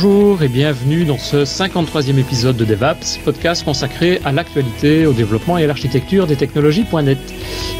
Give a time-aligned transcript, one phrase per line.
[0.00, 5.58] Bonjour et bienvenue dans ce 53e épisode de DevApps, podcast consacré à l'actualité, au développement
[5.58, 7.18] et à l'architecture des technologies.net.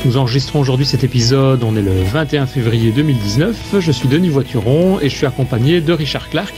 [0.05, 3.77] Nous enregistrons aujourd'hui cet épisode, on est le 21 février 2019.
[3.79, 6.53] Je suis Denis Voituron et je suis accompagné de Richard Clark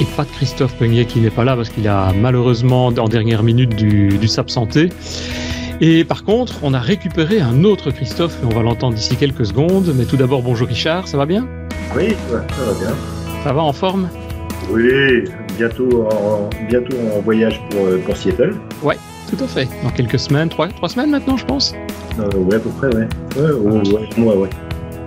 [0.00, 3.44] et pas de Christophe Peignet qui n'est pas là parce qu'il a malheureusement en dernière
[3.44, 4.88] minute dû, dû s'absenter.
[5.80, 9.46] Et par contre, on a récupéré un autre Christophe et on va l'entendre d'ici quelques
[9.46, 9.94] secondes.
[9.94, 11.46] Mais tout d'abord, bonjour Richard, ça va bien?
[11.94, 12.94] Oui, ça va bien.
[13.44, 14.08] Ça va en forme?
[14.70, 15.24] Oui,
[15.56, 18.54] bientôt en, bientôt en voyage pour, euh, pour Seattle.
[18.82, 18.96] Ouais,
[19.30, 19.68] tout à fait.
[19.82, 21.74] Dans quelques semaines, trois, trois semaines maintenant, je pense.
[22.18, 23.06] Euh, ouais, à peu près, ouais.
[23.36, 23.52] Ouais,
[24.18, 24.48] ouais, ouais.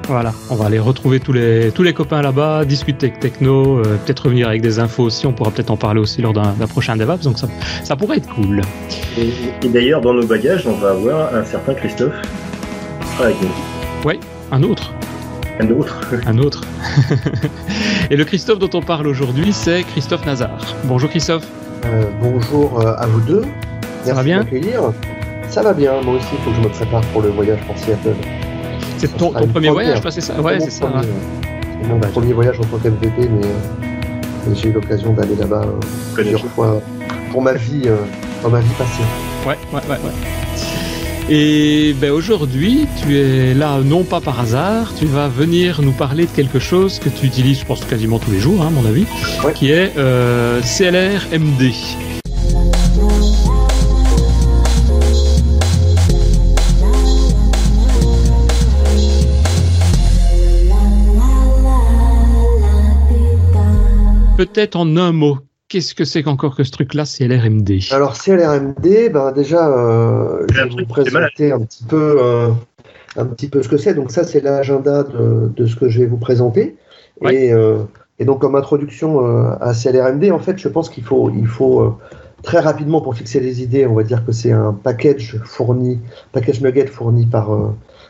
[0.07, 3.83] Voilà, on va aller retrouver tous les, tous les copains là-bas, discuter avec techno, euh,
[4.03, 6.95] peut-être revenir avec des infos aussi, on pourra peut-être en parler aussi lors d'un prochain
[6.95, 7.47] DevOps, donc ça,
[7.83, 8.61] ça pourrait être cool.
[9.19, 9.29] Et,
[9.63, 12.15] et d'ailleurs, dans nos bagages, on va avoir un certain Christophe
[13.21, 14.07] avec nous.
[14.07, 14.19] Ouais,
[14.51, 14.93] un autre,
[15.59, 15.99] Un autre.
[16.25, 16.61] un autre.
[18.09, 20.57] Et le Christophe dont on parle aujourd'hui, c'est Christophe Nazar.
[20.85, 21.45] Bonjour Christophe.
[21.85, 23.41] Euh, bonjour euh, à vous deux.
[24.05, 24.93] Ça va Merci bien.
[25.49, 27.77] Ça va bien, moi aussi, il faut que je me prépare pour le voyage pour
[27.77, 28.15] Seattle.
[28.97, 30.39] C'est ton, premier voyage, c'est ça?
[30.39, 30.87] Ouais, c'est ça.
[30.87, 31.87] premier, ouais.
[31.89, 33.87] mon premier voyage en tant qu'MVP, mais, euh,
[34.47, 35.65] mais j'ai eu l'occasion d'aller là-bas
[36.13, 36.81] plusieurs fois
[37.31, 37.97] pour ma vie, euh,
[38.43, 39.03] dans ma vie passée.
[39.45, 40.68] Ouais, ouais, ouais, ouais.
[41.31, 46.25] Et ben aujourd'hui, tu es là non pas par hasard, tu vas venir nous parler
[46.25, 48.85] de quelque chose que tu utilises, je pense, quasiment tous les jours, hein, à mon
[48.85, 49.05] avis,
[49.45, 49.53] Ouais.
[49.53, 51.71] qui est euh, CLR-MD.
[64.37, 65.37] Peut-être en un mot,
[65.69, 70.69] qu'est-ce que c'est qu'encore que ce truc-là, CLR-MD Alors CLRMD, ben déjà, euh, je vais
[70.69, 72.49] vous présenter un petit peu, euh,
[73.15, 73.93] un petit peu ce que c'est.
[73.93, 76.75] Donc ça, c'est l'agenda de, de ce que je vais vous présenter.
[77.21, 77.35] Ouais.
[77.35, 77.77] Et, euh,
[78.17, 81.81] et donc comme introduction euh, à CLRMD, en fait, je pense qu'il faut, il faut
[81.81, 81.93] euh,
[82.43, 85.99] très rapidement pour fixer les idées, on va dire que c'est un package fourni,
[86.31, 87.69] package nugget fourni par euh,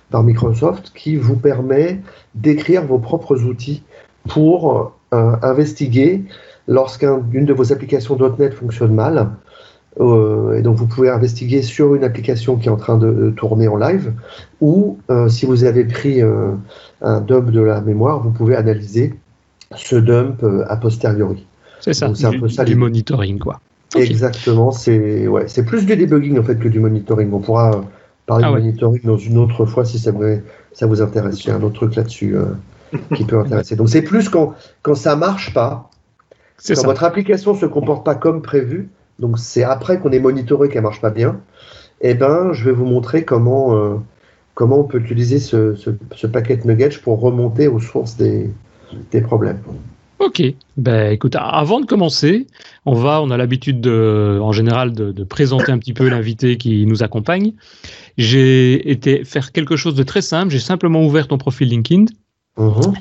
[0.09, 1.99] par Microsoft qui vous permet
[2.33, 3.83] d'écrire vos propres outils
[4.27, 6.23] pour euh, investiguer
[6.69, 9.29] lorsqu'une de vos applications .NET fonctionne mal.
[9.99, 13.29] Euh, et donc vous pouvez investiguer sur une application qui est en train de, de
[13.31, 14.13] tourner en live,
[14.61, 16.51] ou euh, si vous avez pris euh,
[17.01, 19.15] un dump de la mémoire, vous pouvez analyser
[19.75, 21.45] ce dump a posteriori.
[21.81, 23.59] C'est ça, c'est un du, peu ça du monitoring, quoi.
[23.95, 27.33] Exactement, c'est ouais, c'est plus du debugging en fait que du monitoring.
[27.33, 27.81] On pourra
[28.27, 28.59] parler Ah ouais.
[28.59, 30.23] monitoring dans une autre fois si ça, vous-
[30.71, 31.41] ça vous intéresse.
[31.41, 32.35] J'ai un autre truc là-dessus
[33.15, 33.75] qui peut intéresser.
[33.75, 34.53] Donc c'est plus quand,
[34.83, 35.88] quand ça marche pas,
[36.67, 36.87] quand ça.
[36.87, 38.89] votre application se comporte pas comme prévu,
[39.19, 41.39] donc c'est après qu'on est monitoré qu'elle marche pas bien,
[42.01, 43.95] eh ben je vais vous montrer comment, euh,
[44.53, 48.49] comment on peut utiliser ce, ce, ce paquet nugget pour remonter aux sources des,
[49.11, 49.59] des problèmes.
[50.19, 50.43] Ok.
[50.75, 52.45] Ben, écoute, avant de commencer,
[52.85, 56.57] on va, on a l'habitude de, en général, de, de présenter un petit peu l'invité
[56.57, 57.53] qui nous accompagne.
[58.17, 60.51] J'ai été faire quelque chose de très simple.
[60.51, 62.05] J'ai simplement ouvert ton profil LinkedIn
[62.57, 62.93] Mhm.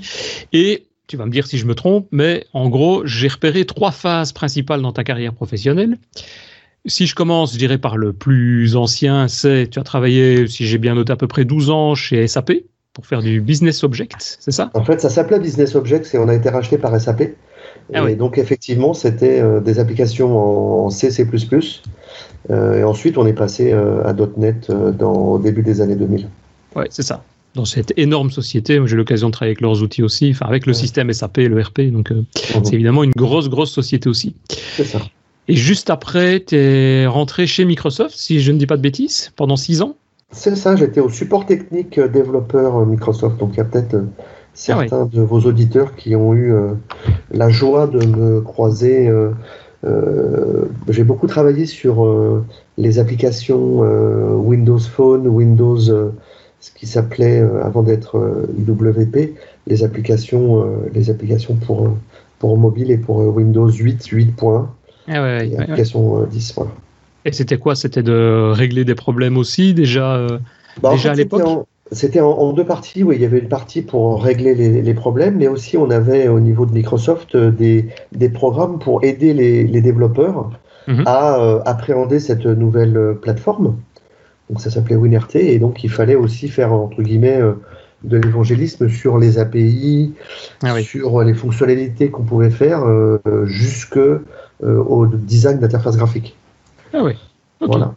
[0.53, 3.91] et tu vas me dire si je me trompe, mais en gros, j'ai repéré trois
[3.91, 5.97] phases principales dans ta carrière professionnelle.
[6.87, 10.79] Si je commence, je dirais par le plus ancien, c'est tu as travaillé, si j'ai
[10.79, 12.53] bien noté, à peu près 12 ans chez SAP
[12.93, 14.71] pour faire du business object, c'est ça?
[14.75, 17.23] En fait, ça s'appelait Business Objects et on a été racheté par SAP.
[17.95, 18.17] Ah et oui.
[18.17, 21.27] donc, effectivement, c'était euh, des applications en C, C++.
[22.51, 26.29] Euh, et ensuite, on est passé euh, à .NET dans, au début des années 2000.
[26.77, 27.23] Ouais, c'est ça.
[27.59, 30.71] Dans cette énorme société, j'ai l'occasion de travailler avec leurs outils aussi, enfin avec le
[30.71, 30.79] Ouais.
[30.79, 32.23] système SAP et le RP, donc euh,
[32.63, 34.37] c'est évidemment une grosse, grosse société aussi.
[34.77, 35.01] C'est ça.
[35.49, 39.33] Et juste après, tu es rentré chez Microsoft, si je ne dis pas de bêtises,
[39.35, 39.97] pendant six ans?
[40.31, 43.39] C'est ça, j'étais au support technique euh, développeur euh, Microsoft.
[43.41, 44.05] Donc, il y a peut-être euh,
[44.55, 46.75] certains de vos auditeurs qui ont eu euh,
[47.33, 49.09] la joie de me croiser.
[49.09, 49.31] euh,
[49.85, 52.07] euh, J'ai beaucoup travaillé sur
[52.77, 53.81] les applications
[54.37, 55.81] Windows Phone, Windows,
[56.61, 59.35] ce qui s'appelait euh, avant d'être euh, IWP,
[59.67, 61.91] les applications, euh, les applications pour, euh,
[62.39, 64.67] pour mobile et pour euh, Windows 8, 8.1
[65.09, 65.63] Ah ouais, ouais, et ouais, ouais.
[65.63, 66.55] application euh, 10.
[66.57, 66.71] Voilà.
[67.25, 67.75] Et c'était quoi?
[67.75, 70.39] C'était de régler des problèmes aussi, déjà euh,
[70.83, 73.17] Bah, en Déjà à l'époque c'était en- C'était en, en deux parties, oui.
[73.17, 76.39] Il y avait une partie pour régler les, les problèmes, mais aussi on avait au
[76.41, 80.51] niveau de Microsoft euh, des, des programmes pour aider les, les développeurs
[80.87, 81.03] Mhm.
[81.07, 83.77] à euh, appréhender cette nouvelle euh, plateforme.
[84.49, 87.53] Donc ça s'appelait WinRT et donc il fallait aussi faire entre guillemets euh,
[88.05, 90.15] de l'évangélisme sur les API,
[90.63, 90.85] Ah oui.
[90.85, 94.21] sur les fonctionnalités qu'on pouvait faire euh, jusque euh,
[94.61, 96.37] au design d'interface graphique.
[96.93, 97.03] Ah.
[97.03, 97.17] Ok.
[97.61, 97.95] Voilà.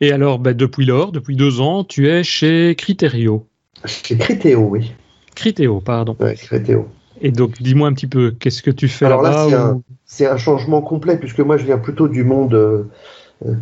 [0.00, 3.46] Et alors, bah, depuis lors, depuis deux ans, tu es chez Criterio.
[3.84, 4.92] Chez Criteo, oui.
[5.34, 6.16] Criteo, pardon.
[6.20, 6.88] Ouais, Criteo.
[7.20, 10.82] Et donc, dis-moi un petit peu, qu'est-ce que tu fais Alors là, c'est un, changement
[10.82, 12.84] complet, puisque moi, je viens plutôt du monde euh,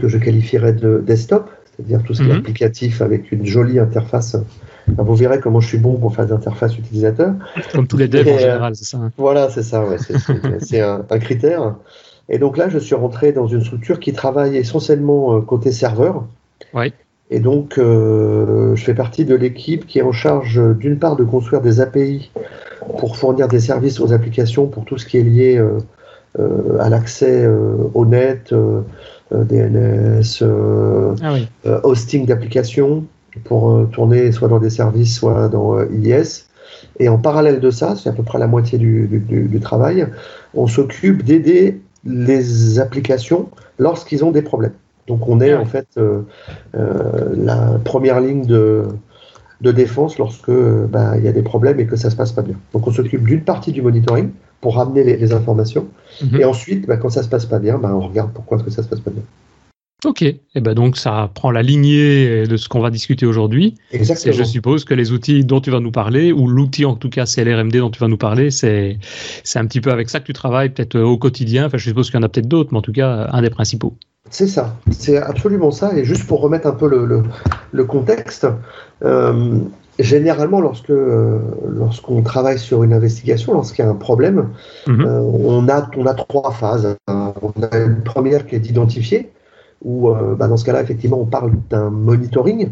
[0.01, 2.39] que je qualifierais de desktop, c'est-à-dire tout ce qui est Mhm.
[2.39, 4.37] applicatif avec une jolie interface.
[4.87, 7.35] Vous verrez comment je suis bon pour faire des interfaces utilisateurs.
[7.73, 8.99] Comme tous les devs en euh, général, c'est ça.
[8.99, 9.11] hein.
[9.17, 9.97] Voilà, c'est ça, ouais,
[10.61, 11.75] c'est- un, un critère.
[12.29, 16.25] Et donc là, je suis rentré dans une structure qui travaille essentiellement euh, côté serveur.
[16.75, 16.93] Ouais.
[17.31, 21.25] Et donc, euh, je fais partie de l'équipe qui est en charge, d'une part, de
[21.25, 22.31] construire des API
[22.99, 25.79] pour fournir des services aux applications pour tout ce qui est lié euh,
[26.39, 27.47] euh, à l'accès
[27.95, 28.53] au net,
[29.43, 31.49] DNS, euh, Ah oui.
[31.67, 33.05] euh, hosting d'applications
[33.45, 36.45] pour euh, tourner soit dans des services, soit dans euh, IIS.
[37.01, 39.61] Et en parallèle de ça, c'est à peu près la moitié du, du- du- du
[39.61, 40.07] travail,
[40.55, 43.49] on s'occupe d'aider les applications
[43.79, 44.75] lorsqu'ils ont des problèmes.
[45.09, 46.21] Donc on est Ah en fait euh,
[46.77, 48.85] euh, la première ligne de,
[49.61, 52.33] de défense lorsque euh, bah, il y a des problèmes et que ça se passe
[52.33, 52.57] pas bien.
[52.73, 54.31] Donc on s'occupe d'une partie du monitoring
[54.65, 55.87] pour ramener les, les informations.
[56.23, 56.41] Mhm.
[56.41, 58.71] Et ensuite, bah, quand ça se passe pas bien, bah, on regarde pourquoi est-ce que
[58.71, 59.23] ça se passe pas bien.
[60.07, 60.23] Ok.
[60.23, 63.75] Et ben donc, ça prend la lignée de ce qu'on va discuter aujourd'hui.
[63.93, 64.35] Et Exactement.
[64.35, 67.27] je suppose que les outils dont tu vas nous parler, ou l'outil en tout cas
[67.27, 68.99] CLRMD dont tu vas nous parler, c'est
[69.45, 71.67] c'est un petit peu avec ça que tu travailles peut-être euh, au quotidien.
[71.67, 73.51] Enfin, je suppose qu'il y en a peut-être d'autres, mais en tout cas, un des
[73.51, 73.95] principaux.
[74.31, 75.97] C'est ça, c'est absolument ça.
[75.97, 77.23] Et juste pour remettre un peu le, le-
[77.73, 78.47] le contexte,
[79.05, 79.59] euh,
[79.99, 81.39] généralement, lorsque euh,
[81.69, 84.49] lorsqu'on travaille sur une investigation, lorsqu'il y a un problème,
[84.87, 85.05] Mhm.
[85.07, 86.97] euh, on, a, on a trois phases.
[87.11, 89.31] Euh, On a une première qui est d'identifier,
[89.83, 92.71] où euh, bah, dans ce cas-là, effectivement, on parle d'un monitoring.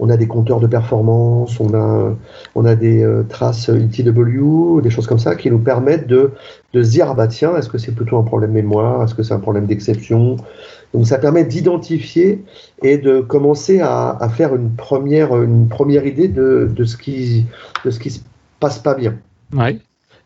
[0.00, 2.14] On a des compteurs de performance, on a,
[2.54, 6.32] on a des euh, traces ETW, des choses comme ça qui nous permettent de,
[6.72, 9.22] de se dire ah bah tiens, est-ce que c'est plutôt un problème mémoire, est-ce que
[9.22, 10.36] c'est un problème d'exception?
[10.94, 12.44] Donc ça permet d'identifier
[12.82, 17.44] et de commencer à, à faire une première, une première idée de, de, ce qui,
[17.84, 18.20] de ce qui se
[18.60, 19.16] passe pas bien.
[19.54, 19.78] Ouais.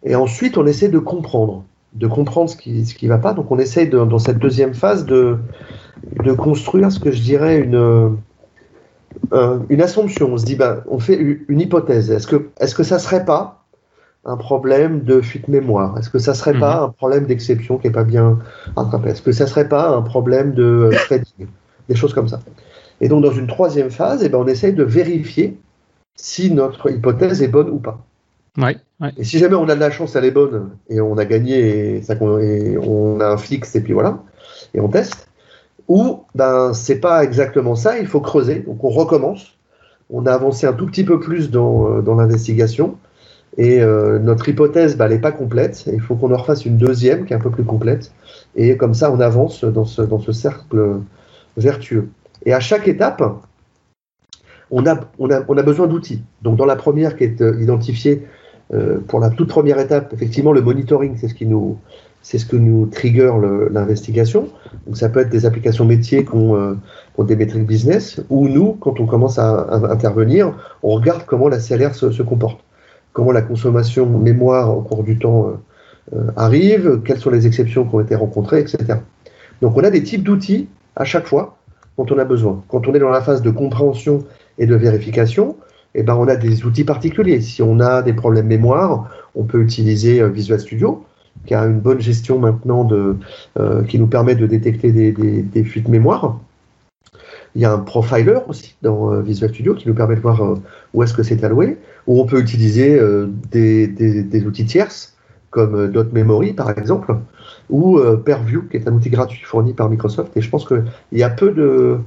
[0.05, 1.65] Et ensuite, on essaie de comprendre,
[1.95, 3.35] de comprendre ce qui ce qui va pas.
[3.35, 5.39] Donc, on essaie de, dans cette deuxième phase de,
[6.25, 8.17] de construire ce que je dirais une,
[9.32, 10.32] euh, une assumption.
[10.32, 12.11] On se dit, ben, on fait une hypothèse.
[12.11, 13.64] Est-ce que, est-ce que ça serait pas
[14.25, 15.99] un problème de fuite mémoire?
[15.99, 18.38] Est-ce que ça serait pas un problème d'exception qui est pas bien
[18.76, 19.11] rattrapé?
[19.11, 21.47] Est-ce que ça serait pas un problème de euh, threading
[21.88, 22.41] Des choses comme ça.
[23.00, 25.58] Et donc, dans une troisième phase, eh ben, on essaye de vérifier
[26.15, 28.05] si notre hypothèse est bonne ou pas.
[28.58, 28.76] Ouais.
[29.00, 29.11] Ouais.
[29.17, 31.97] Et si jamais on a de la chance, elle est bonne, et on a gagné,
[31.97, 34.19] et, ça, et on a un fixe, et puis voilà,
[34.75, 35.29] et on teste.
[35.93, 39.59] Ou, ben, c'est pas exactement ça, il faut creuser, donc on recommence.
[40.09, 42.97] On a avancé un tout petit peu plus dans, euh, l'investigation,
[43.59, 47.27] et euh, notre hypothèse, ben, n'est pas complète, il faut qu'on en refasse une deuxième
[47.27, 48.11] qui est un peu plus complète,
[48.56, 51.00] et comme ça, on avance dans ce, cercle
[51.59, 52.09] vertueux.
[52.47, 53.23] Et à chaque étape,
[54.71, 56.23] on a, besoin d'outils.
[56.41, 58.27] Donc, dans la première qui est euh, identifiée,
[59.06, 61.77] pour la toute première étape, effectivement, le monitoring, c'est ce qui nous,
[62.23, 63.33] c'est ce que nous trigger
[63.71, 64.49] l'investigation.
[64.87, 66.75] Donc, ça peut être des applications métiers qui ont, euh,
[67.19, 71.95] des métriques business, ou nous, quand on commence à, intervenir, on regarde comment la CLR
[71.95, 72.61] se, comporte,
[73.13, 77.85] comment la consommation mémoire au cours du temps euh, euh, arrive, quelles sont les exceptions
[77.85, 79.01] qui ont été rencontrées, etc.
[79.61, 81.58] Donc, on a des types d'outils à chaque fois
[81.99, 82.63] dont on a besoin.
[82.69, 84.25] Quand on est dans la phase de compréhension
[84.58, 85.56] et de vérification,
[85.94, 87.41] eh ben, on a des outils particuliers.
[87.41, 91.05] Si on a des problèmes mémoire, on peut utiliser euh, Visual Studio,
[91.46, 93.17] qui a une bonne gestion maintenant de,
[93.58, 96.41] euh, qui nous permet de détecter des, fuites mémoire.
[97.55, 100.43] Il y a un profiler aussi dans euh, Visual Studio qui nous permet de voir
[100.43, 100.55] euh,
[100.94, 101.79] où est-ce que c'est alloué.
[102.06, 103.01] Ou on peut utiliser
[103.53, 105.17] des, outils tierces
[105.51, 107.15] comme Memory par exemple,
[107.70, 110.36] ou Purview qui est un outil gratuit fourni par Microsoft.
[110.36, 111.98] Et je pense qu'il y a peu de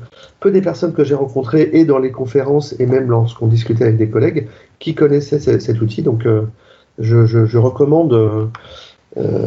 [0.42, 3.96] peu des personnes que j'ai rencontrées et dans les conférences et même lorsqu'on discutait avec
[3.96, 6.02] des collègues qui connaissaient ce- cet outil.
[6.02, 6.28] Donc
[7.00, 8.50] je, recommande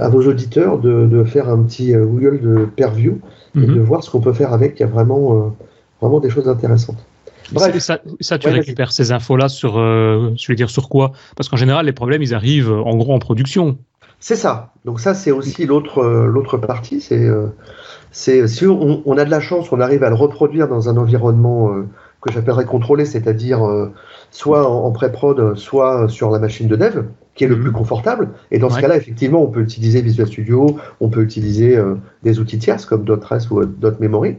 [0.01, 3.21] à vos auditeurs de, de faire un petit euh, Google de Purview
[3.61, 3.75] et Mhm.
[3.75, 4.79] de voir ce qu'on peut faire avec.
[4.79, 5.51] Il y a vraiment, euh,
[6.01, 7.09] vraiment des choses intéressantes.
[7.51, 11.13] Bref, ça, ça, tu Ouais, récupères ces infos-là sur, euh, je dire, sur quoi?
[11.37, 13.79] Parce qu'en général, les problèmes, ils arrivent euh, en gros en production.
[14.21, 14.73] c'est ça.
[14.85, 17.01] Donc ça, c'est aussi l'autre euh, l'autre partie.
[17.01, 17.49] C'est euh,
[18.11, 20.97] c'est si on, on a de la chance, on arrive à le reproduire dans un
[20.97, 21.89] environnement euh,
[22.23, 23.93] que j'appellerais contrôlé, c'est-à-dire euh,
[24.31, 27.05] soit en, en pré-prod, soit sur la machine de dev,
[27.39, 27.63] qui est le Mhm.
[27.63, 28.29] plus confortable.
[28.51, 32.41] Et dans ce cas-là, effectivement, on peut utiliser Visual Studio, on peut utiliser euh, des
[32.41, 34.37] outils tierces comme Dotress ou euh, Dot Memory.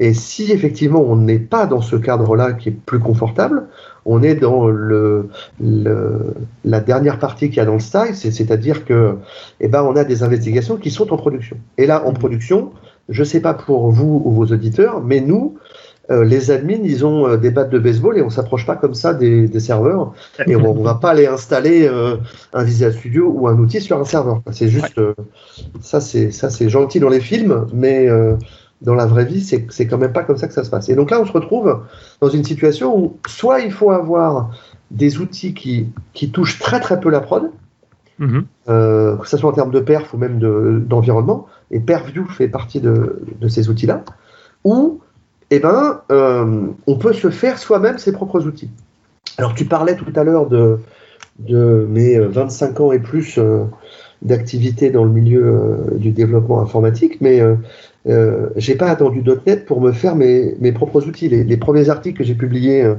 [0.00, 3.64] Et si effectivement on n'est pas dans ce cadre-là qui est plus confortable,
[4.06, 5.28] on est dans le,
[5.60, 9.16] le- la dernière partie qu'il y a dans le style, c'est- c'est-à-dire que
[9.60, 11.56] eh ben, on a des investigations qui sont en production.
[11.78, 12.18] Et là, en Mhm.
[12.18, 12.70] production,
[13.08, 15.56] je ne sais pas pour vous ou vos auditeurs, mais nous,
[16.10, 18.94] euh, les admins, ils ont euh, des battes de baseball et on s'approche pas comme
[18.94, 20.14] ça des, serveurs.
[20.46, 22.16] Et on, ne va pas aller installer euh,
[22.54, 24.40] un Visual Studio ou un outil sur un serveur.
[24.50, 25.00] C'est juste,
[25.80, 28.08] ça c'est ça c'est gentil dans les films, mais
[28.80, 30.88] dans la vraie vie, c'est quand même pas comme ça que ça se passe.
[30.88, 31.82] Et donc là, on se retrouve
[32.20, 34.50] dans une situation où soit il faut avoir
[34.90, 37.50] des outils qui qui touchent très très peu la prod.
[38.20, 39.18] Mm-hmm.
[39.20, 40.40] que ce soit en termes de perf ou même
[40.88, 44.02] d'environnement, et PervView fait partie de, de ces outils-là,
[44.64, 45.00] ou
[45.50, 48.70] eh ben, euh, on peut se faire soi-même ses propres outils.
[49.38, 50.78] Alors, tu parlais tout à l'heure de,
[51.38, 53.64] de mes 25 ans et plus euh,
[54.22, 59.80] d'activité dans le milieu euh, du développement informatique, mais euh, j'ai pas attendu .NET pour
[59.80, 61.28] me faire mes, mes propres outils.
[61.28, 62.90] Les, premiers articles que j'ai publiés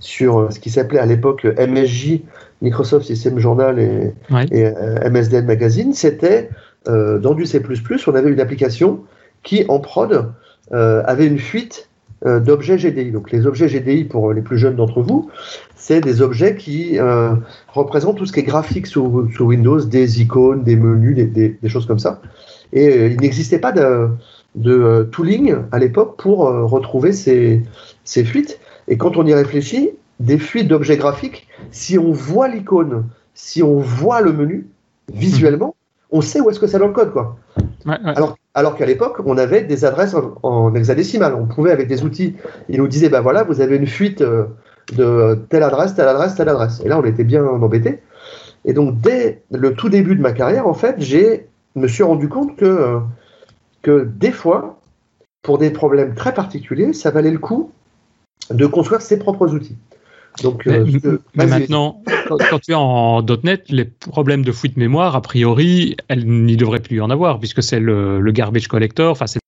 [0.00, 2.22] sur ce qui s'appelait à l'époque MSJ,
[2.62, 4.12] Microsoft System Journal et,
[4.50, 4.70] et
[5.08, 6.50] MSDN Magazine, c'était
[6.86, 7.62] dans du C++,
[8.08, 9.04] on avait une application
[9.44, 10.32] qui, en prod,
[10.72, 13.10] avait une fuite euh, d'objets GDI.
[13.10, 15.30] Donc les objets GDI, pour les plus jeunes d'entre vous,
[15.76, 17.34] c'est des objets qui euh,
[17.68, 21.98] représentent tout ce qui est graphique sous, Windows, des icônes, des menus, des, choses comme
[21.98, 22.20] ça.
[22.72, 24.08] Et euh, il n'existait pas de,
[24.54, 27.62] de, tooling à l'époque pour retrouver ces,
[28.04, 28.58] ces fuites.
[28.88, 33.04] Et quand on y réfléchit, des fuites d'objets graphiques, si on voit l'icône,
[33.34, 34.66] si on voit le menu,
[35.12, 35.76] visuellement,
[36.10, 37.12] on sait où est-ce que c'est dans le code.
[37.12, 37.36] Quoi.
[37.86, 41.34] Alors, alors qu'à l'époque, on avait des adresses en, hexadécimal.
[41.34, 42.34] On pouvait, avec des outils,
[42.70, 44.46] ils nous disaient, ben voilà, vous avez une fuite euh,
[44.94, 46.80] de telle adresse, telle adresse, telle adresse.
[46.82, 48.00] Et là, on était bien embêtés.
[48.64, 52.30] Et donc, dès le tout début de ma carrière, en fait, j'ai me suis rendu
[52.30, 52.98] compte que, euh,
[53.82, 54.80] que des fois,
[55.42, 57.70] pour des problèmes très particuliers, ça valait le coup
[58.48, 59.76] de construire ses propres outils.
[60.42, 60.86] Donc, euh,
[61.34, 66.56] maintenant, quand, tu es en .NET, les problèmes de fuite mémoire, a priori, elle n'y
[66.56, 69.12] devrait plus y en avoir, puisque c'est le, garbage collector.
[69.12, 69.38] Enfin, c'est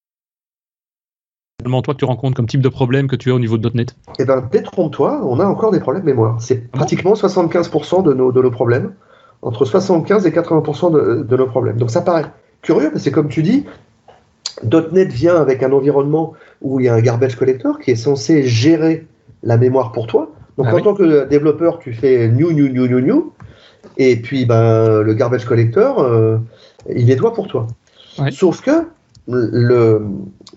[1.64, 3.94] toi que tu rencontres comme type de problème que tu as au niveau de .NET
[4.18, 6.40] Eh bien, détrompe-toi, on a encore des problèmes mémoire.
[6.40, 8.94] C'est ah pratiquement 75% de nos, de nos problèmes,
[9.42, 11.76] entre 75 et 80% de, de, nos problèmes.
[11.76, 12.26] Donc ça paraît
[12.62, 13.66] curieux, parce que comme tu dis,
[14.64, 18.44] .NET vient avec un environnement où il y a un garbage collector qui est censé
[18.44, 19.06] gérer
[19.42, 20.32] la mémoire pour toi.
[20.58, 23.32] Donc ah en tant que développeur, tu fais new, new, new, new, new,
[23.96, 26.38] et puis ben, le garbage collector, euh,
[26.92, 27.68] il nettoie pour toi.
[28.32, 28.88] Sauf que
[29.28, 30.02] le,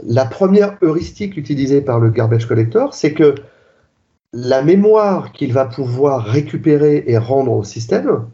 [0.04, 3.36] la première heuristique utilisée par le garbage collector, c'est que
[4.34, 8.26] la mémoire qu'il va pouvoir récupérer et rendre au système,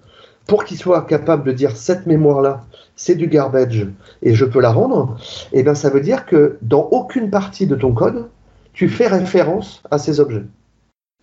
[0.45, 3.87] pour qu'il soit capable de dire cette mémoire-là, c'est du garbage
[4.21, 5.17] et je peux la rendre,
[5.51, 8.29] et eh ben ça veut dire que dans aucune partie de ton code,
[8.71, 10.43] tu fais référence à ces objets.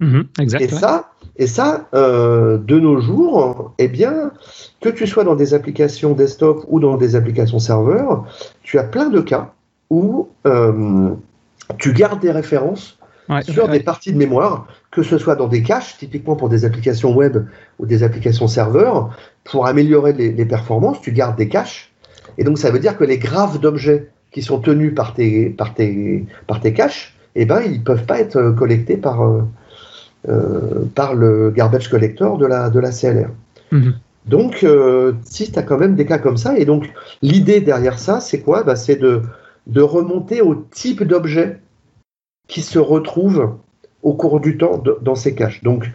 [0.00, 0.26] Mhm,
[0.60, 4.32] et ça, et ça euh, de nos jours, eh bien,
[4.80, 8.26] que tu sois dans des applications desktop ou dans des applications serveurs,
[8.62, 9.52] tu as plein de cas
[9.90, 11.10] où euh,
[11.78, 12.98] tu gardes des références
[13.42, 17.14] sur des parties de mémoire, que ce soit dans des caches, typiquement pour des applications
[17.14, 17.38] web
[17.78, 21.92] ou des applications serveurs, pour améliorer les, performances, tu gardes des caches.
[22.36, 25.72] Et donc, ça veut dire que les graphes d'objets qui sont tenus par tes, par
[25.72, 29.42] tes, par tes caches, eh ben, ils ne peuvent pas être collectés par, euh, euh,
[30.94, 33.28] par le garbage collector de la, de la CLR.
[33.72, 33.94] Mhm.
[34.26, 36.90] Donc, euh, si tu as quand même des cas comme ça, et donc
[37.20, 38.62] l'idée derrière ça, c'est quoi?
[38.62, 39.22] Bah, C'est de,
[39.66, 41.58] de remonter au type d'objet
[42.48, 43.56] qui se retrouve
[44.02, 45.62] au cours du temps dans ces caches.
[45.62, 45.90] Donc,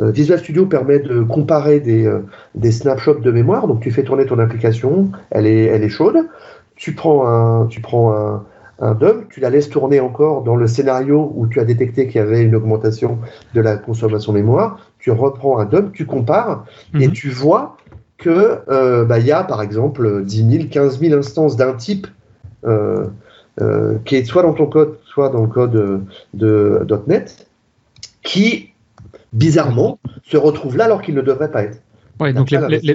[0.00, 2.10] euh, Visual Studio permet de comparer des,
[2.54, 3.66] des, snapshots de mémoire.
[3.68, 6.28] Donc, tu fais tourner ton application, elle est, elle est chaude.
[6.76, 8.44] Tu prends un, tu prends un,
[8.80, 12.16] un dump, tu la laisses tourner encore dans le scénario où tu as détecté qu'il
[12.16, 13.18] y avait une augmentation
[13.54, 16.64] de la consommation mémoire, tu reprends un dump, tu compares
[16.98, 17.12] et mhm.
[17.12, 17.76] tu vois
[18.18, 22.06] que euh, bah, y a par exemple 10 000, 15 000 instances d'un type
[22.64, 23.06] euh,
[23.60, 26.04] euh, qui est soit dans ton code, soit dans le code
[26.34, 27.46] de .NET,
[28.22, 28.70] qui
[29.32, 31.78] bizarrement se retrouve là alors qu'il ne devrait pas être.
[32.20, 32.94] Ouais, donc les, les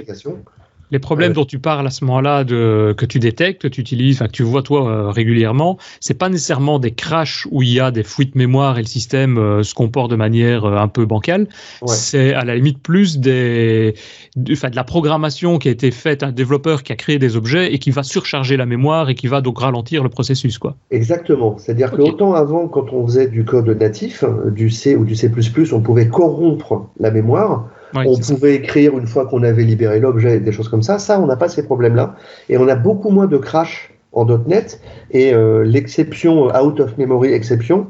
[0.98, 4.42] problèmes dont tu parles à ce moment-là, que tu détectes, que tu utilises, que tu
[4.42, 8.34] vois toi euh, régulièrement, c'est pas nécessairement des crashs où il y a des fuites
[8.34, 11.46] mémoire et le système euh, se comporte de manière euh, un peu bancale.
[11.86, 13.94] C'est à la limite plus des,
[14.36, 17.72] de, de la programmation qui a été faite, un développeur qui a créé des objets
[17.72, 20.76] et qui va surcharger la mémoire et qui va donc ralentir le processus, quoi.
[20.90, 21.56] Exactement.
[21.58, 25.30] C'est-à-dire que autant avant, quand on faisait du code natif, du C ou du C++,
[25.72, 30.52] on pouvait corrompre la mémoire on pouvait écrire une fois qu'on avait libéré l'objet, des
[30.52, 30.98] choses comme ça.
[30.98, 32.14] Ça, on n'a pas ces problèmes-là.
[32.48, 34.80] Et on a beaucoup moins de crash en .NET.
[35.10, 37.88] Et euh, l'exception euh, out of memory exception,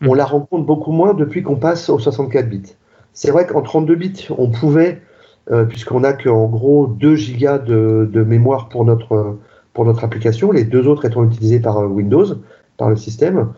[0.00, 0.08] mm.
[0.08, 2.74] on la rencontre beaucoup moins depuis qu'on passe aux 64 bits.
[3.12, 5.02] C'est vrai qu'en 32 bits, on pouvait,
[5.50, 9.36] euh, puisqu'on n'a qu'en gros 2 gigas de, mémoire pour notre,
[9.74, 12.26] pour notre application, les deux autres étant utilisés par Windows,
[12.78, 13.52] par le système,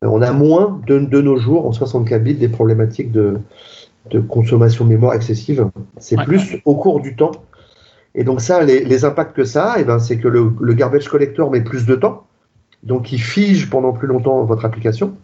[0.00, 3.40] on a moins de, de, nos jours en 64 bits des problématiques de,
[4.10, 5.68] de consommation de mémoire excessive.
[5.98, 7.32] C'est plus au cours du temps.
[8.14, 10.74] Et donc ça, les, les impacts que ça, et eh ben, c'est que le, le,
[10.74, 12.26] garbage collector met plus de temps,
[12.82, 15.16] donc il fige pendant plus longtemps votre application,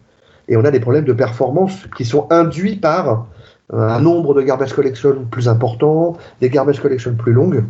[0.49, 3.27] et on a des problèmes de performance qui sont induits par
[3.73, 7.65] un nombre de garbage collection plus important, des garbage collection plus longues.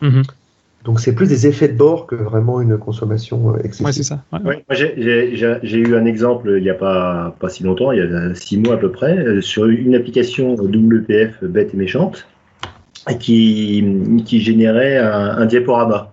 [0.00, 0.22] Mhm.
[0.84, 3.86] Donc c'est plus des effets de bord que vraiment une consommation euh, excessive.
[3.86, 4.24] Ouais, c'est ça.
[5.62, 8.58] j'ai eu un exemple il n'y a pas, pas si longtemps, il y a six
[8.58, 12.26] mois à peu près, euh, sur une application WPF bête et méchante
[13.18, 13.84] qui,
[14.24, 16.12] qui générait un, diaporama.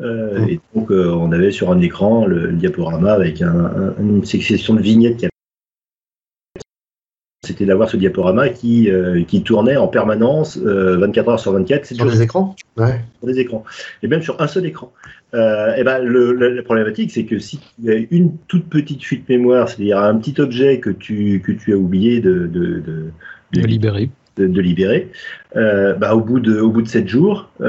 [0.00, 0.48] Euh, mmh.
[0.48, 5.26] Et donc on avait sur un écran le, diaporama avec une succession de vignettes qui
[7.48, 11.86] c'était d'avoir ce diaporama qui, euh, qui tournait en permanence 24 euh, heures sur 24.
[11.86, 12.54] Sur des écrans?
[12.76, 13.00] Ouais.
[13.18, 13.64] Sur des écrans.
[14.02, 14.92] Et même sur un seul écran.
[15.34, 19.28] Euh, et ben, le, la problématique, c'est que si tu as une toute petite fuite
[19.28, 22.82] mémoire, c'est-à-dire un petit objet que tu, que tu as oublié de, de,
[23.52, 25.10] de, libérer, de, libérer
[25.54, 27.64] bah, au, bout de, au bout de 7 jours, mmh.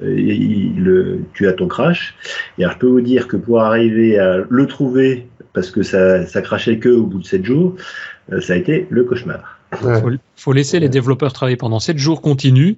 [0.00, 2.16] le, tu as ton crash.
[2.58, 6.26] Et alors, je peux vous dire que pour arriver à le trouver, parce que ça,
[6.26, 9.58] ça crachait que au bout de 7 jours, euh, ça a été le cauchemar.
[9.80, 12.76] Il faut, laisser les développeurs travailler pendant 7 jours continus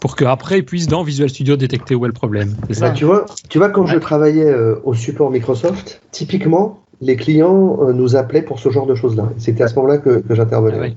[0.00, 2.54] pour qu'après ils puissent dans Visual Studio détecter où est le problème.
[2.70, 7.78] Ça tu, vois, tu vois, quand je travaillais euh, au support Microsoft, typiquement, les clients
[7.82, 9.30] euh, nous appelaient pour ce genre de choses-là.
[9.38, 10.94] C'était à ce moment-là que, j'intervenais.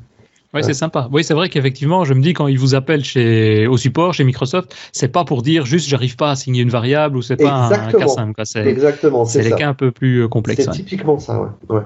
[0.53, 0.63] Ah oui.
[0.63, 1.07] c'est sympa.
[1.11, 4.23] Oui, c'est vrai qu'effectivement, je me dis quand ils vous appellent chez, au support, chez
[4.23, 7.69] Microsoft, c'est pas pour dire juste j'arrive pas à signer une variable ou c'est pas
[7.71, 8.67] un, cas simple.
[8.67, 9.25] Exactement.
[9.25, 10.65] C'est les cas un peu plus complexes.
[10.65, 11.81] C'est typiquement ça, ouais.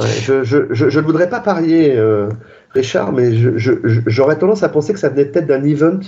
[0.00, 2.28] Je, je, je, ne voudrais pas parier, euh,
[2.70, 6.00] Richard, mais j'aurais tendance à penser que ça venait peut-être d'un event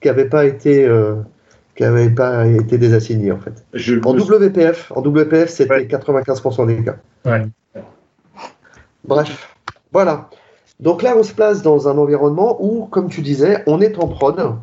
[0.00, 1.16] qui n'avait pas été euh,
[1.76, 3.64] qui avait pas été désassigné en fait.
[4.04, 6.96] en WPF, en WPF, c'était 95% des cas.
[9.04, 9.54] Bref,
[9.92, 10.30] voilà.
[10.80, 14.08] Donc là, on se place dans un environnement où, comme tu disais, on est en
[14.08, 14.56] prod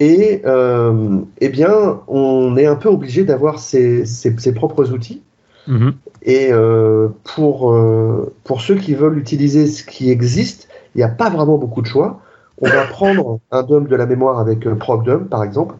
[0.00, 5.22] et euh, eh bien, on est un peu obligé d'avoir ses, ses, propres outils.
[5.68, 5.92] Mm-hmm.
[6.22, 11.08] Et euh, pour, euh, pour ceux qui veulent utiliser ce qui existe, il n'y a
[11.08, 12.20] pas vraiment beaucoup de choix.
[12.58, 15.74] On va prendre un dump de la mémoire avec euh, ProcDump, par exemple,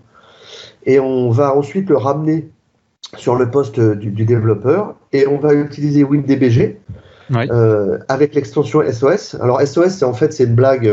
[0.86, 2.48] et on va ensuite le ramener
[3.16, 6.80] sur le poste du, développeur, et on va utiliser WinDBG
[8.08, 9.36] avec l'extension SOS.
[9.40, 10.92] Alors SOS, c'est en fait c'est une blague,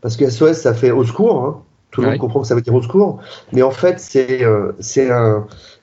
[0.00, 1.62] parce que SOS, ça fait au secours, hein.
[1.94, 3.20] Tout le monde comprend que ça veut dire au secours,
[3.52, 4.72] mais en fait, c'est euh,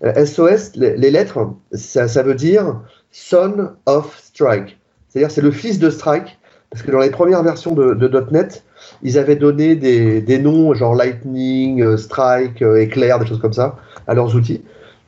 [0.04, 4.78] un SOS, les, lettres, ça, ça veut dire Son of Strike.
[5.08, 6.38] C'est-à-dire c'est le fils de Strike,
[6.70, 8.66] parce que dans les premières versions de, de .NET,
[9.04, 13.54] ils avaient donné des, des noms genre Lightning, euh, Strike, euh, Éclair, des choses comme
[13.54, 14.62] ça à leurs outils.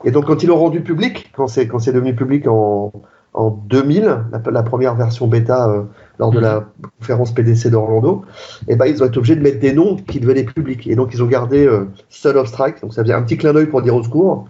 [0.04, 2.92] Et donc quand ils l'ont rendu public, quand c'est quand c'est devenu public en,
[3.34, 5.82] en 2000, la, la première version bêta euh,
[6.18, 8.24] lors de la conférence PDC d'Orlando,
[8.68, 10.86] et eh ben ils ont été obligés de mettre des noms qui devenaient publics.
[10.86, 11.68] Et donc ils ont gardé
[12.08, 14.46] Son of Strike, donc ça faisait un petit clin d'œil pour dire au secours,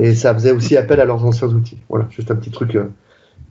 [0.00, 1.78] et ça faisait aussi appel à leurs anciens outils.
[1.88, 2.78] Voilà, juste un petit truc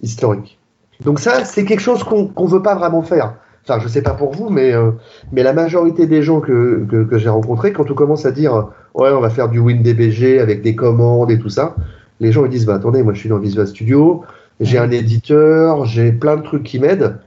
[0.01, 0.57] historique.
[1.03, 3.35] Donc ça, c'est quelque chose qu'on ne veut pas vraiment faire.
[3.67, 4.91] Enfin, je sais pas pour vous, mais, euh,
[5.31, 8.67] mais la majorité des gens que, que, que j'ai rencontrés, quand on commence à dire
[8.93, 11.75] ouais, on va faire du WinDBG avec des commandes et tout ça,
[12.19, 14.23] les gens ils disent bah attendez, moi je suis dans Visual Studio,
[14.59, 17.17] j'ai un éditeur, j'ai plein de trucs qui m'aident.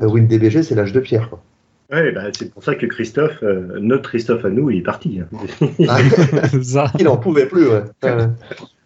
[0.00, 1.30] Euh, WinDBG, c'est l'âge de pierre.
[1.30, 1.40] Quoi.
[1.90, 5.20] Ouais, bah, c'est pour ça que Christophe, euh, notre Christophe à nous, il est parti.
[5.60, 6.90] Hein.
[6.98, 7.68] il n'en pouvait plus.
[7.68, 7.82] Ouais.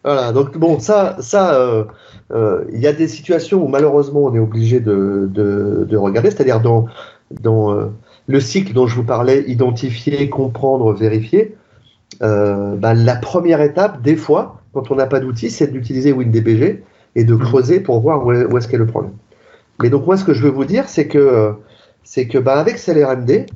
[0.05, 1.85] Voilà, donc bon, ça, ça, euh,
[2.33, 6.31] euh, il y a des situations où malheureusement on est obligé de, de, de regarder,
[6.31, 6.87] c'est-à-dire dans,
[7.31, 7.87] dans euh,
[8.27, 11.57] le cycle dont je vous parlais, identifier, comprendre, vérifier.
[12.21, 16.85] Bah, la première étape, des fois, quand on n'a pas d'outils, c'est d'utiliser WinDBG
[17.17, 17.39] et de mmh.
[17.39, 19.13] creuser pour voir où, est, ce qu'est le problème.
[19.83, 21.53] Mais donc moi, ce que je veux vous dire, c'est que
[22.05, 23.47] c'est que bah, avec CLRMD,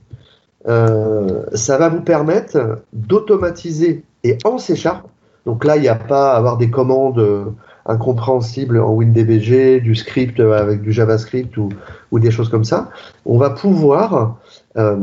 [0.67, 5.07] ça va vous permettre d'automatiser et en C Sharp
[5.47, 7.45] donc là, il n'y a pas à avoir des commandes euh,
[7.87, 11.71] incompréhensibles en WinDBG, du script avec du JavaScript ou,
[12.19, 12.91] des choses comme ça.
[13.25, 14.39] On va pouvoir
[14.77, 14.97] euh,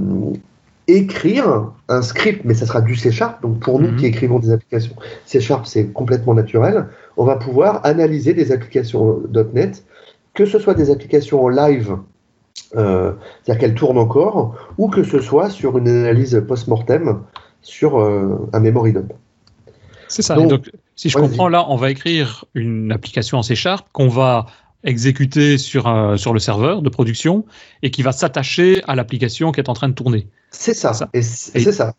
[0.88, 3.42] écrire un script, mais ça sera du C Sharp.
[3.42, 3.96] Donc pour nous mhm.
[3.96, 6.88] qui écrivons des applications, C Sharp, c'est complètement naturel.
[7.16, 9.22] On va pouvoir analyser des applications
[9.54, 9.86] .NET,
[10.34, 11.98] que ce soit des applications en live,
[12.76, 17.22] euh, c'est-à-dire qu'elles tournent encore, ou que ce soit sur une analyse post-mortem
[17.62, 19.14] sur un memory dump.
[20.10, 20.36] C'est ça.
[20.36, 24.48] Donc, si je comprends, là, on va écrire une application en C Sharp qu'on va
[24.84, 25.86] exécuter sur,
[26.18, 27.46] sur le serveur de production
[27.82, 30.28] et qui va s'attacher à l'application qui est en train de tourner.
[30.52, 30.92] C'est ça.
[31.14, 31.94] Et c'est ça.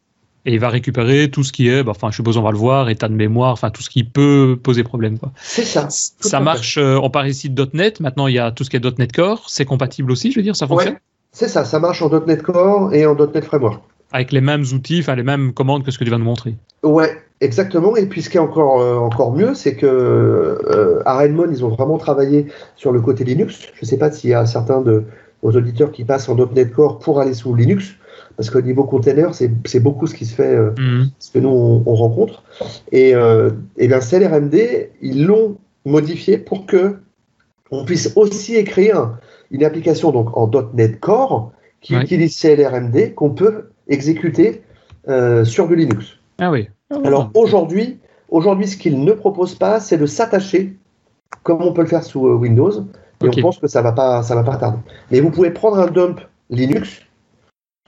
[0.46, 2.58] Et il va récupérer tout ce qui est, bah, enfin, je suppose on va le
[2.58, 5.16] voir, état de mémoire, enfin tout ce qui peut poser problème.
[5.36, 5.88] C'est ça.
[5.88, 6.76] Ça marche.
[6.76, 8.00] Euh, on parle ici de .NET.
[8.00, 9.44] Maintenant, il y a tout ce qui est .NET Core.
[9.48, 10.96] C'est compatible aussi, je veux dire, ça fonctionne?
[11.32, 11.64] c'est ça.
[11.64, 13.82] Ça marche en .NET Core et en .NET Framework.
[14.12, 16.54] Avec les mêmes outils, enfin les mêmes commandes que ce que tu viens de montrer.
[16.84, 17.96] Ouais, exactement.
[17.96, 21.64] Et puis ce qui est encore euh, encore mieux, c'est que euh, à Redmond, ils
[21.64, 23.72] ont vraiment travaillé sur le côté Linux.
[23.74, 25.04] Je ne sais pas s'il y a certains de
[25.42, 27.96] aux auditeurs qui passent en .NET Core pour aller sous Linux
[28.36, 31.10] parce qu'au niveau container, c'est beaucoup ce qui se fait, euh, mhm.
[31.18, 32.42] ce que nous on, rencontre.
[32.90, 36.96] Et, euh, et bien CLRMD, ils l'ont modifié pour que
[37.70, 39.18] on puisse aussi écrire
[39.50, 44.62] une application donc en .NET Core qui utilise CLRMD qu'on peut exécuter
[45.08, 46.18] euh, sur du Linux.
[46.38, 46.68] Ah oui.
[46.90, 47.98] Ah Alors aujourd'hui,
[48.30, 50.76] aujourd'hui, ce qu'ils ne proposent pas, c'est de s'attacher
[51.42, 52.72] comme on peut le faire sous Windows.
[53.22, 54.78] Et on pense que ça va pas, ça va pas tarder.
[55.10, 56.20] Mais vous pouvez prendre un dump
[56.50, 57.00] Linux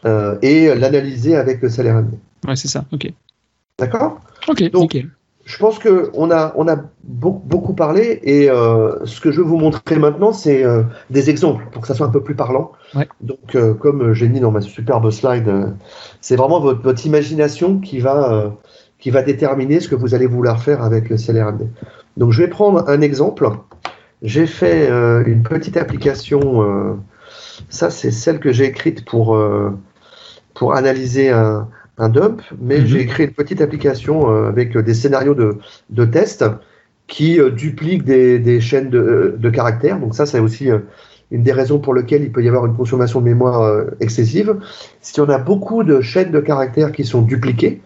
[0.07, 2.19] euh, et l'analyser avec le salaire annuel.
[2.47, 3.13] Ouais, c'est ça, ok.
[3.79, 4.21] D'accord?
[4.49, 4.97] Ok, Donc,
[5.45, 9.59] Je pense qu'on a, on a beaucoup, parlé et euh, ce que je vais vous
[9.59, 12.73] montrer maintenant, c'est euh, des exemples pour que ça soit un peu plus parlant.
[13.21, 15.75] Donc, comme j'ai mis dans ma superbe slide,
[16.21, 18.55] c'est vraiment votre, votre, imagination qui va,
[18.99, 21.69] qui va déterminer ce que vous allez vouloir faire avec le CLRMD.
[22.17, 23.51] Donc, je vais prendre un exemple.
[24.23, 26.97] J'ai fait une petite application
[27.69, 29.71] ça, c'est celle que j'ai écrite pour, euh,
[30.57, 32.87] pour analyser un, dump, mais mhm.
[32.87, 36.45] j'ai écrit une petite application euh, avec des scénarios de, de test
[37.07, 39.99] qui euh, dupliquent des, chaînes de, caractères.
[39.99, 40.69] Donc ça, c'est aussi
[41.31, 44.57] une des raisons pour lesquelles il peut y avoir une consommation de mémoire excessive.
[45.01, 47.81] Si on a beaucoup de chaînes de caractères qui sont dupliquées,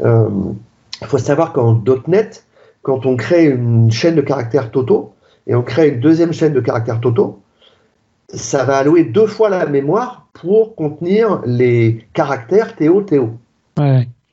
[0.00, 2.44] il faut savoir qu'en .NET,
[2.82, 5.14] quand on crée une chaîne de caractères totaux
[5.46, 7.40] et on crée une deuxième chaîne de caractères totaux,
[8.32, 13.38] ça va allouer deux fois la mémoire pour contenir les caractères Théo Théo.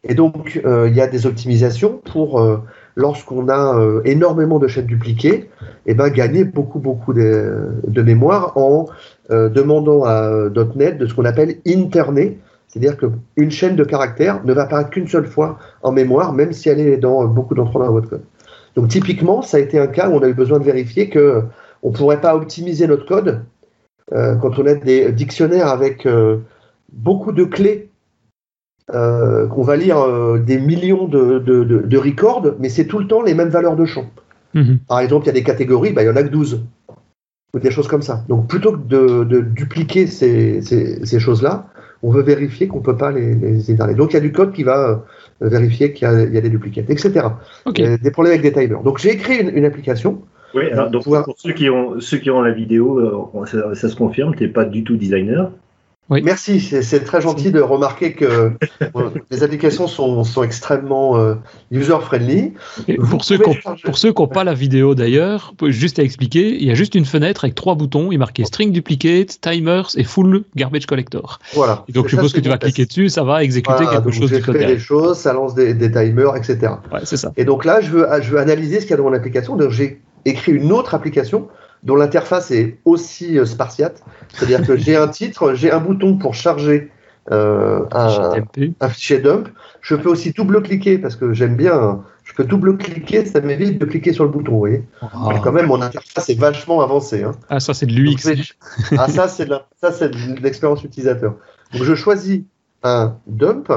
[0.05, 2.57] Et donc, euh, il y a des optimisations pour, euh,
[2.95, 5.49] lorsqu'on a euh, énormément de chaînes dupliquées,
[5.85, 8.87] et eh ben, gagner beaucoup, beaucoup de, mémoire en
[9.29, 14.63] demandant à .NET de ce qu'on appelle interner, c'est-à-dire qu'une chaîne de caractères ne va
[14.63, 18.09] apparaître qu'une seule fois en mémoire, même si elle est dans beaucoup d'entrées dans votre
[18.09, 18.23] code.
[18.75, 21.43] Donc, typiquement, ça a été un cas où on a eu besoin de vérifier que
[21.81, 23.41] on ne pourrait pas optimiser notre code
[24.11, 26.37] quand on a des dictionnaires avec euh,
[26.91, 27.89] beaucoup de clés,
[28.93, 29.97] euh, qu'on va lire
[30.39, 34.05] des millions de, de, records, mais c'est tout le temps les mêmes valeurs de champ.
[34.53, 34.79] Mhm.
[34.87, 36.61] Par exemple, il y a des catégories, bah, il y en a que 12
[37.55, 38.23] ou des choses comme ça.
[38.27, 41.67] Donc plutôt que de, dupliquer ces, ces, choses-là,
[42.01, 44.51] on veut vérifier qu'on ne peut pas les, les Donc il y a du code
[44.53, 45.05] qui va
[45.39, 47.27] vérifier qu'il y, y, a des duplicates, etc.
[47.73, 48.81] des problèmes avec des timers.
[48.81, 50.21] Donc j'ai écrit une, application
[50.53, 53.95] oui, alors donc, pour ceux qui, ont, ceux qui ont la vidéo, euh, ça, se
[53.95, 55.51] confirme, tu n'es pas du tout designer.
[56.09, 56.21] Oui.
[56.21, 58.49] Merci, c'est très gentil de remarquer que euh,
[59.31, 61.35] les applications sont, sont extrêmement euh,
[61.71, 62.53] user-friendly.
[63.09, 66.95] Pour, ceux qui n'ont pas la vidéo d'ailleurs, juste à expliquer, il y a juste
[66.95, 71.39] une fenêtre avec trois boutons, il est marqué String Duplicate, Timers et Full Garbage Collector.
[71.53, 71.85] Voilà.
[71.93, 74.57] donc je suppose que tu vas cliquer dessus, ça va exécuter quelque chose du code.
[74.57, 76.73] des choses, ça lance des, des timers, etc.
[76.91, 77.31] Ouais, c'est ça.
[77.37, 79.55] Et donc là, je veux, je veux analyser ce qu'il y a dans mon application.
[79.55, 81.47] Donc j'ai écrit une autre application
[81.83, 84.03] dont l'interface est aussi euh, spartiate.
[84.29, 86.91] C'est-à-dire que j'ai un titre, j'ai un bouton pour charger
[87.31, 89.49] euh, un, fichier dump.
[89.81, 92.03] Je peux aussi double-cliquer parce que j'aime bien.
[92.23, 94.53] Je peux double-cliquer, ça m'évite de cliquer sur le bouton.
[94.53, 94.83] Vous voyez.
[95.01, 97.23] Quand même, mon interface est vachement avancée.
[97.23, 97.31] Hein.
[97.49, 98.55] Ah, ça, c'est de l'UX.
[98.97, 101.35] ah, ça, c'est de l'expérience utilisateur.
[101.73, 102.41] Donc, je choisis
[102.83, 103.71] un dump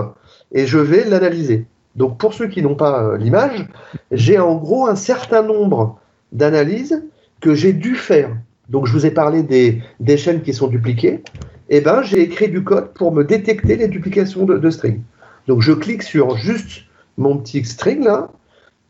[0.52, 1.66] et je vais l'analyser.
[1.96, 3.66] Donc, pour ceux qui n'ont pas euh, l'image,
[4.10, 5.98] j'ai en gros un certain nombre
[6.32, 7.02] d'analyse
[7.40, 8.30] que j'ai dû faire.
[8.68, 11.22] Donc, je vous ai parlé des, des chaînes qui sont dupliquées.
[11.68, 15.02] Eh ben, j'ai écrit du code pour me détecter les duplications de, de string.
[15.46, 16.82] Donc, je clique sur juste
[17.16, 18.30] mon petit string là,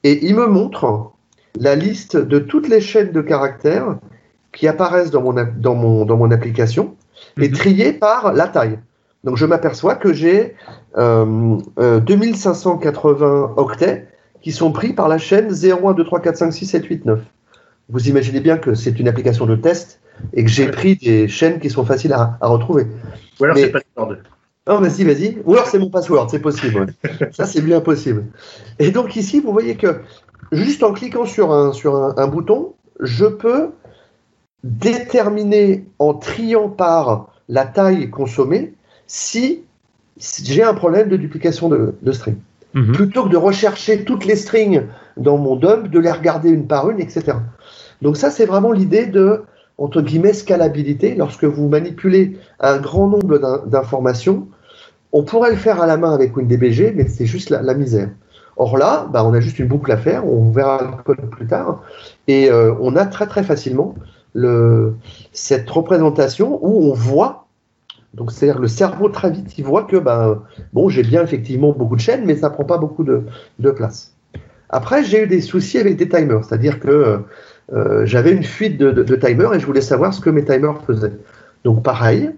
[0.04, 1.10] et il me montre
[1.58, 3.98] la liste de toutes les chaînes de caractères
[4.52, 6.96] qui apparaissent dans mon, dans mon, dans mon application
[7.40, 7.54] et mhm.
[7.54, 8.78] triées par la taille.
[9.24, 10.54] Donc, je m'aperçois que j'ai
[10.96, 14.06] euh, 2580 euh, octets
[14.46, 17.04] qui sont pris par la chaîne 0, 1, 2, 3, 4, 5, 6, 7, 8,
[17.04, 17.20] 9.
[17.88, 20.00] Vous imaginez bien que c'est une application de test
[20.34, 22.86] et que j'ai pris des chaînes qui sont faciles à, retrouver.
[23.40, 24.18] Ou alors c'est password.
[24.68, 25.38] Non, vas-y, vas-y.
[25.44, 26.94] Ou alors c'est mon password, c'est possible.
[27.32, 28.26] Ça, c'est bien possible.
[28.78, 29.96] Et donc ici, vous voyez que
[30.52, 33.70] juste en cliquant sur un, sur un, bouton, je peux
[34.62, 38.74] déterminer en triant par la taille consommée
[39.08, 39.64] si,
[40.20, 42.36] j'ai un problème de duplication de, de string.
[42.74, 42.92] Mhm.
[42.92, 44.82] plutôt que de rechercher toutes les strings
[45.16, 47.38] dans mon dump, de les regarder une par une, etc.
[48.02, 49.44] Donc ça, c'est vraiment l'idée de,
[49.78, 51.14] entre guillemets, scalabilité.
[51.14, 54.48] Lorsque vous manipulez un grand nombre d'informations,
[55.12, 58.10] On pourrait le faire à la main avec WinDBG, mais c'est juste la, misère.
[58.56, 61.46] Or là, bah, on a juste une boucle à faire, on verra le code plus
[61.46, 61.82] tard,
[62.26, 63.94] et euh, on a très très facilement
[64.34, 64.96] le,
[65.32, 67.45] cette représentation où on voit,
[68.16, 71.96] donc c'est-à-dire le cerveau très vite, il voit que ben, bon, j'ai bien effectivement beaucoup
[71.96, 73.22] de chaînes, mais ça prend pas beaucoup de,
[73.58, 74.14] de place.
[74.70, 77.20] Après, j'ai eu des soucis avec des timers, c'est-à-dire que
[77.72, 80.80] euh, j'avais une fuite de, de, timers et je voulais savoir ce que mes timers
[80.86, 81.12] faisaient.
[81.64, 82.30] Donc pareil,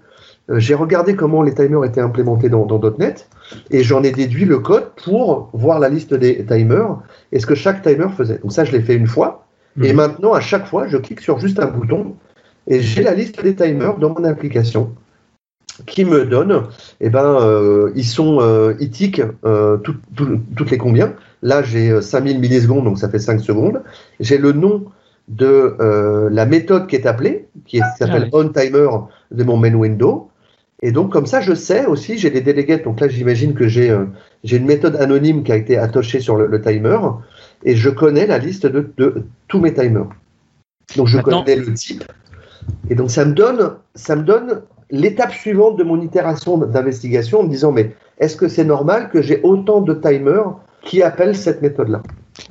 [0.51, 3.29] euh, j'ai regardé comment les timers étaient implémentés dans, dans .NET
[3.71, 6.99] et j'en ai déduit le code pour voir la liste des timers
[7.33, 8.39] et ce que chaque timer faisait.
[8.39, 9.47] Donc ça, je l'ai fait une fois.
[9.81, 9.97] Et mhm.
[9.97, 12.17] maintenant, à chaque fois, je clique sur juste un bouton
[12.67, 14.93] et j'ai la liste des timers dans mon application
[15.87, 16.65] qui me donne,
[17.01, 18.75] eh ben, euh, ils sont euh,
[19.45, 21.15] euh toutes les combien.
[21.43, 23.83] Là, j'ai 5000 millisecondes, donc ça fait 5 secondes.
[24.21, 24.87] J'ai le nom
[25.29, 28.89] de euh, la méthode qui est appelée, qui s'appelle ah onTimer
[29.31, 30.31] de mon main window.
[30.81, 32.79] Et donc, comme ça, je sais aussi, j'ai des délégués.
[32.79, 33.93] Donc là, j'imagine que j'ai
[34.45, 36.99] une méthode anonyme qui a été attachée sur le, timer.
[37.65, 40.09] Et je connais la liste de, de tous mes timers.
[40.97, 42.05] Donc, je connais le type.
[42.89, 47.43] Et donc, ça me donne, ça me donne l'étape suivante de mon itération d'investigation en
[47.45, 51.63] me disant mais est-ce que c'est normal que j'ai autant de timers qui appellent cette
[51.63, 52.03] méthode-là?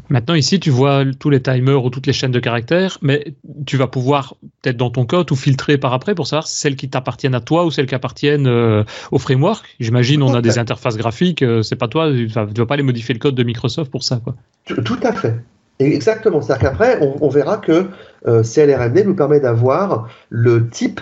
[0.09, 3.33] Maintenant, ici, tu vois tous les timers ou toutes les chaînes de caractères, mais
[3.65, 6.89] tu vas pouvoir, peut-être dans ton code, ou filtrer par après pour savoir celles qui
[6.89, 9.65] t'appartiennent à toi ou celles qui appartiennent euh, au framework.
[9.79, 12.83] J'imagine, on a des interfaces graphiques, euh, c'est pas toi, tu ne vas pas aller
[12.83, 14.19] modifier le code de Microsoft pour ça.
[14.23, 14.35] Quoi.
[14.65, 15.35] Tout à fait.
[15.79, 16.41] Exactement.
[16.41, 17.87] C'est-à-dire qu'après, on, verra que
[18.25, 21.01] euh, CLRMD nous permet d'avoir le type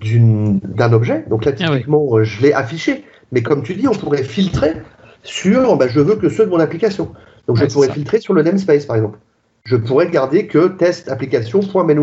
[0.00, 1.24] d'un objet.
[1.28, 3.04] Donc là, ah typiquement, euh, je l'ai affiché.
[3.32, 4.74] Mais comme tu dis, on pourrait filtrer
[5.22, 7.12] sur, bah, je veux que ceux de mon application.
[7.46, 9.18] Donc je pourrais filtrer sur le namespace, par exemple.
[9.64, 11.96] Je pourrais garder que test application.main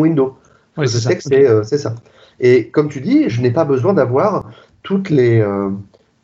[0.77, 1.95] je sais que euh, c'est ça.
[2.39, 4.49] Et comme tu dis, je n'ai pas besoin d'avoir
[4.82, 5.69] toutes les, euh,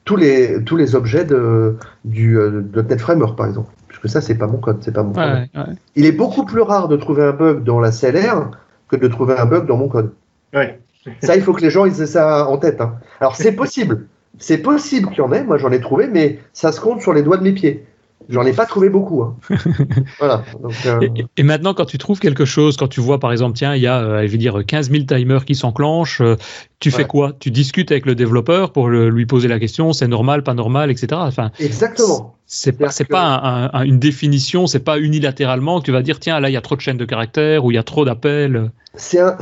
[0.05, 3.71] tous, les, tous les objets de, du, de Net Framework, par exemple.
[3.87, 5.47] Puisque ça, c'est pas mon code, c'est pas mon code.
[5.95, 8.51] Il est beaucoup plus rare de trouver un bug dans la CLR
[8.89, 10.11] que de trouver un bug dans mon code.
[10.53, 10.79] Ouais.
[11.21, 12.81] Ça, il faut que les gens aient ça en tête.
[12.81, 12.99] Hein.
[13.19, 14.07] Alors, c'est possible.
[14.37, 15.43] C'est possible qu'il y en ait.
[15.43, 17.85] Moi, j'en ai trouvé, mais ça se compte sur les doigts de mes pieds.
[18.29, 19.23] J'en ai pas trouvé beaucoup.
[19.23, 19.35] Hein.
[20.19, 20.43] voilà.
[20.85, 20.99] Euh,
[21.35, 23.87] et, maintenant, quand tu trouves quelque chose, quand tu vois par exemple, tiens, il y
[23.87, 26.35] a, euh, je vais dire, 15 000 timers qui s'enclenchent, euh,
[26.79, 27.33] tu fais quoi?
[27.39, 31.07] Tu discutes avec le développeur pour lui poser la question, c'est normal, pas normal, etc.
[31.13, 32.35] Enfin, Exactement.
[32.45, 36.49] C'est pas, c'est pas une définition, c'est pas unilatéralement que tu vas dire, tiens, là,
[36.49, 38.71] il y a trop de chaînes de caractères ou il y a trop d'appels.
[38.93, 39.37] C'est un,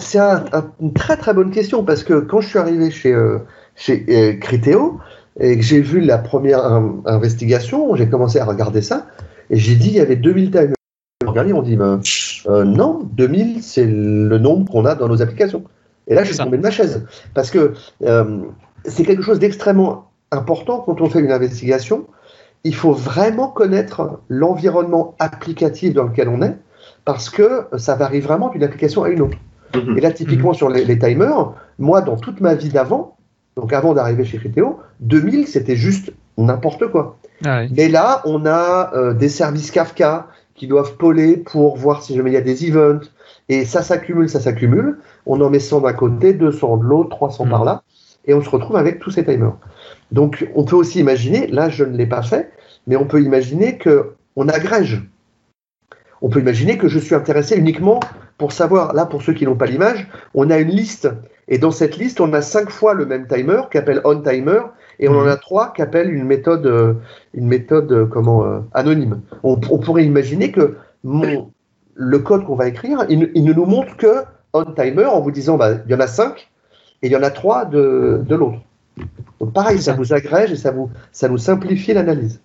[0.81, 3.15] une très très bonne question parce que quand je suis arrivé chez,
[3.75, 4.99] chez Criteo,
[5.39, 6.63] et que j'ai vu la première
[7.05, 9.07] investigation, j'ai commencé à regarder ça,
[9.49, 10.73] et j'ai dit il y avait 2000 timers.
[11.25, 11.99] Regardez, on dit ben,
[12.47, 15.63] euh, non, 2000 c'est le nombre qu'on a dans nos applications.
[16.07, 17.05] Et là, je suis tombé de ma chaise.
[17.33, 17.73] Parce que
[18.03, 18.39] euh,
[18.85, 22.05] c'est quelque chose d'extrêmement important quand on fait une investigation.
[22.63, 26.55] Il faut vraiment connaître l'environnement applicatif dans lequel on est,
[27.05, 29.37] parce que ça varie vraiment d'une application à une autre.
[29.75, 29.97] Mhm.
[29.97, 30.55] Et là, typiquement mhm.
[30.55, 33.16] sur les, les timers, moi, dans toute ma vie d'avant,
[33.57, 37.17] donc avant d'arriver chez Criteo, 2000 c'était juste n'importe quoi.
[37.43, 42.15] Ah Mais là, on a euh, des services Kafka qui doivent poler pour voir si
[42.15, 43.05] jamais il y a des events.
[43.49, 44.99] Et ça s'accumule, ça s'accumule.
[45.25, 47.65] On en met 100 d'un côté, 200 de l'autre, 300 par hmm.
[47.65, 47.83] là.
[48.25, 49.57] Et on se retrouve avec tous ces timers.
[50.11, 52.51] Donc on peut aussi imaginer, là je ne l'ai pas fait,
[52.85, 55.01] mais on peut imaginer qu'on agrège.
[56.21, 57.99] On peut imaginer que je suis intéressé uniquement
[58.37, 61.09] pour savoir, là pour ceux qui n'ont pas l'image, on a une liste
[61.47, 64.61] et dans cette liste, on a cinq fois le même timer qu'appelle onTimer
[64.99, 65.29] et on en mhm.
[65.29, 66.93] a trois qu'appelle une méthode, euh,
[67.33, 69.21] une méthode euh, comment, euh, anonyme.
[69.43, 71.51] On, pourrait imaginer que mon,
[71.95, 75.75] le code qu'on va écrire, il, ne nous montre que onTimer en vous disant bah,
[75.85, 76.49] il y en a cinq
[77.01, 78.59] et il y en a trois de, de l'autre.
[79.39, 82.41] Donc pareil, ça vous agrège et ça, vous, ça nous simplifie l'analyse.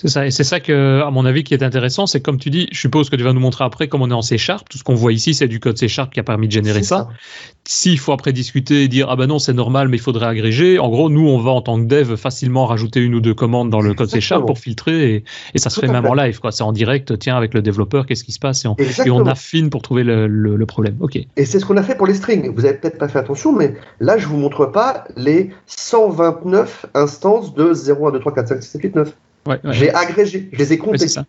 [0.00, 2.50] C'est ça, et c'est ça que, à mon avis, qui est intéressant, c'est comme tu
[2.50, 4.68] dis, je suppose que tu vas nous montrer après comment on est en C Sharp.
[4.68, 6.84] Tout ce qu'on voit ici, c'est du code C Sharp qui a permis de générer
[6.84, 7.08] ça.
[7.64, 10.78] S'il faut après discuter et dire, ah ben non, c'est normal, mais il faudrait agréger,
[10.78, 13.70] en gros, nous, on va en tant que dev facilement rajouter une ou deux commandes
[13.70, 16.38] dans le code C Sharp pour filtrer, et, et ça se fait même en live,
[16.38, 16.52] quoi.
[16.52, 19.26] C'est en direct, tiens, avec le développeur, qu'est-ce qui se passe, et on, et on,
[19.26, 20.96] affine pour trouver le, le, problème.
[21.00, 21.16] Ok.
[21.16, 22.54] Et c'est ce qu'on a fait pour les strings.
[22.54, 27.52] Vous avez peut-être pas fait attention, mais là, je vous montre pas les 129 instances
[27.52, 29.12] de 0, 1, 2, 3, 4, 5, 6, 7, 8, 9.
[29.64, 30.98] J'ai agrégé, je les ai comptés.
[30.98, 31.26] c'est ça.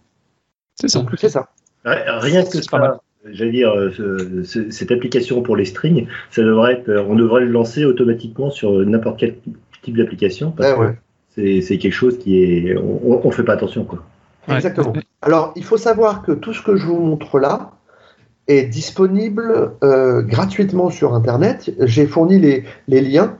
[0.76, 1.06] C'est ça.
[1.18, 1.50] C'est ça.
[1.86, 7.16] Rien que ça, j'allais dire, euh, cette application pour les strings, ça devrait être, on
[7.16, 9.36] devrait le lancer automatiquement sur n'importe quel
[9.82, 10.52] type d'application.
[10.52, 10.74] Parce
[11.36, 12.78] que c'est quelque chose qui est.
[12.78, 13.84] On ne fait pas attention.
[13.84, 14.04] Quoi.
[14.48, 14.94] Exactement.
[15.22, 17.72] Alors, il faut savoir que tout ce que je vous montre là
[18.48, 21.72] est disponible euh, gratuitement sur Internet.
[21.82, 23.38] J'ai fourni les, les liens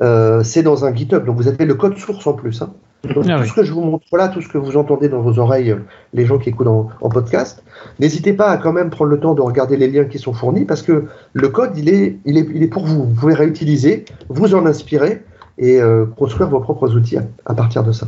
[0.00, 1.24] euh, c'est dans un GitHub.
[1.24, 2.62] Donc vous avez le code source en plus.
[2.62, 2.72] Hein.
[3.04, 3.48] Donc, Ah tout oui.
[3.48, 5.76] ce que je vous montre là, tout ce que vous entendez dans vos oreilles,
[6.12, 7.64] les gens qui écoutent en, en podcast,
[7.98, 10.64] n'hésitez pas à quand même prendre le temps de regarder les liens qui sont fournis
[10.64, 13.04] parce que le code, il est, il est, il est pour vous.
[13.04, 15.22] Vous pouvez réutiliser, vous en inspirer
[15.58, 18.06] et euh, construire vos propres outils à, à partir de ça.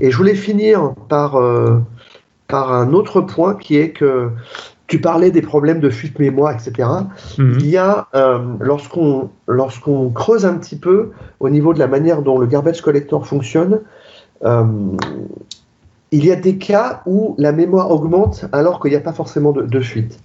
[0.00, 1.78] Et je voulais finir par, euh,
[2.46, 4.28] par un autre point qui est que
[4.88, 6.88] tu parlais des problèmes de fuite mémoire, etc.
[7.38, 7.58] Mhm.
[7.60, 12.22] Il y a, euh, lorsqu'on lorsqu'on creuse un petit peu au niveau de la manière
[12.22, 13.80] dont le garbage collector fonctionne,
[14.44, 14.64] euh,
[16.10, 19.52] il y a des cas où la mémoire augmente alors qu'il n'y a pas forcément
[19.52, 20.18] de, de fuite.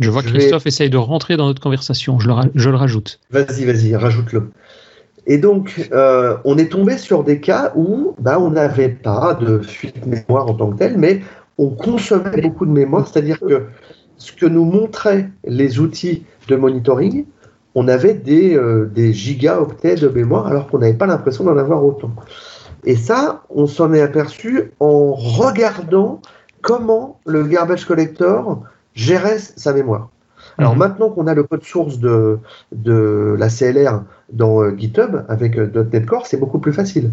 [0.00, 2.18] Je vois que vais- Christophe essaye de rentrer dans notre conversation.
[2.18, 3.20] Je le, ra- je le rajoute.
[3.30, 4.50] Vas-y, vas-y, rajoute-le.
[5.28, 9.60] Et donc, euh, on est tombé sur des cas où bah, on n'avait pas de
[9.60, 11.20] fuite mémoire en tant que telle, mais
[11.58, 13.66] on consommait beaucoup de mémoire, c'est-à-dire que
[14.22, 17.24] ce que nous montraient les outils de monitoring,
[17.74, 21.84] on avait des, euh, des gigaoctets de mémoire alors qu'on n'avait pas l'impression d'en avoir
[21.84, 22.12] autant.
[22.84, 26.20] Et ça, on s'en est aperçu en regardant
[26.60, 28.62] comment le garbage collector
[28.94, 30.10] gérait sa mémoire.
[30.58, 30.78] Alors Mhm.
[30.78, 32.38] maintenant qu'on a le code source de,
[32.70, 37.10] de la CLR dans euh, GitHub avec euh, .NET Core, c'est beaucoup plus facile.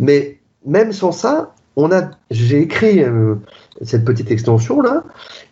[0.00, 3.34] Mais même sans ça, on a, j'ai écrit euh,
[3.82, 5.04] cette petite extension là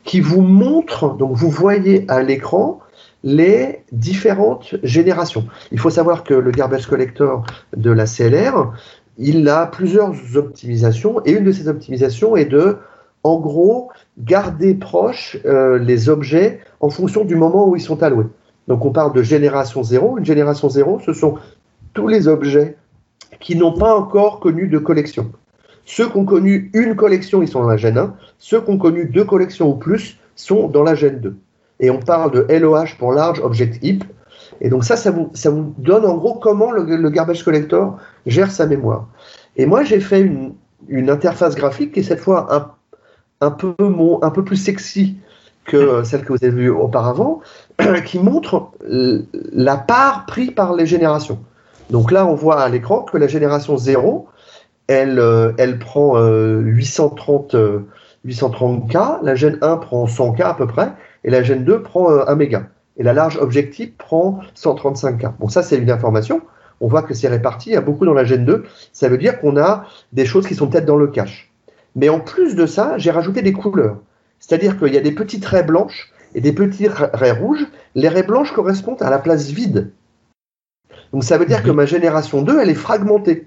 [0.04, 2.80] qui vous montre, donc vous voyez à l'écran
[3.22, 5.46] les différentes générations.
[5.72, 8.72] Il faut savoir que le garbage collector de la CLR,
[9.16, 12.76] il a plusieurs optimisations et une de ces optimisations est de,
[13.22, 18.26] en gros, garder proche euh, les objets en fonction du moment où ils sont alloués.
[18.68, 20.18] Donc on parle de génération 0.
[20.18, 21.36] Une génération 0, ce sont
[21.94, 22.76] tous les objets
[23.40, 25.32] qui n'ont pas encore connu de collection.
[25.84, 28.14] Ceux qui ont connu une collection, ils sont dans la gène 1.
[28.38, 31.36] Ceux qui ont connu deux collections ou plus sont dans la gène 2.
[31.80, 34.04] Et on parle de LOH pour Large Object Heap.
[34.60, 38.50] Et donc ça, ça vous, ça vous donne en gros comment le, garbage collector gère
[38.50, 39.08] sa mémoire.
[39.56, 40.54] Et moi, j'ai fait une,
[40.88, 42.70] une interface graphique qui est cette fois un,
[43.46, 45.16] un, peu, mon, un peu plus sexy
[45.64, 47.40] que celle que vous avez vue auparavant,
[48.04, 51.38] qui montre la part prise par les générations.
[51.90, 54.28] Donc là, on voit à l'écran que la génération 0,
[54.86, 57.80] elle, euh, elle prend euh, 830, euh,
[58.26, 60.92] 830K, la gène 1 prend 100K à peu près,
[61.24, 62.68] et la gène 2 prend euh, 1 méga.
[62.96, 65.32] Et la large objectif prend 135K.
[65.38, 66.42] Bon, ça, c'est une information.
[66.80, 68.64] On voit que c'est réparti, il y a beaucoup dans la gène 2.
[68.92, 71.52] Ça veut dire qu'on a des choses qui sont peut-être dans le cache.
[71.96, 73.98] Mais en plus de ça, j'ai rajouté des couleurs.
[74.38, 77.66] C'est-à-dire qu'il y a des petites raies blanches et des petites raies rouges.
[77.94, 79.92] Les raies blanches correspondent à la place vide.
[81.12, 83.46] Donc ça veut dire que ma génération 2, elle est fragmentée.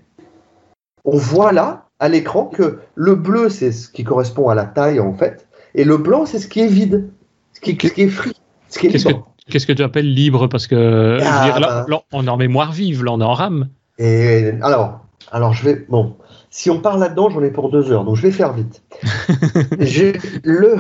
[1.08, 5.00] On voit là, à l'écran, que le bleu, c'est ce qui correspond à la taille,
[5.00, 7.10] en fait, et le blanc, c'est ce qui est vide,
[7.54, 8.34] ce qui, ce qui est free,
[8.70, 9.32] ce qui est Qu'est-ce que, libre.
[9.50, 10.48] qu'est-ce que tu appelles libre?
[10.48, 11.86] Parce que je Ah, dire, là, bah.
[11.88, 13.70] là, on est en mémoire vive, là, on est en RAM.
[13.98, 15.00] Et alors,
[15.32, 15.86] alors je vais.
[15.90, 16.18] Bon,
[16.50, 18.84] si on parle là-dedans, j'en ai pour deux heures, donc je vais faire vite.
[20.44, 20.78] Le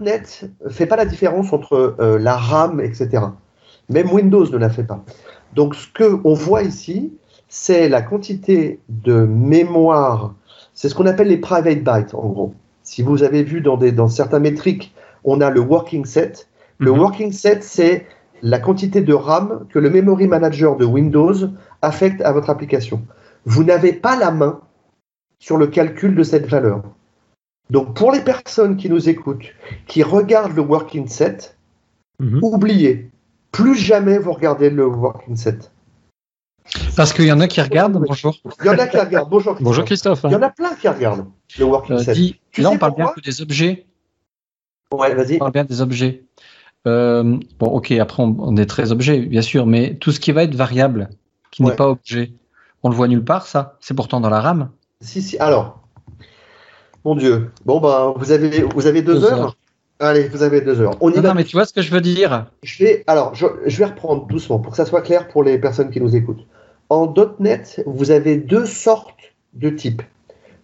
[0.00, 3.08] .NET fait pas la différence entre euh, la RAM, etc.
[3.88, 5.04] Même Windows ne la fait pas.
[5.54, 7.12] Donc, ce que on voit ici,
[7.54, 10.34] c'est la quantité de mémoire.
[10.72, 12.54] C'est ce qu'on appelle les private bytes, en gros.
[12.82, 16.48] Si vous avez vu dans, des, dans certains métriques, on a le working set.
[16.78, 16.98] Le Mhm.
[16.98, 18.06] working set, c'est
[18.40, 21.34] la quantité de RAM que le memory manager de Windows
[21.82, 23.02] affecte à votre application.
[23.44, 24.60] Vous n'avez pas la main
[25.38, 26.82] sur le calcul de cette valeur.
[27.68, 29.52] Donc pour les personnes qui nous écoutent,
[29.86, 31.58] qui regardent le working set,
[32.18, 32.38] Mhm.
[32.42, 33.10] oubliez,
[33.50, 35.71] plus jamais vous regardez le working set.
[36.96, 38.02] Parce qu'il y en a qui regardent.
[38.06, 38.34] Bonjour.
[38.60, 39.28] Il y en a qui regardent.
[39.30, 39.64] Bonjour Christophe.
[39.64, 40.20] Bonjour Christophe.
[40.24, 41.26] Il y en a plein qui regardent
[41.58, 42.14] le working Euh, set.
[42.14, 43.86] dis, Tu là, on parle bien que des objets.
[44.92, 45.36] Ouais, vas-y.
[45.36, 46.24] On parle bien des objets.
[46.86, 50.32] Euh, bon, ok, après, on, on est très objet, bien sûr, mais tout ce qui
[50.32, 51.10] va être variable,
[51.50, 51.70] qui Ouais.
[51.70, 52.32] n'est pas objet,
[52.82, 53.76] on le voit nulle part, ça.
[53.80, 54.70] C'est pourtant dans la RAM.
[55.00, 55.38] Si, si.
[55.38, 55.80] Alors,
[57.04, 57.50] mon Dieu.
[57.64, 59.38] Bon, ben, vous avez, vous avez deux, Deux heures.
[59.40, 59.56] heures.
[60.00, 60.94] Allez, vous avez deux heures.
[61.00, 61.28] On y Non, va.
[61.28, 63.84] non, mais tu vois ce que je veux dire Je vais, alors, je, je vais
[63.84, 66.44] reprendre doucement pour que ça soit clair pour les personnes qui nous écoutent.
[66.92, 70.02] En .NET, vous avez deux sortes de types.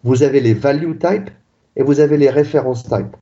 [0.05, 1.31] Vous avez les value type
[1.75, 3.17] et vous avez les reference type.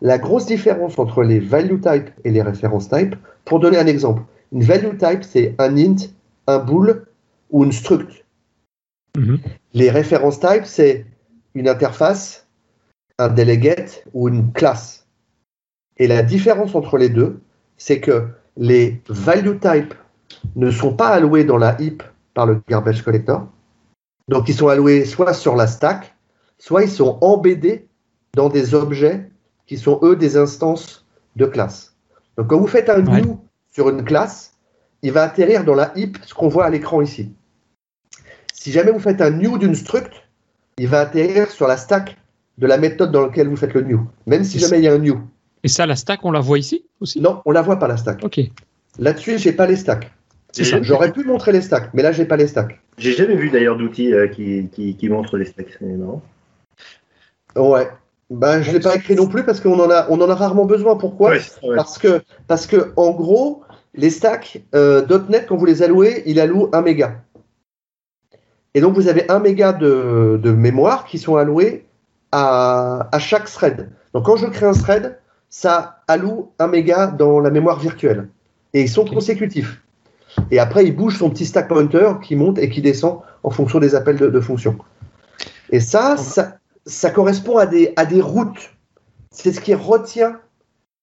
[0.00, 3.14] La grosse différence entre les value type et les reference type,
[3.44, 4.22] pour donner un exemple,
[4.52, 5.96] une value type, c'est un int,
[6.46, 7.04] un bool
[7.50, 8.24] ou une struct.
[9.18, 9.40] Mhm.
[9.74, 11.04] Les reference type, c'est
[11.54, 12.48] une interface,
[13.18, 15.06] un delegate ou une classe.
[15.98, 17.42] Et la différence entre les deux,
[17.76, 19.92] c'est que les value type
[20.56, 22.02] ne sont pas alloués dans la heap
[22.34, 23.46] par le garbage collector.
[24.28, 26.14] Donc ils sont alloués soit sur la stack,
[26.58, 27.88] soit ils sont embêtés
[28.34, 29.30] dans des objets
[29.66, 31.06] qui sont eux des instances
[31.36, 31.94] de classe.
[32.36, 33.22] Donc quand vous faites un Ouais.
[33.22, 34.54] new sur une classe,
[35.02, 37.32] il va atterrir dans la heap, ce qu'on voit à l'écran ici.
[38.52, 40.12] Si jamais vous faites un new d'une struct,
[40.78, 42.16] il va atterrir sur la stack
[42.58, 44.92] de la méthode dans laquelle vous faites le new, même si jamais il y a
[44.94, 45.20] un new.
[45.62, 47.20] Et ça, la stack, on la voit ici aussi?
[47.20, 48.22] Non, on la voit pas la stack.
[48.24, 48.40] Ok.
[48.98, 50.10] Là-dessus, j'ai pas les stacks.
[50.62, 50.82] Ça.
[50.82, 52.78] J'aurais pu montrer les stacks, mais là, j'ai pas les stacks.
[52.96, 55.76] J'ai jamais vu d'ailleurs d'outils euh, qui, qui, qui montrent les stacks.
[55.78, 56.22] C'est marrant.
[57.56, 57.88] Ouais.
[58.30, 60.64] Ben, je l'ai pas écrit non plus parce qu'on en a, on en a rarement
[60.64, 60.96] besoin.
[60.96, 61.30] Pourquoi?
[61.30, 61.40] Ouais.
[61.74, 63.62] Parce que, parce que, en gros,
[63.94, 67.22] les stacks euh, .NET, quand vous les allouez, il alloue 1 méga.
[68.74, 71.84] Et donc, vous avez 1 méga de, de mémoire qui sont alloués
[72.32, 73.90] à, à chaque thread.
[74.12, 78.28] Donc, quand je crée un thread, ça alloue 1 méga dans la mémoire virtuelle.
[78.72, 79.83] Et ils sont consécutifs.
[80.50, 83.78] Et après, il bouge son petit stack pointer qui monte et qui descend en fonction
[83.78, 84.76] des appels de, de fonctions.
[85.70, 88.72] Et ça, ça, ça correspond à des, à des routes.
[89.30, 90.38] C'est ce qui retient.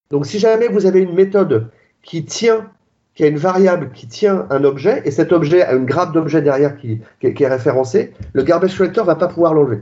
[0.09, 1.69] Donc, si jamais vous avez une méthode
[2.03, 2.69] qui tient,
[3.15, 6.41] qui a une variable qui tient un objet, et cet objet a une grappe d'objets
[6.41, 9.82] derrière qui, qui, qui est référencée, le garbage collector va pas pouvoir l'enlever.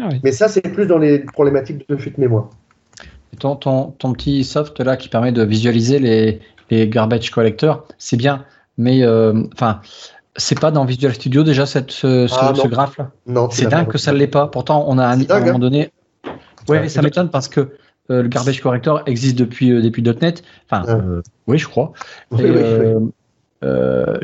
[0.00, 0.20] Ah oui.
[0.22, 2.50] Mais ça, c'est plus dans les problématiques de fuite mémoire.
[3.38, 6.40] Ton, ton, ton petit soft là qui permet de visualiser les,
[6.70, 8.44] les garbage collectors, c'est bien,
[8.76, 9.80] mais euh, enfin,
[10.36, 12.62] c'est pas dans Visual Studio déjà cette, ce, ce- Ah, non.
[12.62, 13.10] ce graphe là.
[13.26, 14.46] Non, C'est dingue que ça ne l'est pas.
[14.46, 15.58] Pourtant, on a un, à un dingue, moment hein.
[15.58, 15.90] donné.
[16.68, 17.60] Ouais, Ouais, ça m'étonne parce que
[18.10, 20.42] euh, le garbage corrector existe depuis euh, depuis .NET.
[20.70, 21.92] Enfin, euh, oui, je crois.
[22.30, 23.10] Oui, Et, oui, oui.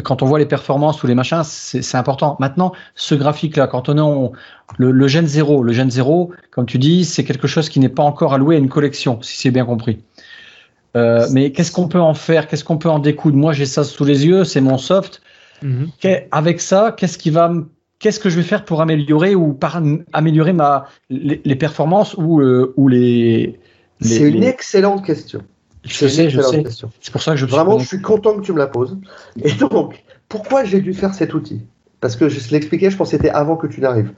[0.05, 2.37] quand on voit les performances ou les machins, c'est important.
[2.39, 4.33] Maintenant, ce graphique-là, quand on est en-
[4.79, 7.89] le, le Gen 0, le Gen 0, comme tu dis, c'est quelque chose qui n'est
[7.89, 9.99] pas encore alloué à une collection, si c'est bien compris.
[10.97, 12.47] Euh, mais qu'est-ce qu'on peut en faire?
[12.47, 13.37] Qu'est-ce qu'on peut en découdre?
[13.37, 15.23] Moi, j'ai ça sous les yeux, c'est mon soft.
[15.63, 15.89] Mhm.
[16.31, 17.69] Avec ça, qu'est-ce qui va me-
[18.01, 19.81] Qu'est-ce que je vais faire pour améliorer ou par
[20.13, 23.59] améliorer ma les, les performances ou euh, ou les,
[24.01, 25.41] les- C'est une les- excellente question.
[25.85, 26.63] je sais je sais
[27.01, 28.59] c'est pour ça que je me suis Vraiment, posé- je suis content que tu me
[28.59, 28.99] la poses.
[29.43, 31.63] Et donc, pourquoi j'ai dû faire cet outil?
[32.01, 34.13] Parce que je l'expliquais, je pense que c'était avant que tu n'arrives.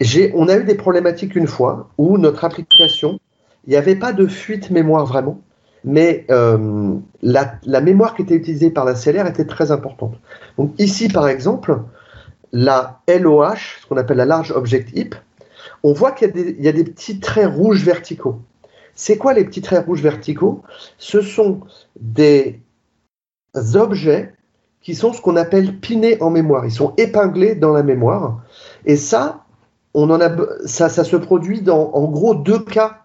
[0.00, 3.18] J'ai- On a eu des problématiques une fois où notre application,
[3.66, 5.40] il n'y avait pas de fuite mémoire vraiment,
[5.84, 10.14] mais euh, la, mémoire qui était utilisée par la CLR était très importante.
[10.58, 11.80] Donc ici, par exemple,
[12.52, 15.14] la LOH, ce qu'on appelle la Large Object Heap,
[15.82, 16.28] on voit qu'il
[16.58, 18.40] y, a des- petits traits rouges verticaux.
[18.94, 20.62] C'est quoi les petits traits rouges verticaux?
[20.98, 21.60] Ce sont
[21.98, 22.60] des
[23.74, 24.34] objets
[24.82, 26.66] qui sont ce qu'on appelle pinés en mémoire.
[26.66, 28.42] Ils sont épinglés dans la mémoire.
[28.84, 29.44] Et ça,
[29.94, 30.30] on en a,
[30.66, 33.02] ça, ça se produit dans en gros deux cas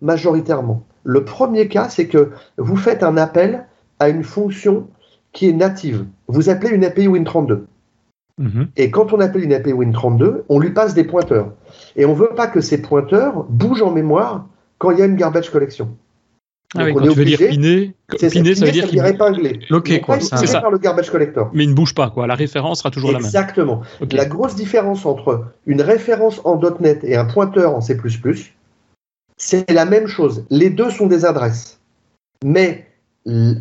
[0.00, 0.82] majoritairement.
[1.04, 3.66] Le premier cas, c'est que vous faites un appel
[4.00, 4.88] à une fonction
[5.32, 6.04] qui est native.
[6.28, 7.60] Vous appelez une API Win32.
[8.38, 8.68] Mhm.
[8.76, 11.52] Et quand on appelle une API Win32, on lui passe des pointeurs.
[11.96, 14.46] Et on ne veut pas que ces pointeurs bougent en mémoire
[14.78, 15.90] quand il y a une garbage collection.
[16.76, 19.60] Ah oui, on quand est tu veux dire obligé- piner, ça veut dire qu'il épinglé.
[19.70, 20.60] Vont quoi, c'est ça.
[20.60, 21.50] par le garbage collector.
[21.52, 22.26] mais il ne bouge pas quoi.
[22.26, 23.26] La référence sera toujours la même.
[23.26, 23.82] Exactement.
[24.10, 27.96] La grosse différence entre une référence en .NET et un pointeur en C++,
[29.36, 30.44] c'est la même chose.
[30.50, 31.78] Les deux sont des adresses.
[32.44, 32.86] Mais
[33.26, 33.54] un,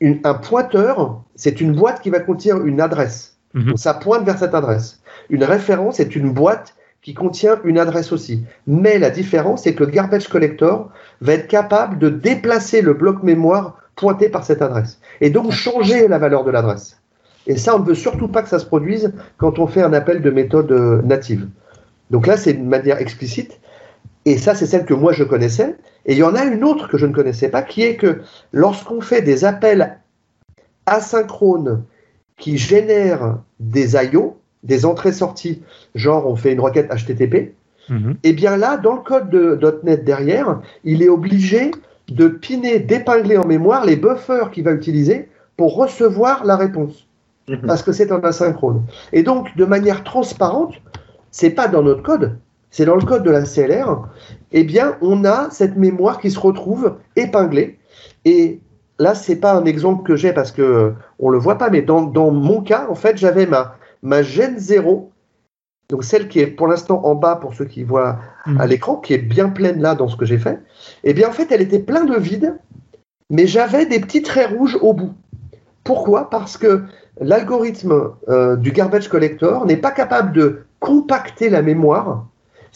[0.00, 3.36] une- un pointeur, c'est une boîte qui va contenir une adresse.
[3.54, 3.64] Mhm.
[3.68, 5.00] Donc ça pointe vers cette adresse.
[5.30, 8.44] Une référence est une boîte qui contient une adresse aussi.
[8.66, 10.90] Mais la différence, c'est que le garbage collector
[11.20, 14.98] va être capable de déplacer le bloc mémoire pointé par cette adresse.
[15.20, 16.98] Et donc changer la valeur de l'adresse.
[17.46, 19.92] Et ça, on ne veut surtout pas que ça se produise quand on fait un
[19.92, 21.46] appel de méthode euh, native.
[22.10, 23.60] Donc là, c'est une manière explicite.
[24.26, 25.76] Et ça, c'est celle que moi, je connaissais.
[26.04, 28.20] Et il y en a une autre que je ne connaissais pas, qui est que
[28.52, 29.98] lorsqu'on fait des appels
[30.84, 31.84] asynchrones
[32.36, 35.62] qui génèrent des IO, des entrées-sorties,
[35.94, 37.54] genre on fait une requête HTTP,
[37.88, 38.16] Mhm.
[38.24, 41.70] et bien là, dans le code de .NET derrière, il est obligé
[42.08, 47.06] de piner, d'épingler en mémoire les buffers qu'il va utiliser pour recevoir la réponse
[47.48, 47.60] Mhm.
[47.66, 48.82] parce que c'est en asynchrone.
[49.12, 50.74] Et donc, de manière transparente,
[51.30, 52.36] c'est pas dans notre code,
[52.70, 54.08] c'est dans le code de la CLR,
[54.52, 57.78] eh bien, on a cette mémoire qui se retrouve épinglée.
[58.24, 58.60] Et
[58.98, 61.82] là, c'est pas un exemple que j'ai parce que euh, on le voit pas, mais
[61.82, 65.10] dans, dans mon cas, en fait, j'avais ma, ma Gen 0,
[65.88, 68.60] donc celle qui est pour l'instant en bas pour ceux qui voient Mhm.
[68.60, 70.60] à l'écran, qui est bien pleine là dans ce que j'ai fait.
[71.04, 72.56] Et bien, en fait, elle était pleine de vide,
[73.30, 75.12] mais j'avais des petits traits rouges au bout.
[75.84, 76.30] Pourquoi?
[76.30, 76.84] Parce que
[77.20, 82.26] l'algorithme euh, du garbage collector n'est pas capable de compacter la mémoire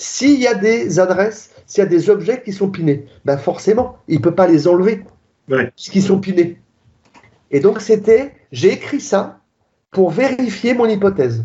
[0.00, 3.04] s'il y a des adresses, s'il y a des objets qui sont pinés.
[3.26, 5.04] Ben forcément, il ne peut pas les enlever
[5.48, 5.70] Ouais.
[5.76, 6.58] puisqu'ils sont pinés.
[7.50, 9.40] Et donc c'était, j'ai écrit ça
[9.90, 11.44] pour vérifier mon hypothèse.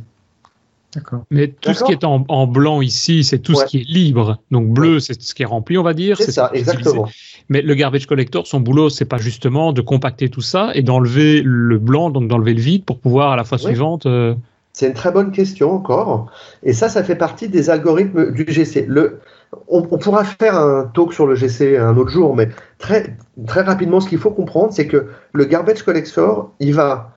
[0.93, 1.23] D'accord.
[1.31, 4.37] Mais tout ce qui est en, blanc ici, c'est tout ce qui est libre.
[4.51, 6.17] Donc bleu, c'est ce qui est rempli, on va dire.
[6.17, 7.09] C'est ça, exactement.
[7.49, 11.41] Mais le garbage collector, son boulot, c'est pas justement de compacter tout ça et d'enlever
[11.43, 14.05] le blanc, donc d'enlever le vide pour pouvoir à la fois suivante.
[14.05, 14.35] Euh,
[14.75, 16.29] c'est une très bonne question encore.
[16.61, 18.85] Et ça, ça fait partie des algorithmes du GC.
[18.89, 19.21] Le,
[19.69, 23.15] on, pourra faire un talk sur le GC un autre jour, mais très,
[23.47, 27.15] très rapidement, ce qu'il faut comprendre, c'est que le garbage collector, il va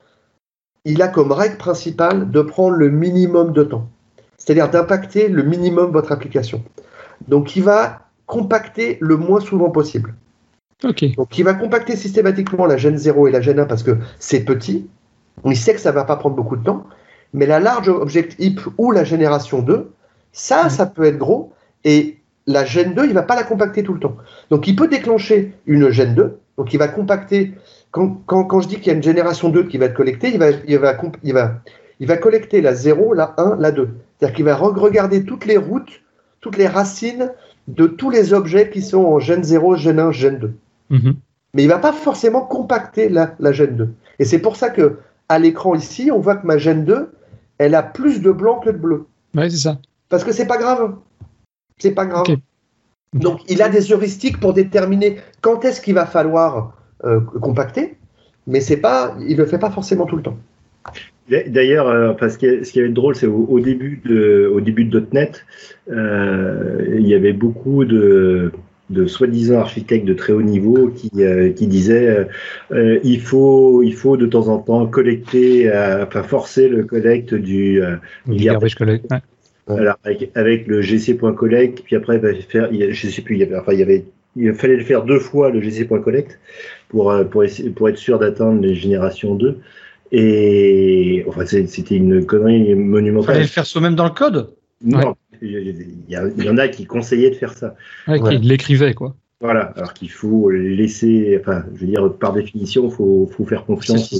[0.85, 3.89] il a comme règle principale de prendre le minimum de temps,
[4.37, 6.63] c'est-à-dire d'impacter le minimum votre application.
[7.27, 10.15] Donc, il va compacter le moins souvent possible.
[11.17, 14.45] Donc, il va compacter systématiquement la gêne 0 et la gêne 1 parce que c'est
[14.45, 14.87] petit.
[15.43, 16.85] Il sait que ça ne va pas prendre beaucoup de temps.
[17.33, 19.91] Mais la large object heap ou la génération 2,
[20.31, 21.53] ça, ça peut être gros.
[21.83, 22.17] Et
[22.47, 24.17] la gêne 2, il ne va pas la compacter tout le temps.
[24.49, 26.39] Donc, il peut déclencher une gêne 2.
[26.57, 27.53] Donc, il va compacter
[27.91, 30.51] quand, je dis qu'il y a une génération 2 qui va être collectée, il va,
[30.67, 31.53] il va, il va,
[31.99, 33.89] il va collecter la 0, la 1, la 2.
[34.17, 36.01] C'est-à-dire qu'il va regarder toutes les routes,
[36.41, 37.31] toutes les racines
[37.67, 40.53] de tous les objets qui sont en gène 0, gène 1, gène 2.
[40.89, 41.15] Mhm.
[41.53, 43.89] Mais il ne va pas forcément compacter la, la gène 2.
[44.19, 44.99] Et c'est pour ça que
[45.29, 47.11] à l'écran ici, on voit que ma gène 2,
[47.59, 49.05] elle a plus de blanc que de bleu.
[49.35, 49.79] Oui, c'est ça.
[50.09, 50.95] Parce que c'est pas grave.
[51.77, 52.25] C'est pas grave.
[53.13, 56.73] Donc, il a des heuristiques pour déterminer quand est-ce qu'il va falloir
[57.05, 57.97] euh, compacté,
[58.47, 60.37] mais c'est pas, il le fait pas forcément tout le temps.
[61.29, 64.85] D'ailleurs, euh, parce que ce qui avait de drôle, c'est au, début de, au début
[64.85, 65.45] de .NET,
[65.91, 68.51] euh, il y avait beaucoup de,
[68.89, 71.11] de soi-disant architectes de très haut niveau qui,
[71.55, 72.27] qui disaient
[72.71, 75.69] il faut il faut de temps en temps collecter,
[76.01, 77.81] enfin forcer le collecte du,
[78.27, 79.05] garbage collect.
[80.03, 82.19] avec, le gc.collect, puis après
[82.49, 85.03] faire, je sais plus, il y avait, enfin il y avait il fallait le faire
[85.03, 86.39] deux fois le gc.collect
[86.89, 87.43] pour, euh, pour,
[87.75, 89.59] pour être sûr d'atteindre les générations 2.
[90.11, 93.23] Et enfin, c'était une connerie monumentale.
[93.23, 94.53] Il fallait le faire soi-même dans le code?
[94.83, 97.75] Non, il, y en a qui conseillaient de faire ça.
[98.05, 99.15] qui l'écrivaient, quoi.
[99.41, 103.65] Voilà, alors qu'il faut laisser, enfin, je veux dire, par définition, il faut, faut, faire
[103.65, 104.13] confiance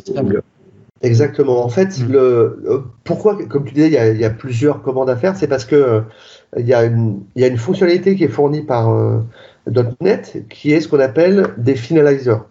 [1.01, 1.63] Exactement.
[1.63, 2.11] En fait, mm.
[2.11, 5.35] le, pourquoi, comme tu disais, il y a, il y a plusieurs commandes à faire,
[5.35, 6.01] c'est parce que euh,
[6.57, 9.19] il, y a une, il y a une fonctionnalité qui est fournie par euh,
[10.01, 12.45] .NET qui est ce qu'on appelle des finalizers.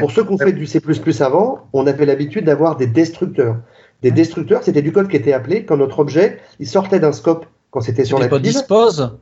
[0.00, 0.80] Pour ceux qui ont fait du C++
[1.20, 3.58] avant, on avait l'habitude d'avoir des destructeurs.
[4.00, 7.46] Des destructeurs, c'était du code qui était appelé quand notre objet il sortait d'un scope
[7.72, 9.18] quand c'était sur la pas dispose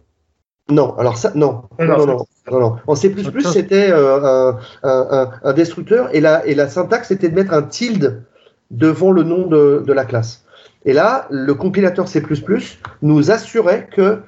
[0.68, 1.62] Non, alors ça, non.
[1.78, 3.14] Non, non, non, En C++,
[3.50, 8.24] c'était euh, un, destructeur et la, et la syntaxe, c'était de mettre un tilde
[8.70, 10.44] devant le nom de, de la classe.
[10.84, 12.22] Et là, le compilateur C++
[13.02, 14.18] nous assurait que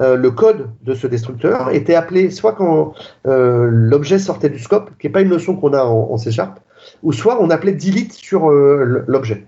[0.00, 2.94] euh, le code de ce destructeur était appelé soit quand
[3.26, 6.60] euh, l'objet sortait du scope, qui n'est pas une notion qu'on a en, C Sharp,
[7.02, 9.46] ou soit on appelait delete sur euh, l'objet.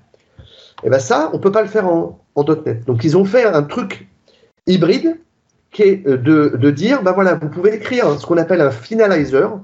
[0.84, 2.84] Et bien ça, on ne peut pas le faire en, .NET.
[2.86, 4.08] Donc ils ont fait un truc
[4.66, 5.16] hybride
[5.70, 9.58] qui est de, dire, ben voilà, vous pouvez écrire ce qu'on appelle un finalizer,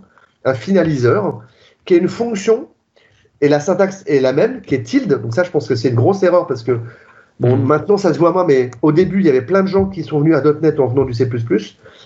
[0.45, 1.43] un finaliseur,
[1.85, 2.69] qui est une fonction,
[3.43, 5.21] et la syntaxe est la même, qui est tilde.
[5.21, 6.81] Donc ça, je pense que c'est une grosse erreur parce que
[7.41, 7.65] Bon, mm.
[7.65, 10.03] maintenant, ça se voit moins, mais au début, il y avait plein de gens qui
[10.03, 11.29] sont venus à .NET en venant du C++,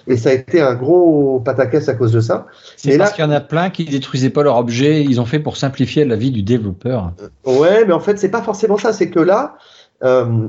[0.07, 2.47] et ça a été un gros pataquès à cause de ça.
[2.77, 5.39] C'est parce qu'il y en a plein qui détruisaient pas leur objet, ils ont fait
[5.39, 7.13] pour simplifier la vie du développeur.
[7.47, 9.57] Euh, ouais, mais en fait, c'est pas forcément ça, c'est que là,
[10.05, 10.49] euh,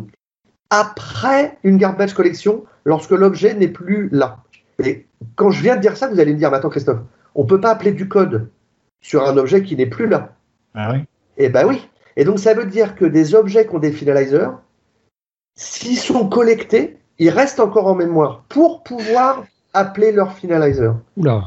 [0.74, 4.39] après une garbage collection, lorsque l'objet n'est plus là.
[4.84, 5.05] Et
[5.36, 7.01] quand je viens de dire ça, vous allez me dire, mais attends Christophe,
[7.36, 8.49] on peut pas appeler du code
[8.99, 10.34] sur un objet qui n'est plus là.
[10.74, 10.99] Ah oui.
[11.38, 11.88] Eh ben oui.
[12.17, 14.49] Et donc ça veut dire que des objets qui ont des finalizers,
[15.55, 19.43] s'ils sont collectés, ils restent encore en mémoire pour pouvoir
[19.74, 20.95] appeler leur finalizer.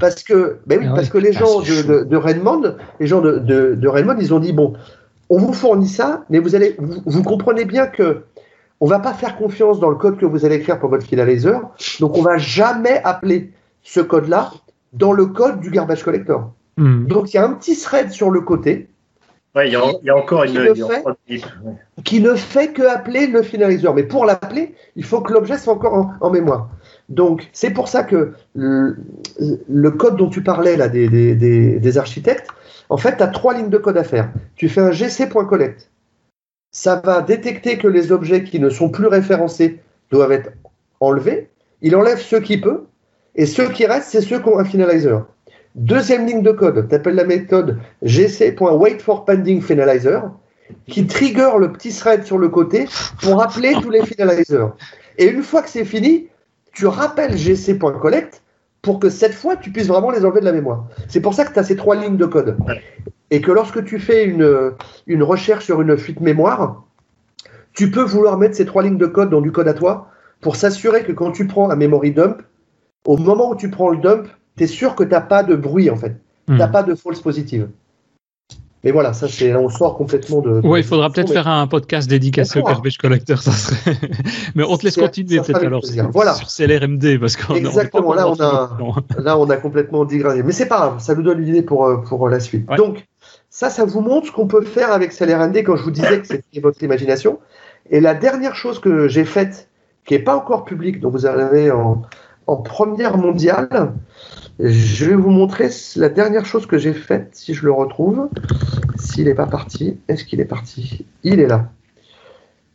[0.00, 3.38] Parce que, ben oui, ah parce que les gens de, de, Redmond, les gens de,
[3.38, 4.74] de, Redmond, ils ont dit bon,
[5.30, 8.22] on vous fournit ça, mais vous allez, vous, comprenez bien que
[8.80, 11.60] on va pas faire confiance dans le code que vous allez écrire pour votre finalizer,
[12.00, 13.52] donc on va jamais appeler
[13.82, 14.52] ce code-là
[14.92, 16.52] dans le code du garbage collector.
[16.76, 17.06] Hmm.
[17.06, 18.88] Donc il y a un petit thread sur le côté
[19.64, 20.52] il y, a encore une.
[22.04, 23.94] Qui ne, fait, que appeler le finaliseur.
[23.94, 26.68] Mais pour l'appeler, il faut que l'objet soit encore en, mémoire.
[27.08, 32.48] Donc, c'est pour ça que le, code dont tu parlais, là, des, architectes,
[32.88, 34.30] en fait, tu as trois lignes de code à faire.
[34.56, 35.90] Tu fais un gc.collect.
[36.78, 40.50] Ça va détecter que les objets qui ne sont plus référencés doivent être
[41.00, 41.48] enlevés.
[41.80, 42.84] Il enlève ceux qui peut.
[43.34, 45.24] Et ceux qui restent, c'est ceux qui ont un finalizer.
[45.74, 50.20] Deuxième ligne de code, tu appelles la méthode gc.waitForPendingFinalizer
[50.86, 52.86] qui trigger le petit thread sur le côté
[53.22, 54.74] pour appeler tous les finalizers.
[55.16, 56.28] Et une fois que c'est fini,
[56.74, 58.42] tu rappelles gc.collect
[58.82, 60.88] pour que cette fois tu puisses vraiment les enlever de la mémoire.
[61.08, 62.58] C'est pour ça que tu as ces trois lignes de code.
[63.30, 64.72] Et que lorsque tu fais une,
[65.06, 66.84] une recherche sur une fuite mémoire,
[67.72, 70.08] tu peux vouloir mettre ces trois lignes de code dans du code à toi
[70.40, 72.42] pour s'assurer que quand tu prends un memory dump,
[73.04, 75.54] au moment où tu prends le dump, tu es sûr que tu n'as pas de
[75.56, 76.16] bruit en fait.
[76.46, 76.72] Tu n'as Hmm.
[76.72, 77.68] pas de false positive.
[78.84, 80.60] Mais voilà, ça c'est là on sort complètement de.
[80.64, 83.96] Ouais, il faudra peut-être mais- faire un podcast dédicacé au garbage collector, ça serait.
[84.54, 86.34] Mais on te laisse continuer peut-être alors Voilà.
[86.34, 88.76] sur CLRMD parce qu'on Exactement, on là, on a-.
[89.18, 90.44] Là, on a complètement digradé.
[90.44, 92.68] Mais c'est pas grave, ça nous donne une idée pour, euh, pour la suite.
[92.70, 92.76] Ouais.
[92.76, 93.04] Donc,
[93.56, 96.26] ça, ça vous montre ce qu'on peut faire avec CLRND quand je vous disais que
[96.26, 97.38] c'était votre imagination.
[97.88, 99.70] Et la dernière chose que j'ai faite,
[100.04, 102.02] qui n'est pas encore publique, dont vous avez en,
[102.46, 103.94] en première mondiale,
[104.60, 108.28] je vais vous montrer la dernière chose que j'ai faite, si je le retrouve.
[108.98, 111.06] S'il n'est pas parti, est-ce qu'il est parti?
[111.22, 111.70] Il est là.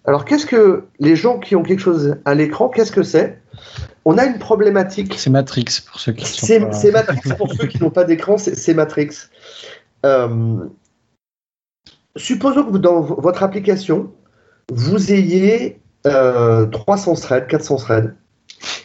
[0.06, 3.38] Alors, qu'est-ce que les gens qui ont quelque chose à l'écran, qu'est-ce que c'est?
[4.04, 7.68] On a une problématique C'est Matrix pour ceux qui c'est pas- c'est Matrix pour ceux
[7.68, 9.10] qui n'ont pas d'écran, c'est Matrix.
[10.06, 10.68] Euh,
[12.16, 14.12] supposons que dans votre application,
[14.72, 18.16] vous ayez euh, 300 threads, 400 threads,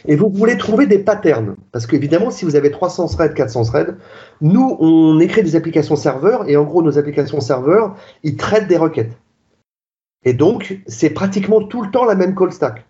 [0.05, 1.55] et vous voulez trouver des patterns.
[1.71, 3.95] Parce qu'évidemment, si vous avez 300 threads, 400 threads,
[4.41, 8.77] nous, on écrit des applications serveurs, et en gros, nos applications serveurs, ils traitent des
[8.77, 9.17] requêtes.
[10.23, 12.85] Et donc, c'est pratiquement tout le temps la même call stack.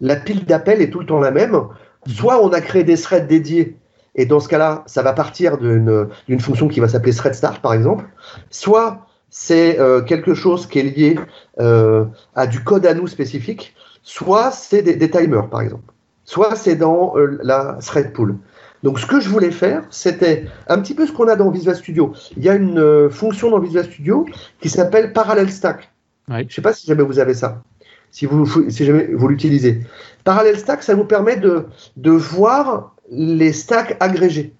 [0.00, 1.60] La pile d'appels est tout le temps la même.
[2.06, 3.76] Soit on a créé des threads dédiés,
[4.18, 7.72] et dans ce cas-là, ça va partir d'une fonction qui va s'appeler thread start, par
[7.72, 8.04] exemple.
[8.50, 11.20] Soit c'est euh, quelque chose qui est lié
[11.60, 12.04] euh,
[12.34, 15.94] à du code à nous spécifique, soit c'est des, des timers, par exemple.
[16.24, 18.36] Soit c'est dans euh, la thread pool.
[18.82, 21.76] Donc, ce que je voulais faire, c'était un petit peu ce qu'on a dans Visual
[21.76, 22.12] Studio.
[22.36, 24.26] Il y a une fonction dans Visual Studio
[24.60, 25.92] qui s'appelle Parallel Stack.
[26.28, 27.62] Je ne sais pas si jamais vous avez ça,
[28.10, 29.80] si vous, si jamais vous l'utilisez.
[30.24, 31.66] Parallel Stack, ça nous permet de,
[31.96, 34.52] de voir les stacks agrégés.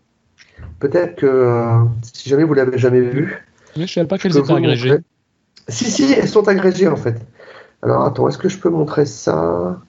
[0.80, 3.44] Peut-être que euh, si jamais vous l'avez jamais vu,
[3.76, 4.90] Mais je savais pas qu'elles étaient agrégées.
[4.90, 5.02] montrer.
[5.68, 7.16] Si, si, elles sont agrégées en fait.
[7.82, 9.80] Alors attends, est-ce que je peux montrer ça?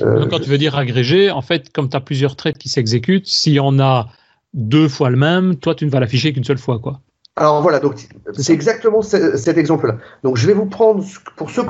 [0.00, 2.68] Euh, Donc, quand tu veux dire agrégé, en fait, comme tu as plusieurs threads qui
[2.68, 4.08] s'exécutent, s'il y en a
[4.54, 6.78] deux fois le même, toi, tu ne vas l'afficher qu'une seule fois.
[6.78, 7.00] quoi.
[7.36, 9.98] Alors voilà, donc C'est exactement ce- cet exemple-là.
[10.22, 11.04] Donc je vais vous prendre,
[11.36, 11.64] pour ceux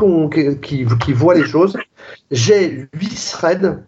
[0.62, 1.76] qui, qui voient les choses,
[2.30, 3.78] j'ai huit threads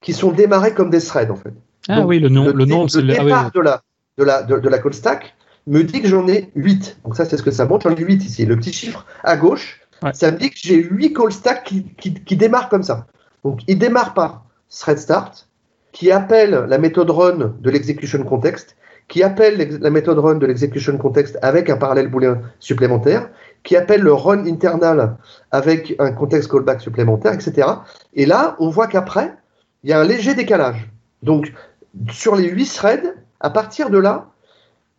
[0.00, 1.52] qui sont démarrés comme des threads en fait.
[1.88, 3.82] Ah Donc, oui, le nom, le, nom, ah oui, départ de, la,
[4.18, 5.34] de, la, de, de la call stack
[5.66, 6.98] me dit que j'en ai 8.
[7.04, 7.88] Donc ça, c'est ce que ça montre.
[7.88, 8.46] J'en ai 8 ici.
[8.46, 10.14] Le petit chiffre à gauche, Ouais.
[10.14, 13.06] ça me dit que j'ai 8 call stacks qui, qui, qui démarrent comme ça.
[13.44, 15.46] Donc il démarre par thread start,
[15.92, 18.76] qui appelle la méthode run de l'execution context,
[19.08, 23.28] qui appelle la méthode run de l'execution context avec un parallèle booléen supplémentaire,
[23.62, 25.16] qui appelle le run internal
[25.50, 27.68] avec un context callback supplémentaire, etc.
[28.14, 29.34] Et là, on voit qu'après,
[29.82, 30.88] il y a un léger décalage.
[31.22, 31.52] Donc,
[32.10, 34.28] sur les 8 threads, à partir de là,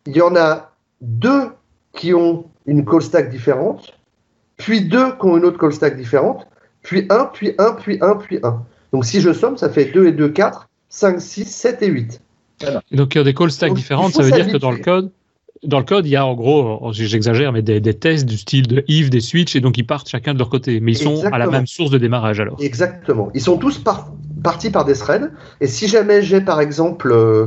[0.06, 1.50] il y en a deux
[1.94, 3.94] qui ont une call stack différente,
[4.56, 6.46] puis deux qui ont une autre call stack différente,
[6.82, 8.62] puis un, puis un, puis un, puis un.
[8.92, 12.20] Donc si je somme, ça fait 2 et 2, 4, 5, 6, 7 et 8.
[12.90, 14.70] Et donc il y a des call stacks Donc, différentes, ça veut dire que dans
[14.70, 15.10] le code,
[15.64, 18.36] dans le code, il y a en gros, oh, j'exagère, mais des, des tests du
[18.36, 20.98] style de if, des switches, et donc ils partent chacun de leur côté, mais ils
[20.98, 21.50] sont à la Exactement.
[21.52, 22.56] même source de démarrage alors.
[22.60, 23.30] Exactement.
[23.34, 24.12] Ils sont tous par-
[24.42, 25.30] partis par des threads.
[25.60, 27.46] Et si jamais j'ai par exemple euh,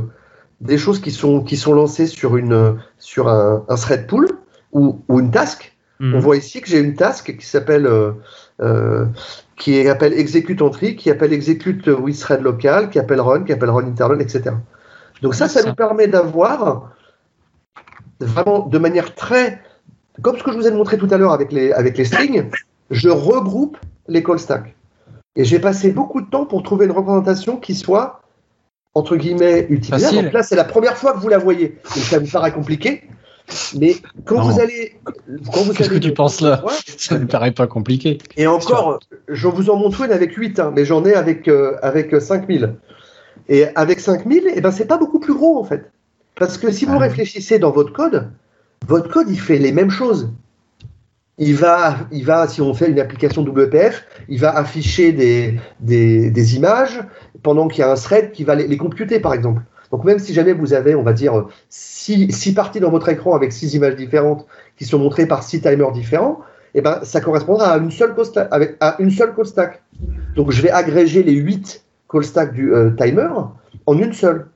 [0.60, 4.28] des choses qui sont, qui sont lancées sur, une, sur un, un thread pool
[4.72, 6.14] ou, ou une task, Hmm.
[6.14, 8.12] On voit ici que j'ai une task qui s'appelle euh,
[8.60, 9.06] euh,
[9.56, 13.70] qui appelle execute entry, qui appelle execute with thread local, qui appelle run, qui appelle
[13.70, 14.54] run internal, etc.
[15.22, 15.68] Donc ça, ça Ça.
[15.68, 16.92] nous permet d'avoir
[18.20, 19.62] vraiment de manière très
[20.20, 22.50] comme ce que je vous ai montré tout à l'heure avec les avec les strings,
[22.90, 24.75] je regroupe les call stacks.
[25.36, 28.20] Et j'ai passé beaucoup de temps pour trouver une représentation qui soit
[28.94, 29.68] entre guillemets.
[29.82, 30.22] Facile.
[30.22, 31.78] Donc là, c'est la première fois que vous la voyez.
[31.94, 33.02] Donc ça vous paraît compliqué.
[33.78, 34.50] Mais quand Non.
[34.50, 34.96] vous allez
[35.76, 36.64] Qu'est-ce que tu penses là.
[36.96, 38.18] Ça ne paraît pas compliqué.
[38.36, 41.76] Et encore, je vous en montre une avec 8, hein, mais j'en ai avec, euh,
[41.82, 42.74] avec 5000.
[43.48, 45.92] Et avec 5000, eh ben, c'est pas beaucoup plus gros en fait.
[46.34, 46.98] Parce que si vous Ah.
[47.00, 48.30] réfléchissez dans votre code,
[48.88, 50.30] votre code il fait les mêmes choses.
[51.38, 56.30] Il va, il va, si on fait une application WPF, il va afficher des, des,
[56.30, 57.00] des images
[57.42, 59.62] pendant qu'il y a un thread qui va les, les computer par exemple.
[59.90, 63.34] Donc même si jamais vous avez, on va dire, six, six parties dans votre écran
[63.34, 66.40] avec six images différentes qui sont montrées par six timers différents,
[66.74, 69.82] eh ben, ça correspondra à une seule call stack, avec, à une seule call stack.
[70.34, 73.28] Donc je vais agréger les 8 call stacks du euh, timer
[73.86, 74.48] en une seule.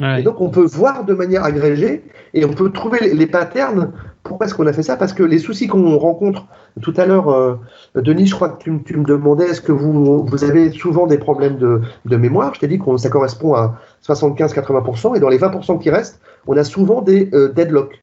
[0.00, 0.20] Ouais.
[0.20, 3.92] Et donc on peut voir de manière agrégée et on peut trouver les, les patterns.
[4.28, 4.96] Pourquoi est-ce qu'on a fait ça?
[4.96, 6.46] Parce que les soucis qu'on rencontre
[6.82, 7.56] tout à l'heure, euh,
[7.94, 11.56] Denis, je crois que tu, me demandais est-ce que vous, vous avez souvent des problèmes
[11.58, 12.54] de, de mémoire?
[12.54, 16.56] Je t'ai dit que ça correspond à 75-80% et dans les 20% qui restent, on
[16.56, 18.02] a souvent des euh, deadlocks,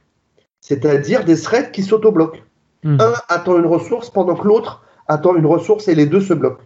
[0.61, 2.39] c'est-à-dire des threads qui s'autobloquent
[2.83, 2.99] Hmm.
[2.99, 6.63] un attend une ressource pendant que l'autre attend une ressource et les deux se bloquent.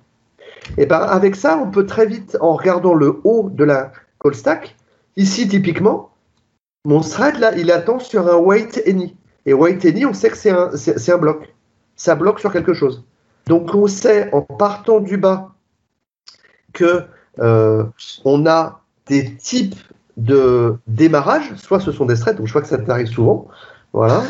[0.77, 4.33] Et ben avec ça, on peut très vite, en regardant le haut de la call
[4.33, 4.75] stack,
[5.15, 6.09] ici typiquement,
[6.85, 9.15] mon thread là, il attend sur un wait any.
[9.47, 11.55] Et wait any, on sait que c'est un, c'est un bloc.
[11.95, 13.05] Ça bloque sur quelque chose.
[13.47, 15.53] Donc on sait en partant du bas
[16.73, 17.03] que
[17.39, 17.85] euh,
[18.25, 19.79] on a des types
[20.17, 23.47] de démarrage, soit ce sont des threads, donc je vois que ça t'arrive souvent.
[23.93, 24.21] Voilà,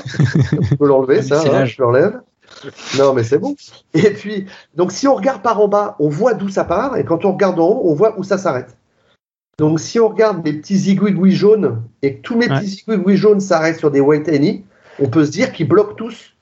[0.53, 2.21] on peut l'enlever, ça, hein, je l'enlève.
[2.97, 3.55] Non, mais c'est bon.
[3.95, 4.45] Et puis,
[4.75, 7.33] donc si on regarde par en bas, on voit d'où ça part, et quand on
[7.33, 8.77] regarde en haut, on voit où ça s'arrête.
[9.57, 13.39] Donc si on regarde mes petits zigouigouis jaunes, et que tous mes petits zigouigouis jaunes
[13.39, 14.63] s'arrêtent sur des wait any,
[14.99, 16.33] on peut se dire qu'ils bloquent tous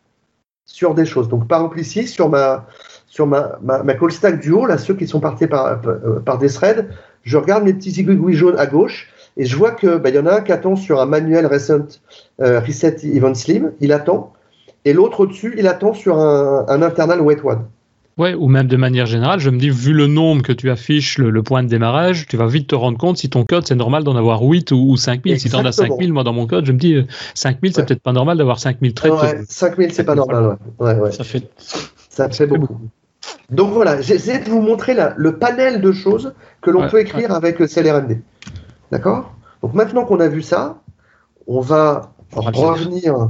[0.66, 1.30] sur des choses.
[1.30, 2.68] Donc par exemple ici, sur ma,
[3.08, 6.50] sur ma, call stack du haut, là, ceux qui sont partis par, euh, par des
[6.50, 6.88] threads,
[7.24, 10.26] je regarde mes petits zigouigouis jaunes à gauche, et je vois que bah, y en
[10.26, 12.00] a un qui attend sur un manuel recent
[12.42, 14.34] euh, reset event slim, il attend,
[14.86, 17.66] et l'autre au-dessus, il attend sur un, un internal wait one.
[18.18, 21.18] Ouais, ou même de manière générale, je me dis, vu le nombre que tu affiches,
[21.18, 24.06] le, point de démarrage, tu vas vite te rendre compte si ton code, c'est normal
[24.06, 25.38] d'en avoir 8 ou, ou 5000.
[25.38, 27.86] Si tu en as 5000, moi dans mon code, je me dis, 5000, euh, c'est
[27.86, 29.12] peut-être pas normal d'avoir 5000 traits.
[29.12, 30.94] Ouais, 5000, c'est pas normal, ouais.
[30.94, 32.80] ouais, Ça fait, ça fait beaucoup.
[33.50, 37.32] Donc voilà, j'essaie de vous montrer là, le panel de choses que l'on peut écrire
[37.32, 38.22] avec CLRMD.
[38.92, 39.36] D'accord?
[39.62, 40.82] Donc maintenant qu'on a vu ça,
[41.48, 43.30] on va revenir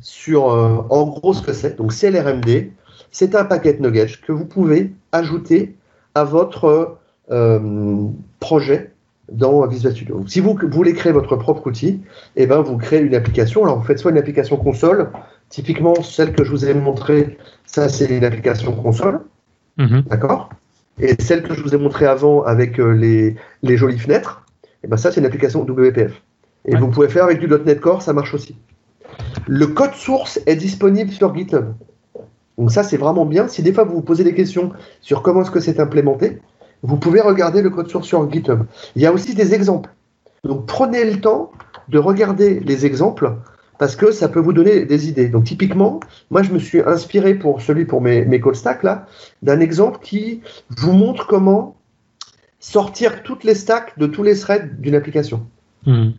[0.00, 1.76] sur euh, en gros ce que c'est.
[1.76, 2.72] Donc CLRMD,
[3.18, 5.74] c'est un paquet nuggets que vous pouvez ajouter
[6.14, 6.98] à votre
[7.30, 8.08] euh,
[8.40, 8.90] projet
[9.32, 10.22] dans Visual Studio.
[10.26, 12.02] Si vous, voulez créer votre propre outil,
[12.36, 13.64] eh ben, vous créez une application.
[13.64, 15.12] Alors, vous faites soit une application console,
[15.48, 19.20] typiquement celle que je vous ai montrée, ça c'est une application console,
[19.78, 20.02] mhm.
[20.02, 20.50] d'accord?
[21.00, 24.44] Et celle que je vous ai montrée avant avec euh, les, les, jolies fenêtres,
[24.84, 26.20] eh ben, ça c'est une application WPF.
[26.66, 28.56] Et vous pouvez faire avec du .NET Core, ça marche aussi.
[29.46, 31.72] Le code source est disponible sur GitHub.
[32.58, 33.48] Donc ça, c'est vraiment bien.
[33.48, 36.38] Si des fois vous vous posez des questions sur comment est-ce que c'est implémenté,
[36.82, 38.62] vous pouvez regarder le code source sur GitHub.
[38.94, 39.90] Il y a aussi des exemples.
[40.44, 41.52] Donc prenez le temps
[41.88, 43.36] de regarder les exemples
[43.78, 45.28] parce que ça peut vous donner des idées.
[45.28, 46.00] Donc typiquement,
[46.30, 49.06] moi je me suis inspiré pour celui pour mes, mes call stacks là,
[49.42, 50.40] d'un exemple qui
[50.70, 51.76] vous montre comment
[52.58, 55.46] sortir toutes les stacks de tous les threads d'une application.
[55.84, 56.10] Hmm.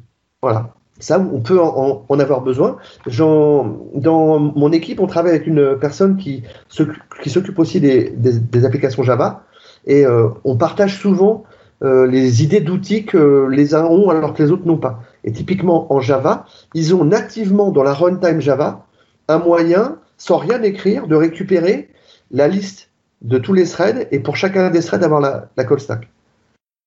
[0.41, 0.75] Voilà.
[0.99, 2.77] Ça, on peut en, avoir besoin.
[3.05, 9.43] Dans mon équipe, on travaille avec une personne qui s'occupe aussi des, applications Java
[9.85, 11.43] et euh, on partage souvent
[11.83, 15.01] euh, les idées d'outils que les uns ont alors que les autres n'ont pas.
[15.23, 18.85] Et typiquement en Java, ils ont nativement dans la runtime Java
[19.27, 21.89] un moyen, sans rien écrire, de récupérer
[22.31, 22.89] la liste
[23.21, 26.09] de tous les threads et pour chacun des threads avoir la, call stack.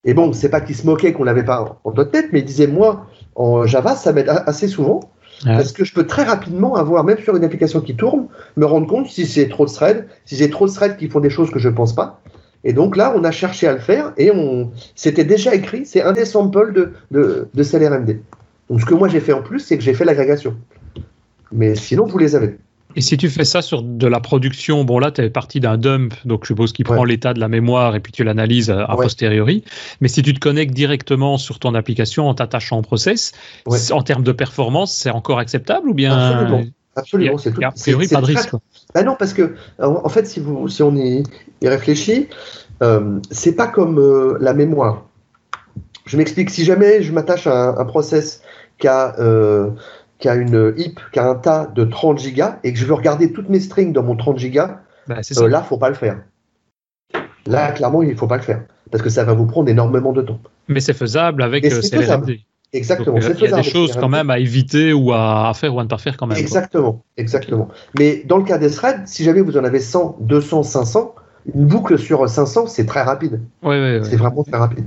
[0.05, 2.67] Et bon, c'est pas qu'ils se moquaient qu'on l'avait pas en .NET, mais ils disaient
[2.67, 5.01] moi en Java ça m'aide assez souvent
[5.45, 8.27] parce que je peux très rapidement avoir même sur une application qui tourne
[8.57, 11.21] me rendre compte si c'est trop de threads, si j'ai trop de threads qui font
[11.21, 12.21] des choses que je pense pas.
[12.63, 15.87] Et donc là, on a cherché à le faire et on c'était déjà écrit.
[15.87, 18.21] C'est un des samples de de, de CLRMD.
[18.69, 20.57] Donc ce que moi j'ai fait en plus, c'est que j'ai fait l'agrégation.
[21.53, 22.59] Mais sinon, vous les avez.
[22.97, 25.79] Et si tu fais ça sur de la production, bon là, tu es parti d'un
[25.79, 28.87] dump, donc je suppose qu'il prend l'état de la mémoire et puis tu l'analyses a,
[28.97, 29.65] posteriori.
[30.01, 33.33] Mais si tu te connectes directement sur ton application en t'attachant au process,
[33.91, 36.65] en termes de performance, c'est encore acceptable ou bien Absolument.
[36.97, 37.61] Absolument, c'est tout.
[37.65, 38.51] A priori, pas de risque.
[38.95, 41.23] Bah non, parce que en fait, si, vous, si on y,
[41.63, 42.29] réfléchit,
[42.83, 45.07] euh, c'est pas comme euh, la mémoire.
[46.07, 46.51] Je m'explique.
[46.51, 48.43] Si jamais je m'attache à un, process
[48.79, 49.71] qui a euh,
[50.21, 52.95] qui a une heap, qui a un tas de 30 gigas et que je veux
[52.95, 56.19] regarder toutes mes strings dans mon 30 gigas, bah, euh, là, faut pas le faire.
[57.47, 60.23] Là, clairement, il faut pas le faire parce que ça va vous prendre énormément de
[60.23, 60.39] temps.
[60.69, 62.39] Mais c'est faisable avec euh, CLRMD.
[62.73, 63.17] Exactement.
[63.17, 65.83] Euh, il y a des choses quand même à éviter ou à, faire ou à
[65.83, 66.39] ne pas faire quand même.
[66.39, 67.69] Exactement, exactement.
[67.99, 71.15] Mais dans le cas des threads, si jamais vous en avez 100, 200, 500,
[71.53, 73.41] une boucle sur 500, c'est très rapide.
[73.63, 74.87] Oui, oui, c'est vraiment très rapide.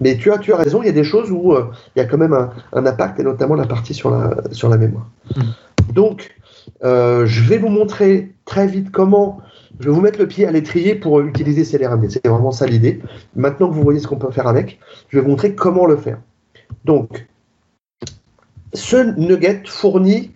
[0.00, 2.02] Mais tu as, tu as raison, il y a des choses où euh, il y
[2.02, 5.08] a quand même un, impact, et notamment la partie sur la, sur la mémoire.
[5.36, 5.92] Hmm.
[5.92, 6.34] Donc,
[6.84, 9.40] euh, je vais vous montrer très vite comment.
[9.80, 12.08] Je vais vous mettre le pied à l'étrier pour utiliser CLRMD.
[12.10, 13.00] C'est vraiment ça l'idée.
[13.34, 14.78] Maintenant que vous voyez ce qu'on peut faire avec,
[15.08, 16.18] je vais vous montrer comment le faire.
[16.84, 17.26] Donc,
[18.74, 20.30] ce nugget fournit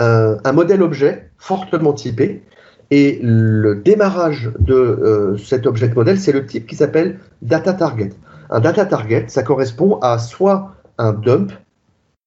[0.00, 2.42] euh, un modèle objet fortement typé.
[2.90, 8.14] Et le démarrage de cet objet modèle, c'est le type qui s'appelle data target.
[8.50, 11.52] Un data target, ça correspond à soit un dump,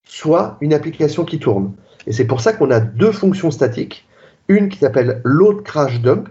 [0.04, 1.74] soit une application qui tourne.
[2.08, 4.08] Et c'est pour ça qu'on a deux fonctions statiques.
[4.48, 6.30] Une qui s'appelle load crash dump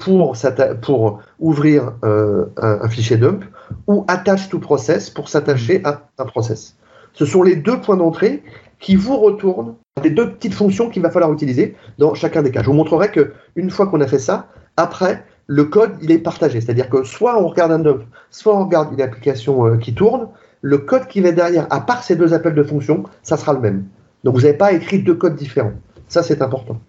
[0.00, 3.44] pour, ouvrir euh, un, fichier dump
[3.86, 6.76] ou attach to process pour s'attacher à un process.
[7.14, 8.42] Ce sont les deux points d'entrée
[8.78, 12.62] qui vous retournent les deux petites fonctions qu'il va falloir utiliser dans chacun des cas.
[12.62, 16.18] Je vous montrerai que une fois qu'on a fait ça, après, le code, il est
[16.18, 16.60] partagé.
[16.60, 20.28] C'est-à-dire que soit on regarde un dump, soit on regarde une application euh, qui tourne,
[20.62, 23.60] le code qui va derrière, à part ces deux appels de fonction, ça sera le
[23.60, 23.84] même.
[24.24, 25.74] Donc vous n'avez pas écrit deux codes différents.
[26.08, 26.80] Ça, c'est important.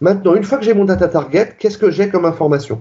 [0.00, 2.80] Maintenant, une fois que j'ai mon data target, qu'est-ce que j'ai comme information?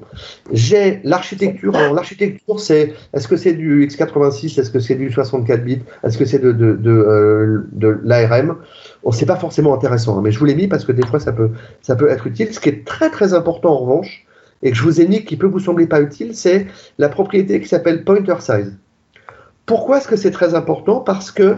[0.53, 1.76] J'ai l'architecture.
[1.76, 6.18] Alors, l'architecture, c'est est-ce que c'est du x86 Est-ce que c'est du 64 bits Est-ce
[6.18, 8.55] que c'est de, de, de, euh, de l'ARM
[9.03, 11.20] Bon, c'est pas forcément intéressant, hein, mais je vous l'ai mis parce que des fois,
[11.20, 11.51] ça peut,
[11.82, 12.53] ça peut être utile.
[12.53, 14.26] Ce qui est très, très important, en revanche,
[14.62, 17.60] et que je vous ai mis qui peut vous sembler pas utile, c'est la propriété
[17.62, 18.78] qui s'appelle pointer size.
[19.66, 20.99] Pourquoi est-ce que c'est très important?
[20.99, 21.57] Parce que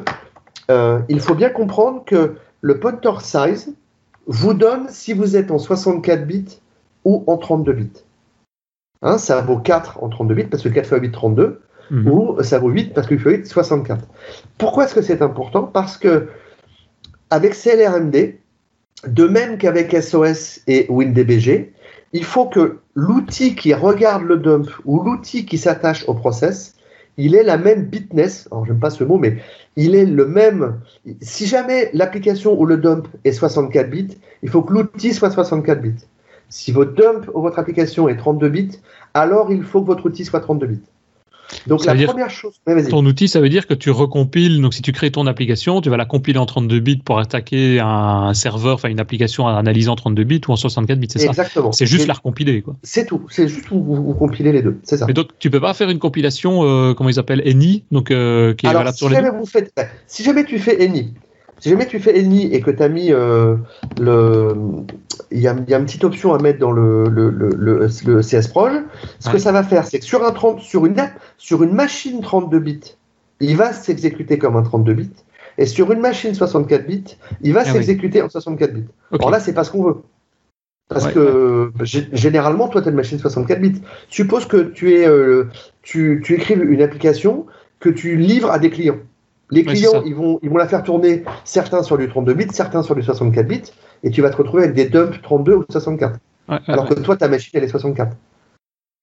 [0.70, 3.74] euh, il faut bien comprendre que le pointer size,
[4.28, 6.60] vous donne si vous êtes en 64 bits
[7.06, 8.04] ou en 32 bits.
[9.02, 11.62] Hein, ça vaut 4 en 32 bits parce que 4 x 8, 32,
[12.06, 14.08] ou ça vaut 8 parce que 8 x 8, 64.
[14.58, 15.64] Pourquoi est-ce que c'est important?
[15.64, 16.30] Parce que
[17.30, 18.36] avec CLRMD,
[19.08, 21.74] de même qu'avec SOS et WinDBG,
[22.14, 26.76] il faut que l'outil qui regarde le dump ou l'outil qui s'attache au process,
[27.18, 29.38] il ait la même bitness, alors j'aime pas ce mot, mais
[29.76, 30.80] il est le même.
[31.22, 35.82] Si jamais l'application ou le dump est 64 bits, il faut que l'outil soit 64
[35.82, 36.06] bits.
[36.50, 38.80] Si votre dump ou votre application est 32 bits,
[39.14, 40.82] alors il faut que votre outil soit 32 bits.
[41.68, 44.62] Donc la première chose, ton outil, ça veut dire que tu recompiles.
[44.62, 47.80] Donc si tu crées ton application, tu vas la compiler en 32 bits pour attaquer
[47.80, 51.28] un serveur, enfin une application analysant 32 bits ou en 64 bits, c'est ça?
[51.28, 51.72] Exactement.
[51.72, 52.76] C'est juste la recompiler, quoi.
[52.84, 53.26] C'est tout.
[53.30, 55.06] C'est juste vous, vous, compilez les deux, c'est ça.
[55.06, 58.54] Mais donc tu peux pas faire une compilation, euh, comment ils appellent, ENI, donc euh,
[58.54, 59.32] qui est valable sur les deux?
[59.32, 59.74] Vous faites,
[60.08, 61.14] si jamais tu fais ENI,
[61.62, 63.56] si jamais tu fais ennemi et que tu as mis euh,
[64.00, 64.54] le.
[65.30, 67.88] Il y, a, une petite option à mettre dans le, le, le,
[68.22, 68.74] CS Proj.
[69.20, 70.98] Ce que ça va faire, c'est que sur, un 30, sur, une,
[71.38, 72.96] sur une machine 32 bits,
[73.40, 75.10] il va s'exécuter comme un 32 bits.
[75.58, 78.88] Et sur une machine 64 bits, il va ah s'exécuter en 64 bits.
[79.14, 79.98] Alors là, c'est pas ce qu'on veut.
[80.90, 81.72] Parce que
[82.12, 83.82] généralement, toi, tu as une machine 64 bits.
[84.10, 85.46] Suppose que tu, es, euh,
[85.84, 87.46] tu, tu écrives une application
[87.80, 88.98] que tu livres à des clients.
[89.52, 92.84] Les clients, ils, vont, ils vont la faire tourner certains sur du 32 bits, certains
[92.84, 93.62] sur du 64 bits,
[94.04, 96.20] et tu vas te retrouver avec des dumps 32 ou 64.
[96.48, 98.16] alors que toi, ta machine, elle est 64.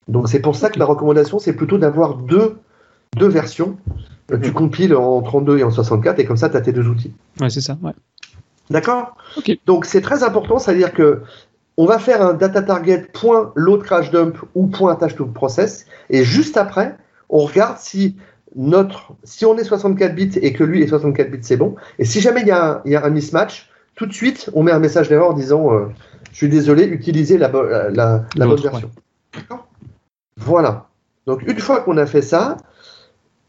[0.09, 2.57] Donc c'est pour ça que la recommandation, c'est plutôt d'avoir deux,
[3.17, 3.77] deux versions.
[4.33, 6.89] Euh, tu compiles en 32 et en 64, et comme ça, tu as tes deux
[6.89, 7.13] outils.
[7.41, 7.77] Ouais, c'est ça.
[7.83, 7.93] Ouais.
[8.71, 9.17] D'accord?
[9.67, 11.23] Donc c'est très important, c'est-à-dire que
[11.77, 15.87] on va faire un data target point load crash dump ou point attach to process,
[16.11, 16.97] et juste après,
[17.29, 18.17] on regarde si
[18.57, 21.77] notre, si on est 64 bits et que lui est 64 bits, c'est bon.
[21.99, 25.09] Et si jamais il y, a un, mismatch, tout de suite, on met un message
[25.09, 25.87] d'erreur en disant euh,
[26.33, 27.51] Je suis désolé, utilisez la,
[27.91, 28.91] la, bonne version.
[30.37, 30.89] Voilà.
[31.27, 32.57] Donc, une fois qu'on a fait ça,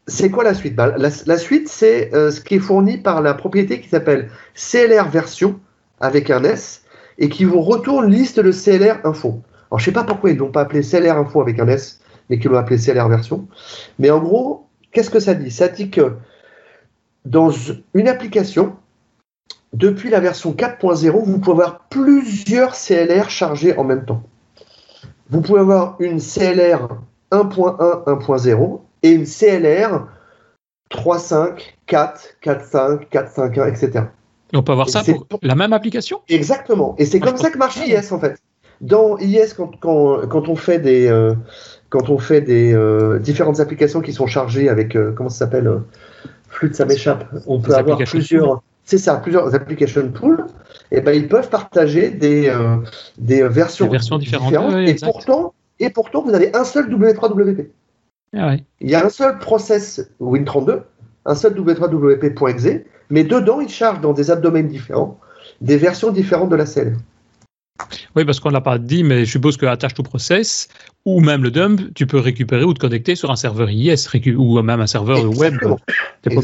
[0.06, 0.74] c'est quoi la suite?
[0.74, 5.08] Bah, la, suite, c'est euh, ce qui est fourni par la propriété qui s'appelle CLR
[5.08, 5.58] version
[6.00, 6.82] avec un S
[7.18, 9.40] et qui vous retourne liste de CLR info.
[9.70, 11.68] Alors, je ne sais pas pourquoi ils ne l'ont pas appelé CLR info avec un
[11.68, 13.46] S, mais qu'ils l'ont appelé CLR version.
[13.98, 15.50] Mais en gros, Qu'est-ce que ça dit?
[15.50, 16.16] Ça dit que
[17.24, 17.50] dans
[17.94, 18.76] une application,
[19.72, 24.22] depuis la version 4.0, vous pouvez avoir plusieurs CLR chargés en même temps.
[25.28, 26.88] Vous pouvez avoir une CLR
[27.30, 30.08] 1.1, 1.0 et une CLR
[30.90, 34.04] 3.5, 4, 4.5, 4.5.1, etc.
[34.52, 36.22] on peut avoir ça pour, la même application?
[36.28, 36.96] Exactement.
[36.98, 38.40] Et c'est comme ça que marche IS en fait.
[38.80, 41.34] Dans IS, quand, quand, on fait des, euh,
[41.90, 45.66] quand on fait des euh, différentes applications qui sont chargées avec euh, comment ça s'appelle
[45.66, 45.78] euh,
[46.48, 47.26] flux ça m'échappe.
[47.46, 50.46] On peut avoir plusieurs c'est ça plusieurs application pools
[50.90, 52.52] et ben ils peuvent partager des
[53.18, 57.68] des versions, versions différentes, et pourtant et pourtant vous avez un seul W3WP
[58.36, 60.82] ah il y a un seul process Win32
[61.26, 65.20] un seul W3WP.exe mais dedans il charge dans des abdomens différents
[65.60, 66.96] des versions différentes de la selle
[68.16, 70.68] oui, parce qu'on ne l'a pas dit, mais je suppose que Attach to Process
[71.04, 74.60] ou même le dump, tu peux récupérer ou te connecter sur un serveur IS ou
[74.62, 75.54] même un serveur web.
[76.22, 76.42] Tu pas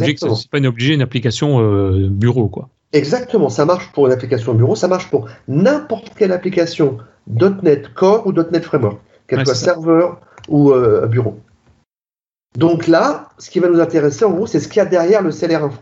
[0.51, 2.49] pas une, obligé une application euh, bureau.
[2.49, 2.68] quoi.
[2.93, 8.26] Exactement, ça marche pour une application bureau, ça marche pour n'importe quelle application .NET Core
[8.26, 11.39] ou .NET Framework, qu'elle soit serveur ou euh, bureau.
[12.57, 15.20] Donc là, ce qui va nous intéresser en gros, c'est ce qu'il y a derrière
[15.20, 15.78] le CLR Info.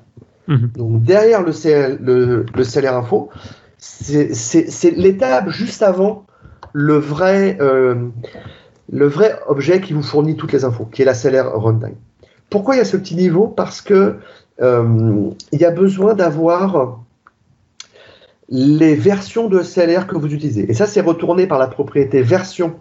[0.48, 0.70] Mhm.
[0.76, 1.52] Donc derrière le,
[2.00, 3.30] le, le CLR Info,
[3.84, 6.24] c'est l'étape juste avant
[6.72, 8.08] le vrai, euh,
[8.90, 11.96] le vrai objet qui vous fournit toutes les infos, qui est la CLR runtime.
[12.50, 13.46] Pourquoi il y a ce petit niveau?
[13.46, 14.16] Parce que
[14.62, 17.00] euh, il y a besoin d'avoir
[18.48, 20.70] les versions de CLR que vous utilisez.
[20.70, 22.74] Et ça, c'est retourné par la propriété version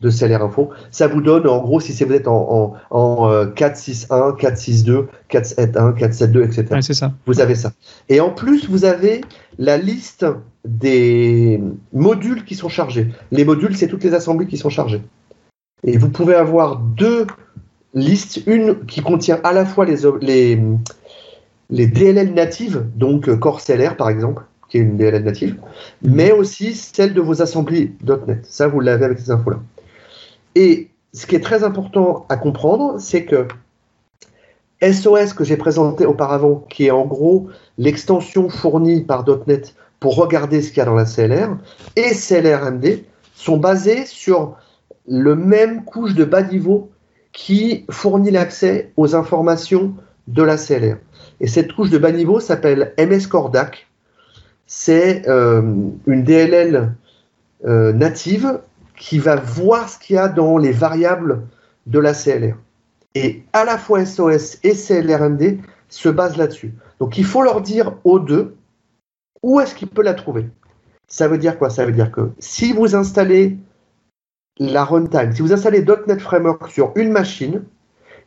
[0.00, 0.70] de CLR Info.
[0.90, 6.44] Ça vous donne, en gros, si vous êtes en, en, en 4.6.1, 4.6.2, 4.7.1, 4.7.2,
[6.44, 6.66] etc.
[6.70, 7.12] Ouais, c'est ça.
[7.26, 7.72] Vous avez ça.
[8.08, 9.22] Et en plus, vous avez
[9.58, 10.26] la liste
[10.64, 11.60] des
[11.92, 13.08] modules qui sont chargés.
[13.32, 15.02] Les modules, c'est toutes les assemblées qui sont chargées.
[15.84, 17.26] Et vous pouvez avoir deux
[17.94, 20.60] listes, une qui contient à la fois les, les,
[21.70, 25.56] les DLL natives, donc Core CLR par exemple, qui est une DLL native,
[26.02, 27.92] mais aussi celle de vos assemblées
[28.26, 28.44] .NET.
[28.44, 29.60] Ça, vous l'avez avec ces infos-là.
[30.58, 33.46] Et ce qui est très important à comprendre, c'est que
[34.82, 37.46] SOS que j'ai présenté auparavant, qui est en gros
[37.78, 41.56] l'extension fournie par .NET pour regarder ce qu'il y a dans la CLR,
[41.94, 43.04] et CLRMD
[43.36, 44.56] sont basés sur
[45.06, 46.90] le même couche de bas niveau
[47.32, 49.94] qui fournit l'accès aux informations
[50.26, 50.96] de la CLR.
[51.40, 53.86] Et cette couche de bas niveau s'appelle MS Core DAC.
[54.66, 55.62] C'est euh,
[56.08, 56.94] une DLL
[57.64, 58.60] euh, native
[58.98, 61.46] qui va voir ce qu'il y a dans les variables
[61.86, 62.56] de la CLR.
[63.14, 66.74] Et à la fois SOS et CLRMD se basent là-dessus.
[67.00, 68.56] Donc il faut leur dire aux deux
[69.42, 70.46] où est-ce qu'il peut la trouver.
[71.06, 71.70] Ça veut dire quoi?
[71.70, 73.56] Ça veut dire que si vous installez
[74.58, 77.64] la runtime, si vous installez .NET Framework sur une machine,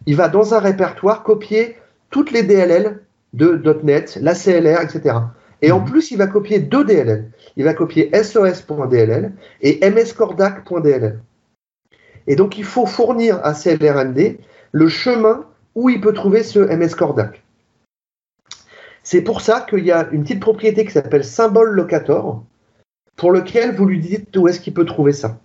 [0.06, 1.78] il va dans un répertoire copier
[2.10, 3.02] toutes les DLL
[3.34, 5.16] de .NET, la CLR, etc.
[5.62, 5.86] Et en mhm.
[5.86, 7.32] plus, il va copier deux DLL.
[7.62, 11.20] Il va copier sos.dll et mscordac.dll.
[12.26, 14.40] Et donc, il faut fournir à CLRMD
[14.72, 15.46] le chemin
[15.76, 17.44] où il peut trouver ce mscordac.
[19.04, 22.44] C'est pour ça qu'il y a une petite propriété qui s'appelle symbole locator,
[23.16, 25.38] pour lequel vous lui dites où est-ce qu'il peut trouver ça.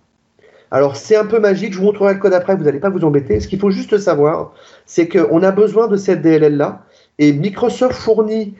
[0.71, 3.03] Alors c'est un peu magique, je vous montrerai le code après, vous n'allez pas vous
[3.03, 3.39] embêter.
[3.39, 4.53] Ce qu'il faut juste savoir,
[4.87, 6.83] c'est qu'on a besoin de cette DLL-là,
[7.19, 8.55] et Microsoft fournit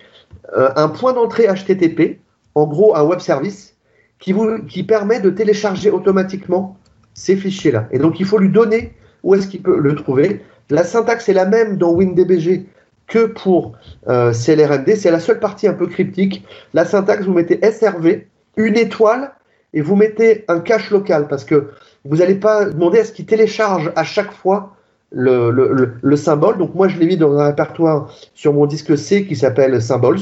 [0.56, 2.20] euh, un point d'entrée HTTP,
[2.58, 3.76] en gros un web service,
[4.20, 6.76] qui, vous, qui permet de télécharger automatiquement
[7.14, 7.88] ces fichiers-là.
[7.92, 8.94] Et donc il faut lui donner
[9.24, 10.42] où est-ce qu'il peut le trouver.
[10.70, 12.66] La syntaxe est la même dans WinDBG
[13.08, 13.74] que pour
[14.08, 16.46] euh, CLRMD, c'est la seule partie un peu cryptique.
[16.74, 18.28] La syntaxe, vous mettez SRV,
[18.58, 19.32] une étoile,
[19.74, 21.70] et vous mettez un cache local, parce que
[22.06, 24.76] vous n'allez pas demander à ce qu'il télécharge à chaque fois
[25.12, 26.58] le, le, le, symbole.
[26.58, 30.20] Donc moi, je l'ai mis dans un répertoire sur mon disque C qui s'appelle Symbols.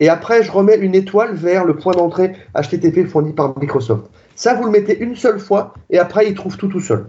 [0.00, 4.06] Et après, je remets une étoile vers le point d'entrée HTTP fourni par Microsoft.
[4.34, 7.06] Ça, vous le mettez une seule fois et après, il trouve tout tout seul.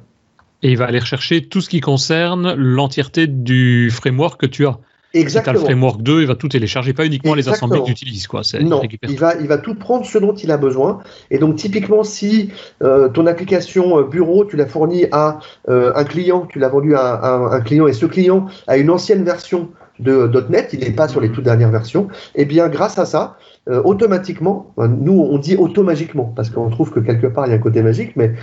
[0.64, 4.78] Et il va aller rechercher tout ce qui concerne l'entièreté du framework que tu as.
[5.14, 5.42] Exactement.
[5.42, 7.86] Si tu as le framework 2, il va tout télécharger, pas uniquement les assemblées que
[7.86, 8.28] tu utilises.
[8.28, 8.42] Quoi.
[8.62, 11.00] Non, il va, il va tout prendre ce dont il a besoin.
[11.32, 16.04] Et donc, typiquement, si euh, ton application euh, bureau, tu l'as fournie à euh, un
[16.06, 19.70] client, tu l'as vendu à, à, un client, et ce client a une ancienne version
[20.02, 23.06] de .NET, il n'est pas sur les toutes dernières versions, et eh bien, grâce à
[23.06, 23.38] ça,
[23.68, 27.60] automatiquement, nous on dit automagiquement parce qu'on trouve que quelque part il y a un
[27.60, 28.34] côté magique, mais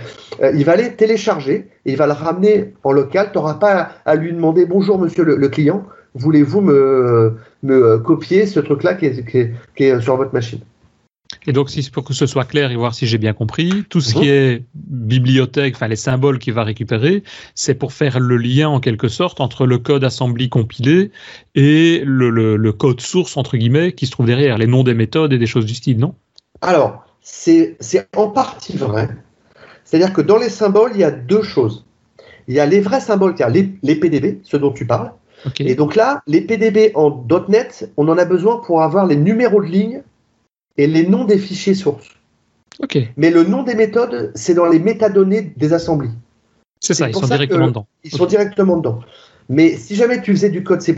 [0.41, 3.29] il va aller télécharger et il va le ramener en local.
[3.33, 5.83] Tu n'auras pas à, lui demander bonjour monsieur le client,
[6.15, 10.59] voulez-vous me, me, copier ce truc-là qui est, sur votre machine?
[11.47, 14.01] Et donc, si, pour que ce soit clair et voir si j'ai bien compris, tout
[14.01, 14.33] ce qui mhm.
[14.33, 17.23] est bibliothèque, enfin les symboles qu'il va récupérer,
[17.55, 21.11] c'est pour faire le lien en quelque sorte entre le code assembly compilé
[21.55, 25.33] et le, le, code source, entre guillemets, qui se trouve derrière, les noms des méthodes
[25.33, 26.13] et des choses du style, non?
[26.61, 27.77] Alors, c'est
[28.15, 29.09] en partie vrai.
[29.83, 31.85] C'est-à-dire que dans les symboles, il y a deux choses.
[32.47, 35.11] Il y a les vrais symboles, les, les PDB, ceux dont tu parles,
[35.59, 39.61] et donc là, les PDB en .NET, on en a besoin pour avoir les numéros
[39.61, 40.01] de ligne
[40.79, 42.07] et les noms des fichiers sources.
[43.17, 46.11] Mais le nom des méthodes, c'est dans les métadonnées des assemblées.
[46.79, 47.85] C'est ça, ils sont directement dedans.
[48.05, 49.01] Ils sont directement dedans.
[49.49, 50.95] Mais si jamais tu faisais du code C++,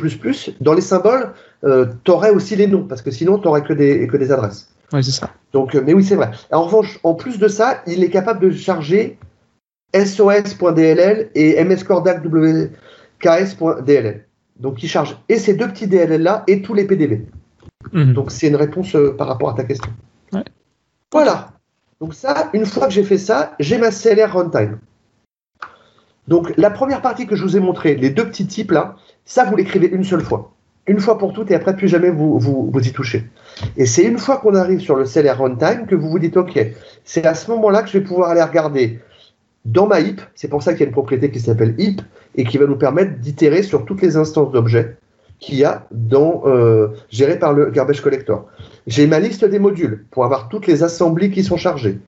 [0.59, 3.73] dans les symboles, euh, tu aurais aussi les noms, parce que sinon, tu n'aurais que
[3.73, 4.69] des, que des adresses.
[4.93, 5.31] Oui, c'est ça.
[5.53, 6.29] Donc, euh, mais oui, c'est vrai.
[6.51, 9.17] En revanche, en plus de ça, il est capable de charger
[9.95, 14.25] sos.dll et mscordacwks.dll.
[14.59, 17.25] Donc il charge et ces deux petits DLL là et tous les PDB.
[17.93, 18.13] Mhm.
[18.13, 19.91] Donc c'est une réponse euh, par rapport à ta question.
[21.11, 21.49] Voilà.
[21.99, 24.79] Donc ça, une fois que j'ai fait ça, j'ai ma CLR runtime.
[26.27, 29.43] Donc la première partie que je vous ai montré, les deux petits types là, ça
[29.43, 30.53] vous l'écrivez une seule fois.
[30.87, 33.29] Une fois pour toutes et après plus jamais vous, vous, vous y touchez.
[33.77, 36.59] Et c'est une fois qu'on arrive sur le CLR runtime que vous vous dites ok,
[37.03, 38.99] c'est à ce moment-là que je vais pouvoir aller regarder
[39.65, 42.01] dans ma heap, c'est pour ça qu'il y a une propriété qui s'appelle heap
[42.35, 44.97] et qui va nous permettre d'itérer sur toutes les instances d'objets
[45.41, 48.45] qu'il y a dans euh, géré par le garbage collector.
[48.87, 51.99] J'ai ma liste des modules pour avoir toutes les assemblées qui sont chargées.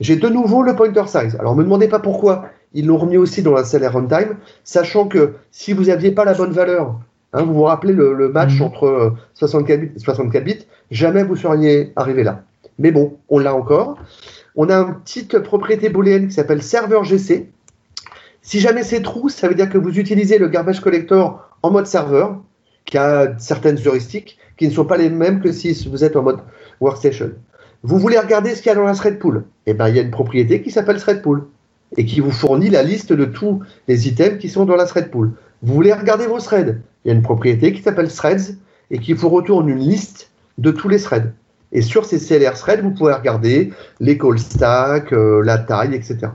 [0.00, 1.36] J'ai de nouveau le pointer size.
[1.38, 5.34] Alors, me demandez pas pourquoi ils l'ont remis aussi dans la CLR runtime, sachant que
[5.52, 6.98] si vous n'aviez pas la bonne valeur,
[7.32, 8.62] hein, vous vous rappelez le, match mhm.
[8.62, 12.42] entre 64 euh, bits et 64 bits, jamais vous seriez arrivé là.
[12.78, 13.96] mais bon, on l'a encore.
[14.56, 17.48] On a une petite propriété booléenne qui s'appelle serveur GC.
[18.42, 21.86] Si jamais c'est true, ça veut dire que vous utilisez le garbage collector en mode
[21.86, 22.40] serveur,
[22.92, 26.22] qui a certaines heuristiques qui ne sont pas les mêmes que si vous êtes en
[26.22, 26.40] mode
[26.78, 27.30] workstation.
[27.82, 29.98] Vous voulez regarder ce qu'il y a dans la thread pool Eh bien, il y
[29.98, 31.46] a une propriété qui s'appelle thread pool
[31.96, 35.10] et qui vous fournit la liste de tous les items qui sont dans la thread
[35.10, 35.32] pool.
[35.62, 38.58] Vous voulez regarder vos threads Il y a une propriété qui s'appelle threads
[38.90, 41.32] et qui vous retourne une liste de tous les threads.
[41.72, 46.28] Et sur ces CLR threads, vous pouvez regarder les call stacks, euh, la taille, etc.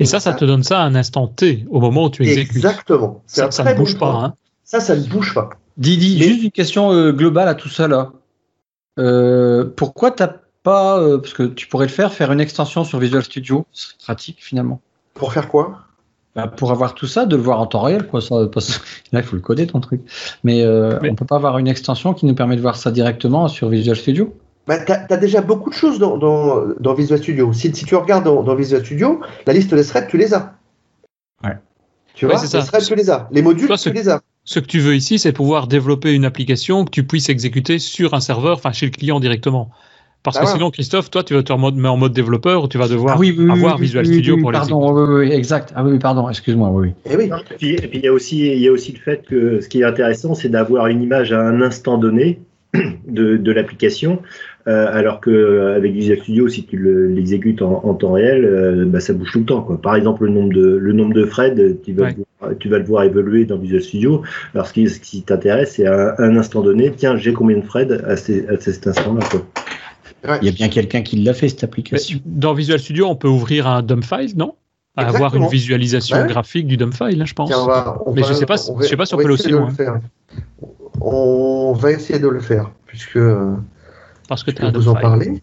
[0.00, 2.56] Et ça, ça te donne ça à un instant T, au moment où tu exécutes.
[2.56, 3.22] Exactement.
[3.28, 4.10] Ça, ça ne bouge pas.
[4.10, 4.34] Hein.
[4.64, 5.50] Ça, ça ne bouge pas.
[5.76, 8.12] Didi, juste une question euh, globale à tout ça là.
[8.98, 12.98] Euh, pourquoi t'as pas, euh, parce que tu pourrais le faire, faire une extension sur
[12.98, 14.80] Visual Studio, ce serait pratique finalement.
[15.14, 15.80] Pour faire quoi?
[16.34, 18.20] Bah, Pour avoir tout ça, de le voir en temps réel, quoi.
[18.20, 18.80] Ça, parce...
[19.12, 20.00] Là, il faut le coder ton truc.
[20.42, 22.90] Mais, euh, Mais- on peut pas avoir une extension qui nous permet de voir ça
[22.90, 24.34] directement sur Visual Studio?
[24.66, 27.52] Bah, Tu as, déjà beaucoup de choses dans, dans, dans Visual Studio.
[27.52, 30.54] Si, si tu regardes dans, dans Visual Studio, la liste des threads, tu les as.
[31.44, 31.58] Ouais.
[32.14, 32.60] Tu Ouais, vois, c'est ça.
[32.60, 33.28] les threads, tu les as.
[33.30, 34.22] Les modules, Toi, tu les as.
[34.44, 38.12] Ce que tu veux ici, c'est pouvoir développer une application que tu puisses exécuter sur
[38.14, 39.70] un serveur, enfin chez le client directement.
[40.22, 40.52] Parce Bah que ouais.
[40.54, 43.18] sinon, Christophe, toi, tu vas te mode, en mode développeur ou tu vas devoir Ah
[43.18, 44.80] oui, oui, oui, avoir oui, Visual oui, Studio oui, pour l'exécuter.
[44.80, 45.72] Pardon, oui, oui, oui, exact.
[45.76, 47.12] Ah oui, oui, pardon, excuse-moi, oui, oui.
[47.12, 47.30] Eh oui.
[47.50, 49.60] Et puis, et puis, il y a aussi, il y a aussi le fait que
[49.60, 52.40] ce qui est intéressant, c'est d'avoir une image à un instant donné
[53.06, 54.22] de, de l'application,
[54.66, 58.44] euh, alors que euh, avec Visual Studio, si tu le- l'exécutes en, en temps réel,
[58.44, 59.62] euh, bah, ça bouge tout le temps.
[59.62, 59.80] Quoi.
[59.80, 62.14] Par exemple, le nombre de le nombre de threads, tu vas, Ouais.
[62.16, 64.22] le voir- tu vas le voir évoluer dans Visual Studio.
[64.54, 67.66] Alors, ce qui, ce qui t'intéresse, c'est à un instant donné, tiens, j'ai combien de
[67.66, 69.20] threads à, ces- à cet instant-là.
[69.30, 69.42] quoi.
[70.40, 72.18] Il y a bien quelqu'un qui l'a fait, cette Mais application.
[72.24, 74.54] Dans Visual Studio, on peut ouvrir un dump file, non?
[74.96, 77.48] À avoir une visualisation Ouais, graphique du dump file, hein, je pense.
[77.50, 79.18] Tiens, on va, on Mais va- je sais pas- on je sais pas si on
[79.18, 79.70] peut aussi de loin.
[79.70, 79.98] faire.
[81.00, 83.54] On va essayer de le faire, puisque, euh,
[84.28, 85.02] Parce que tu as un vous en file.
[85.02, 85.42] parlez.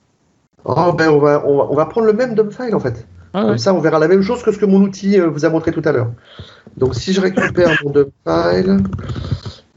[0.65, 3.05] Oh, ben, on, va, on, va, on va prendre le même dump file en fait.
[3.33, 3.47] Ah ouais.
[3.49, 5.49] Comme ça, on verra la même chose que ce que mon outil euh, vous a
[5.49, 6.11] montré tout à l'heure.
[6.77, 8.77] Donc, si je récupère mon dump file,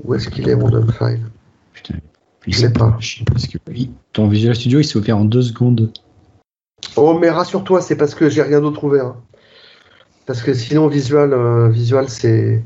[0.03, 1.21] où est-ce qu'il est mon dump file
[1.73, 1.95] Putain.
[2.47, 2.99] Je sais pas.
[3.33, 5.91] Parce que oui, ton Visual Studio, il s'est ouvert en deux secondes.
[6.97, 9.07] Oh, mais rassure-toi, c'est parce que j'ai rien d'autre ouvert.
[9.07, 9.17] hein.
[10.27, 12.63] Parce que sinon, visual, euh, visual c'est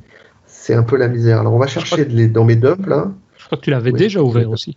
[0.46, 1.40] c'est un peu la misère.
[1.40, 3.10] Alors, on va chercher de les- dans mes dumps là.
[3.48, 3.98] Je crois que tu l'avais Oui.
[3.98, 4.76] déjà ouvert aussi.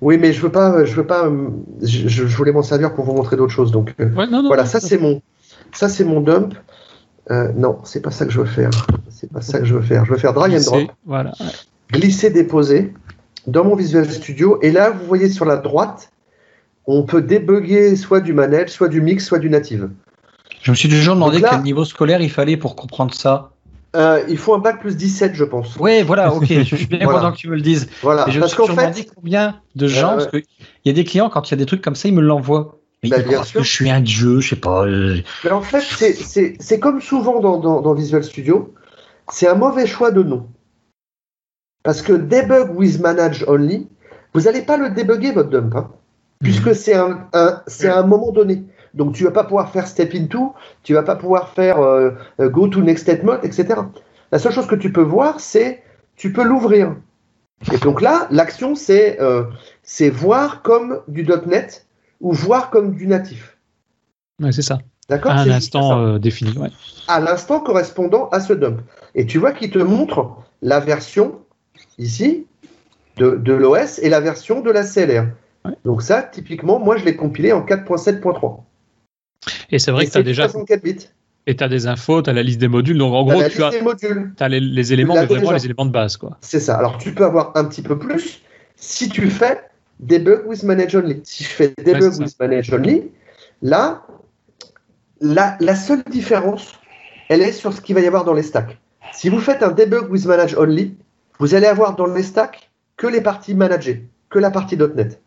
[0.00, 1.30] Oui, mais je veux pas, je veux pas,
[1.82, 3.70] je, je voulais m'en servir pour vous montrer d'autres choses.
[3.70, 5.20] Donc, euh, Ouais, non, non, voilà, non, ça c'est mon,
[5.74, 6.54] ça c'est mon dump.
[7.30, 8.70] Euh, non, c'est pas ça que je veux faire.
[9.10, 10.06] C'est pas ça que je veux faire.
[10.06, 10.90] Je veux faire drag and drop.
[11.92, 12.94] Glisser, déposer
[13.46, 14.58] dans mon Visual Studio.
[14.62, 16.10] Et là, vous voyez sur la droite,
[16.86, 19.90] on peut débugger soit du manage, soit du mix, soit du native.
[20.62, 23.50] Je me suis toujours demandé là- quel niveau scolaire il fallait pour comprendre ça.
[23.96, 25.76] Euh, il faut un bac plus 17, je pense.
[25.76, 27.20] Ouais, voilà, ok, je suis bien Voilà.
[27.20, 27.88] content que tu me le dises.
[28.02, 28.28] Voilà.
[28.28, 30.42] Et je Parce qu'en fait, combien de gens, Euh, parce qu'il
[30.84, 32.76] y a des clients, quand il y a des trucs comme ça, ils me l'envoient.
[33.02, 33.60] Mais Bah, bien sûr.
[33.60, 34.84] que je suis un dieu, je sais pas.
[34.86, 38.74] euh, mais en fait, c'est- comme souvent dans, dans- dans Visual Studio,
[39.30, 40.46] c'est un mauvais choix de nom.
[41.82, 43.86] Parce que debug with manage only,
[44.34, 45.90] vous n'allez pas le débugger votre dump, hein,
[46.42, 48.64] puisque c'est un, un- c'est à un moment donné.
[48.98, 52.66] Donc tu vas pas pouvoir faire step into, tu vas pas pouvoir faire euh, go
[52.66, 53.80] to next step mode, etc.
[54.32, 55.84] La seule chose que tu peux voir, c'est
[56.16, 56.96] tu peux l'ouvrir.
[57.72, 59.44] Et donc là, l'action, c'est euh,
[60.12, 61.86] voir comme du .NET
[62.20, 63.56] ou voir comme du natif.
[64.42, 64.78] Ouais, c'est ça.
[65.08, 65.30] D'accord?
[65.30, 65.78] À un C'est juste ça.
[65.78, 66.58] instant euh, défini.
[66.58, 66.70] Ouais.
[67.06, 68.80] À l'instant correspondant à ce dump.
[69.14, 71.38] Et tu vois qu'il te montre la version
[71.98, 72.46] ici
[73.16, 75.28] de, de l'OS et la version de la CLR.
[75.64, 75.72] Ouais.
[75.84, 78.62] Donc ça, typiquement, moi, je l'ai compilé en 4.7.3.
[79.70, 81.08] Et c'est vrai Et que tu as déjà 64 bits.
[81.46, 82.98] et t'as des infos, tu as la liste des modules.
[82.98, 83.70] Donc en gros, tu as,
[84.40, 85.54] as les, les éléments, mais vraiment déjà.
[85.54, 86.16] les éléments de base.
[86.16, 86.36] quoi.
[86.40, 86.76] C'est ça.
[86.76, 88.42] Alors, tu peux avoir un petit peu plus
[88.76, 89.60] si tu fais
[90.00, 91.20] debug with manage only.
[91.24, 93.10] Si je fais debug Ouais, with manage only,
[93.62, 94.04] là,
[95.20, 96.78] la, la seule différence,
[97.28, 98.78] elle est sur ce qu'il va y avoir dans les stacks.
[99.12, 100.94] Si vous faites un debug with manage only,
[101.38, 105.20] vous allez avoir dans les stacks que les parties managées, que la partie .NET.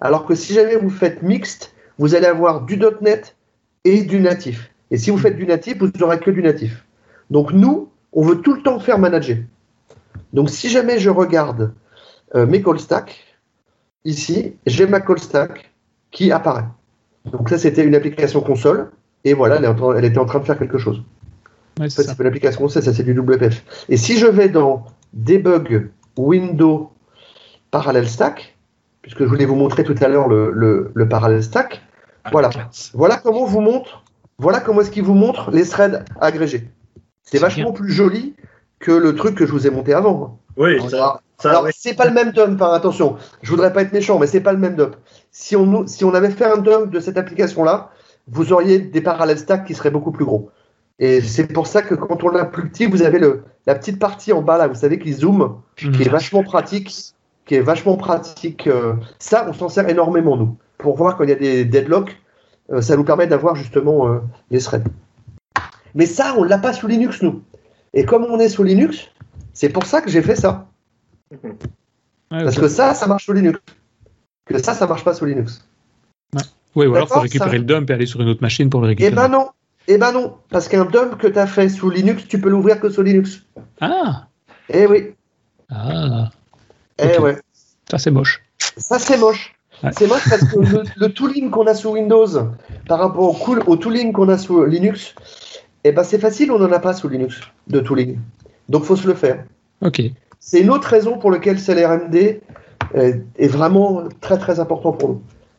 [0.00, 3.36] Alors que si jamais vous faites mixte, vous allez avoir du .NET
[3.84, 4.70] et du natif.
[4.90, 6.84] Et si vous faites du natif, vous n'aurez que du natif.
[7.30, 9.38] Donc nous, on veut tout le temps faire manager.
[10.32, 11.72] Donc si jamais je regarde
[12.34, 13.24] euh, mes call stacks,
[14.04, 15.70] ici, j'ai ma call stack
[16.10, 16.64] qui apparaît.
[17.30, 18.90] Donc ça, c'était une application console.
[19.24, 21.02] Et voilà, elle, train- était en train de faire quelque chose.
[21.78, 23.64] Ouais, En c'est fait, c'est l'application console, ça c'est du WPF.
[23.88, 26.90] Et si je vais dans Debug Window
[27.70, 28.56] Parallel Stack,
[29.02, 31.82] puisque je voulais vous montrer tout à l'heure le, le, le Parallel Stack,
[32.30, 32.50] voilà.
[32.94, 34.04] Voilà comment vous montre,
[34.38, 36.70] voilà comment est-ce qu'il vous montre les threads agrégés.
[37.22, 38.34] C'est vachement plus joli
[38.78, 40.40] que le truc que je vous ai monté avant.
[40.56, 43.16] Oui, On ça, Alors, c'est pas le même dump, hein, attention.
[43.42, 44.96] Je voudrais pas être méchant, mais c'est pas le même dump.
[45.30, 47.90] Si on, si on avait fait un dump de cette application-là,
[48.28, 50.50] vous auriez des parallèles stacks qui seraient beaucoup plus gros.
[50.98, 53.98] Et c'est pour ça que quand on a plus petit, vous avez le, la petite
[53.98, 57.96] partie en bas là, vous savez, qui zoom, qui est vachement pratique, qui est vachement
[57.96, 58.66] pratique.
[58.66, 62.16] euh, ça, on s'en sert énormément nous, pour voir quand il y a des deadlocks.
[62.70, 64.20] euh, ça nous permet d'avoir justement euh,
[64.50, 64.84] les threads.
[65.94, 67.42] Mais ça, on l'a pas sous Linux nous.
[67.92, 69.08] Et comme on est sous Linux,
[69.52, 70.68] c'est pour ça que j'ai fait ça.
[71.30, 73.58] Ouais, Parce que ça, ça marche sous Linux.
[74.46, 75.66] Que ça, ça marche pas sous Linux.
[76.74, 78.70] Ouais, ou alors faut D'accord, récupérer ça- le dump et aller sur une autre machine
[78.70, 79.14] pour le Eh récupérer.
[79.14, 79.50] ben non.
[79.88, 80.38] Eh ben non.
[80.48, 83.44] Parce qu'un dump que tu as fait sous Linux, tu peux l'ouvrir que sous Linux.
[83.80, 84.28] Ah,
[84.70, 85.12] Eh oui.
[85.70, 86.30] ah,
[87.02, 87.36] Eh ouais.
[87.90, 88.42] ça c'est moche.
[88.76, 89.54] Ça, c'est moche.
[89.82, 89.90] Ouais.
[89.98, 92.26] C'est moche parce que le, le tooling qu'on a sous Windows
[92.86, 95.14] par rapport au, cool, au tooling qu'on a sous Linux,
[95.84, 98.18] eh ben c'est facile, on n'en a pas sous Linux de tooling.
[98.68, 99.44] Donc faut se le faire.
[99.84, 100.00] Ok.
[100.38, 102.14] C'est une autre raison pour laquelle CLRMD
[102.94, 105.14] est, est vraiment très très important pour nous.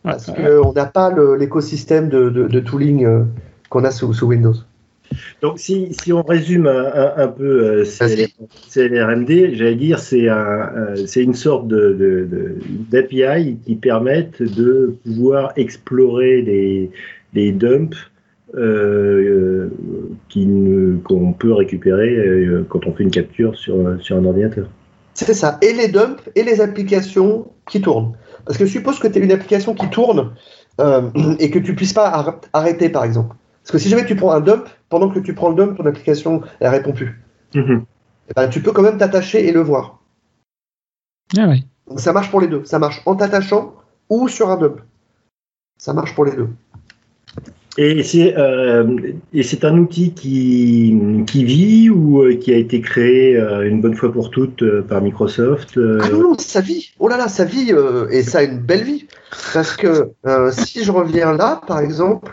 [0.06, 0.36] Ouais, Parce ouais.
[0.62, 3.24] qu'on n'a pas l'écosystème de, de- de tooling euh,
[3.70, 4.54] qu'on a sous, sous Windows.
[5.42, 7.86] Donc, si, si on résume un, peu euh.
[8.70, 12.56] CLRMD, j'allais dire, c'est un, euh, une sorte de, de- de-
[12.92, 16.92] d'API qui permettent de pouvoir explorer des,
[17.34, 17.98] des dumps
[18.56, 19.70] euh, euh,
[20.36, 24.68] ne- qu'on peut récupérer euh, quand on fait une capture sur, sur un ordinateur.
[25.14, 25.60] C'est ça.
[25.62, 28.14] Et les dumps et les applications qui tournent.
[28.46, 30.32] Parce que suppose que tu as une application qui tourne
[31.40, 33.36] et que tu puisses pas ar- arrêter, par exemple.
[33.64, 35.88] Parce que si jamais tu prends un dump, pendant que tu prends le dump, ton
[35.88, 37.20] application, elle répond plus.
[37.56, 37.84] Mhm.
[38.30, 40.00] Eh ben, tu peux quand même t'attacher et le voir.
[41.36, 41.64] Ah ouais.
[41.88, 42.64] Donc, ça marche pour les deux.
[42.64, 43.74] Ça marche en t'attachant
[44.10, 44.82] ou sur un dump.
[45.80, 46.50] Ça marche pour les deux.
[47.76, 50.96] Et c'est euh, et c'est un outil qui,
[51.26, 54.84] qui vit ou euh, qui a été créé euh, une bonne fois pour toutes euh,
[54.84, 56.94] par Microsoft euh, Ah non, non, ça vit.
[57.00, 59.08] Oh là là, ça vit euh, et ça a une belle vie.
[59.56, 62.32] Parce que euh, si je reviens là, par exemple,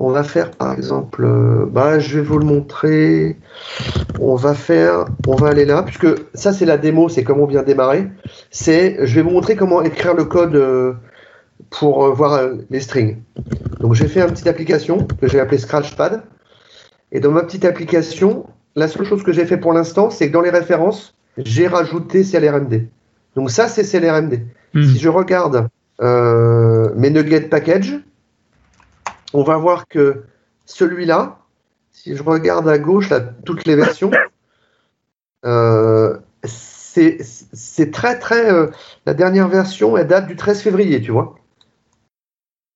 [0.00, 3.36] on va faire par exemple, euh, bah, je vais vous le montrer.
[4.20, 7.46] On va faire, on va aller là, puisque ça c'est la démo, c'est comment on
[7.46, 8.08] vient démarrer.
[8.50, 10.94] C'est, je vais vous montrer comment écrire le code euh,
[11.70, 13.18] pour euh, voir les strings.
[13.80, 16.22] Donc j'ai fait une petite application que j'ai appelée Scratchpad.
[17.10, 18.46] Et dans ma petite application,
[18.76, 22.22] la seule chose que j'ai fait pour l'instant, c'est que dans les références, j'ai rajouté
[22.22, 22.86] CLRMD.
[23.34, 24.40] Donc ça, c'est CLRMD.
[24.74, 24.82] Hmm.
[24.82, 25.68] Si je regarde
[26.00, 28.00] euh, mes Nugget Package,
[29.34, 30.24] on va voir que
[30.66, 31.38] celui-là,
[31.92, 34.10] si je regarde à gauche là, toutes les versions,
[35.44, 38.50] euh, c'est très très.
[38.52, 38.68] euh,
[39.06, 41.36] la dernière version, elle date du 13 février, tu vois.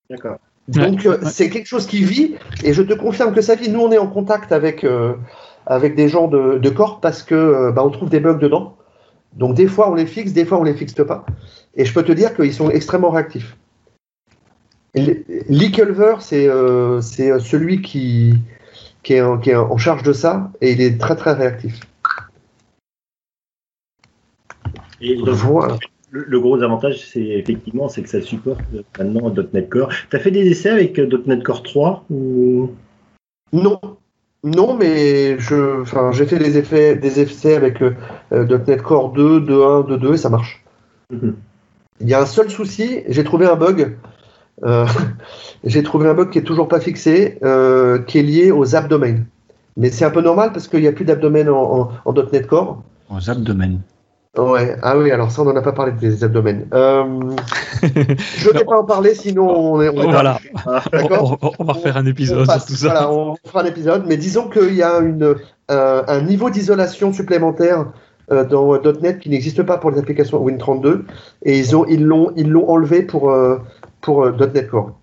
[0.09, 0.37] D'accord.
[0.67, 1.29] Donc Ouais, euh, ouais.
[1.29, 3.69] c'est quelque chose qui vit et je te confirme que ça vit.
[3.69, 5.15] Nous, on est en contact avec, euh,
[5.65, 8.77] avec des gens de, de Corp parce que euh, bah, on trouve des bugs dedans.
[9.33, 11.25] Donc des fois on les fixe, des fois on les fixe pas.
[11.75, 13.57] Et je peux te dire qu'ils sont extrêmement réactifs.
[14.95, 18.35] Lee Culver, c'est euh, c'est celui qui,
[19.01, 21.79] qui, est en, qui est en charge de ça et il est très très réactif.
[25.01, 25.77] Et donc, Voilà.
[26.11, 29.89] le, le gros avantage, c'est effectivement, c'est que ça supporte euh, maintenant .NET Core.
[30.09, 32.71] Tu as fait des essais avec euh, .NET Core 3 ou?
[33.51, 33.79] Non,
[34.43, 37.95] non, mais je, enfin, j'ai fait des effets, des essais avec euh,
[38.31, 40.63] euh, .NET Core 2, 2.1, 2.2 et ça marche.
[41.11, 41.35] Mhm.
[41.99, 43.97] Il y a un seul souci, j'ai trouvé un bug.
[44.63, 44.85] Euh,
[45.63, 49.25] j'ai trouvé un bug qui est toujours pas fixé, euh, qui est lié aux abdomens.
[49.77, 52.45] Mais c'est un peu normal parce qu'il n'y a plus d'abdomen en, en- en .NET
[52.47, 52.83] Core.
[53.09, 53.79] Aux abdomens.
[54.37, 56.65] Ouais, ah oui, alors ça on n'en a pas parlé des abdomens.
[56.73, 57.03] Euh,
[57.83, 59.89] je ne vais pas en parler, sinon on est.
[59.89, 60.39] on est Voilà.
[60.91, 62.65] D'accord On, va refaire un épisode passe.
[62.65, 62.87] sur tout ça.
[62.89, 65.35] Voilà, on fera un épisode, mais disons qu'il y a une,
[65.69, 67.85] un niveau d'isolation supplémentaire
[68.49, 71.01] dans .NET qui n'existe pas pour les applications Win32
[71.43, 73.31] et ils ont ils l'ont ils l'ont enlevé pour
[74.03, 74.99] pour euh, .NET Core.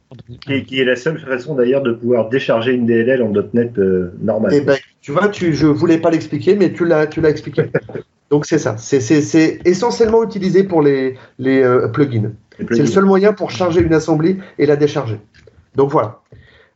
[0.47, 4.13] qui, qui est la seule façon d'ailleurs de pouvoir décharger une DLL en .NET euh,
[4.23, 4.55] normal.
[4.55, 7.65] Et ben tu vois, tu je voulais pas l'expliquer, mais tu l'as tu l'as expliqué.
[8.31, 12.31] Donc c'est ça, c'est essentiellement utilisé pour les les euh, plugins.
[12.71, 15.19] C'est le seul moyen pour charger une assembly et la décharger.
[15.75, 16.21] Donc voilà.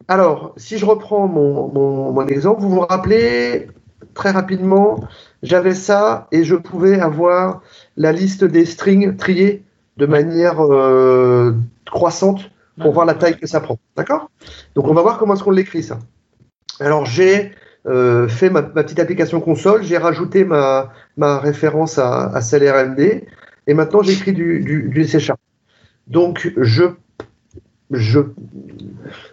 [0.08, 3.68] Alors, si je reprends mon, mon- mon exemple, vous vous rappelez
[4.14, 5.00] très rapidement,
[5.42, 7.62] j'avais ça et je pouvais avoir
[7.96, 9.62] la liste des strings triés
[9.96, 11.52] de manière euh,
[11.94, 12.50] croissante
[12.80, 13.78] pour voir la taille que ça prend.
[13.96, 14.30] D'accord?
[14.74, 15.98] Donc on va voir comment est-ce qu'on l'écrit ça.
[16.80, 17.52] Alors j'ai
[17.86, 23.22] euh, fait ma, ma petite application console, j'ai rajouté ma, ma référence à, à CLRMD
[23.66, 25.40] et maintenant j'écris du, du, du C Sharp.
[26.06, 26.84] Donc je
[27.90, 28.20] je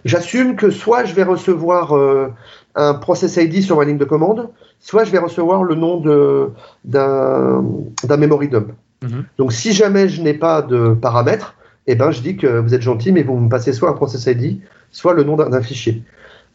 [0.05, 2.27] j'assume que soit je vais recevoir euh,
[2.75, 6.51] un process ID sur ma ligne de commande, soit je vais recevoir le nom de
[6.85, 7.65] d'un
[8.03, 8.69] d'un memory dump.
[9.01, 9.25] Mhm.
[9.39, 11.55] Donc si jamais je n'ai pas de paramètres,
[11.87, 14.25] eh ben je dis que vous êtes gentil, mais vous me passez soit un process
[14.27, 16.03] ID, soit le nom d'un fichier.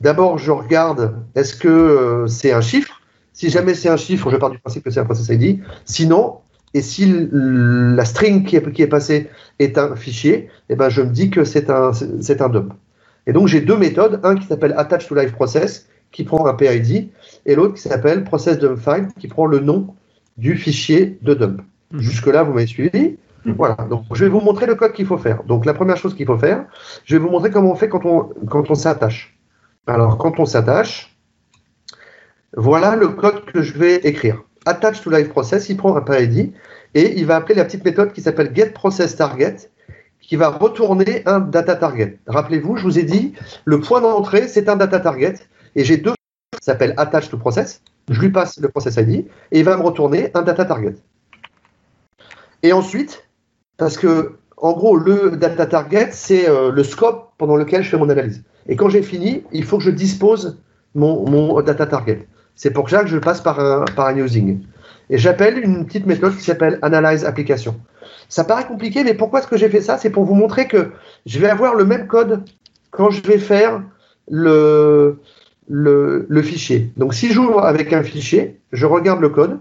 [0.00, 3.00] D'abord, je regarde est-ce que euh, c'est un chiffre?
[3.32, 5.60] Si jamais c'est un chiffre, je pars du principe que c'est un process ID.
[5.84, 6.38] Sinon,
[6.74, 11.02] et si la string qui est, qui est passée est un fichier, eh ben je
[11.02, 12.72] me dis que c'est un, c'est un dump.
[13.26, 16.54] Et donc j'ai deux méthodes, un qui s'appelle attach to live process, qui prend un
[16.54, 17.08] PID,
[17.46, 19.94] et l'autre qui s'appelle process dump file, qui prend le nom
[20.36, 21.62] du fichier de dump.
[21.92, 22.00] Mhm.
[22.00, 23.16] Jusque-là, vous m'avez suivi.
[23.54, 25.44] Voilà, donc je vais vous montrer le code qu'il faut faire.
[25.44, 26.64] Donc la première chose qu'il faut faire,
[27.04, 29.38] je vais vous montrer comment on fait quand on, quand on s'attache.
[29.86, 31.16] Alors quand on s'attache,
[32.56, 34.42] voilà le code que je vais écrire.
[34.64, 36.54] Attach to live process, il prend un PID
[36.94, 39.70] et il va appeler la petite méthode qui s'appelle getProcessTarget
[40.20, 42.18] qui va retourner un data target.
[42.26, 45.34] Rappelez-vous, je vous ai dit, le point d'entrée, c'est un data target
[45.76, 46.14] et j'ai deux
[46.58, 47.80] qui s'appellent attach to process.
[48.10, 50.96] Je lui passe le process ID et il va me retourner un data target.
[52.64, 53.25] Et ensuite,
[53.76, 57.98] parce que en gros, le data target, c'est euh, le scope pendant lequel je fais
[57.98, 58.42] mon analyse.
[58.68, 60.58] Et quand j'ai fini, il faut que je dispose
[60.94, 62.26] mon, mon data target.
[62.54, 64.60] C'est pour ça que je passe par un, par un using.
[65.10, 67.76] Et j'appelle une petite méthode qui s'appelle analyze application.
[68.28, 69.98] Ça paraît compliqué, mais pourquoi est-ce que j'ai fait ça?
[69.98, 70.92] C'est pour vous montrer que
[71.26, 72.42] je vais avoir le même code
[72.90, 73.82] quand je vais faire
[74.28, 75.20] le,
[75.68, 76.90] le, le fichier.
[76.96, 79.60] Donc si j'ouvre avec un fichier, je regarde le code.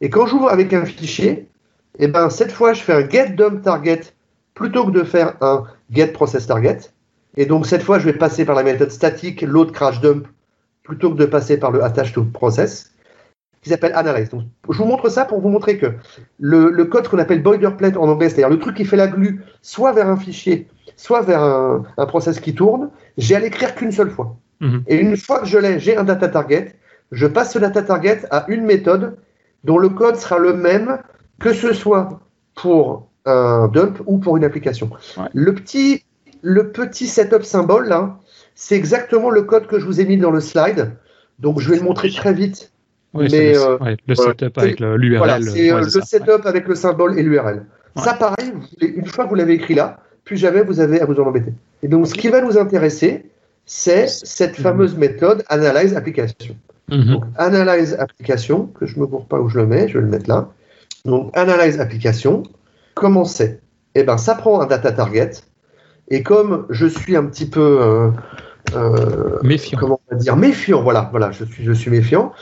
[0.00, 1.48] Et quand j'ouvre avec un fichier,
[1.98, 4.00] et ben cette fois je fais un get dump target
[4.54, 6.78] plutôt que de faire un get process target.
[7.36, 10.26] Et donc cette fois je vais passer par la méthode statique load crash dump
[10.82, 12.92] plutôt que de passer par le attach to process
[13.62, 14.30] qui s'appelle analyze.
[14.30, 15.92] Donc, je vous montre ça pour vous montrer que
[16.38, 19.44] le, le code qu'on appelle boilerplate en anglais, c'est-à-dire le truc qui fait la glue
[19.60, 23.92] soit vers un fichier, soit vers un, un process qui tourne, j'ai à l'écrire qu'une
[23.92, 24.36] seule fois.
[24.60, 24.82] Mhm.
[24.86, 26.74] Et une fois que je l'ai, j'ai un data target,
[27.12, 29.16] je passe ce data target à une méthode
[29.64, 30.98] dont le code sera le même
[31.40, 32.20] que ce soit
[32.54, 34.90] pour un dump ou pour une application.
[35.16, 35.24] Ouais.
[35.34, 36.04] Le, petit,
[36.42, 38.18] le petit setup symbole, là,
[38.54, 40.92] c'est exactement le code que je vous ai mis dans le slide.
[41.38, 42.70] Donc, je vais le montrer très vite.
[43.12, 45.18] Oui, Mais, le, euh, ouais, le setup avec le- l'URL.
[45.18, 47.64] Voilà, c'est ouais, euh, le ça, setup avec le symbole et l'URL.
[47.96, 51.18] Ça, pareil, une fois que vous l'avez écrit là, plus jamais vous avez à vous
[51.20, 51.52] en embêter.
[51.82, 53.28] Et donc, ce qui va nous intéresser,
[53.66, 56.54] c'est cette fameuse méthode analyze application.
[56.88, 57.04] Mhm.
[57.14, 60.04] Donc, analyze application, que je ne me cours pas où je le mets, je vais
[60.04, 60.48] le mettre là.
[61.04, 62.42] Donc, analyze application,
[62.94, 63.60] comment c'est
[63.94, 65.30] Eh bien, ça prend un data target,
[66.08, 68.10] et comme je suis un petit peu, euh,
[68.74, 69.78] euh, Méfiant.
[69.78, 72.32] comment on va dire, méfiant, voilà, voilà, je suis, je suis méfiant,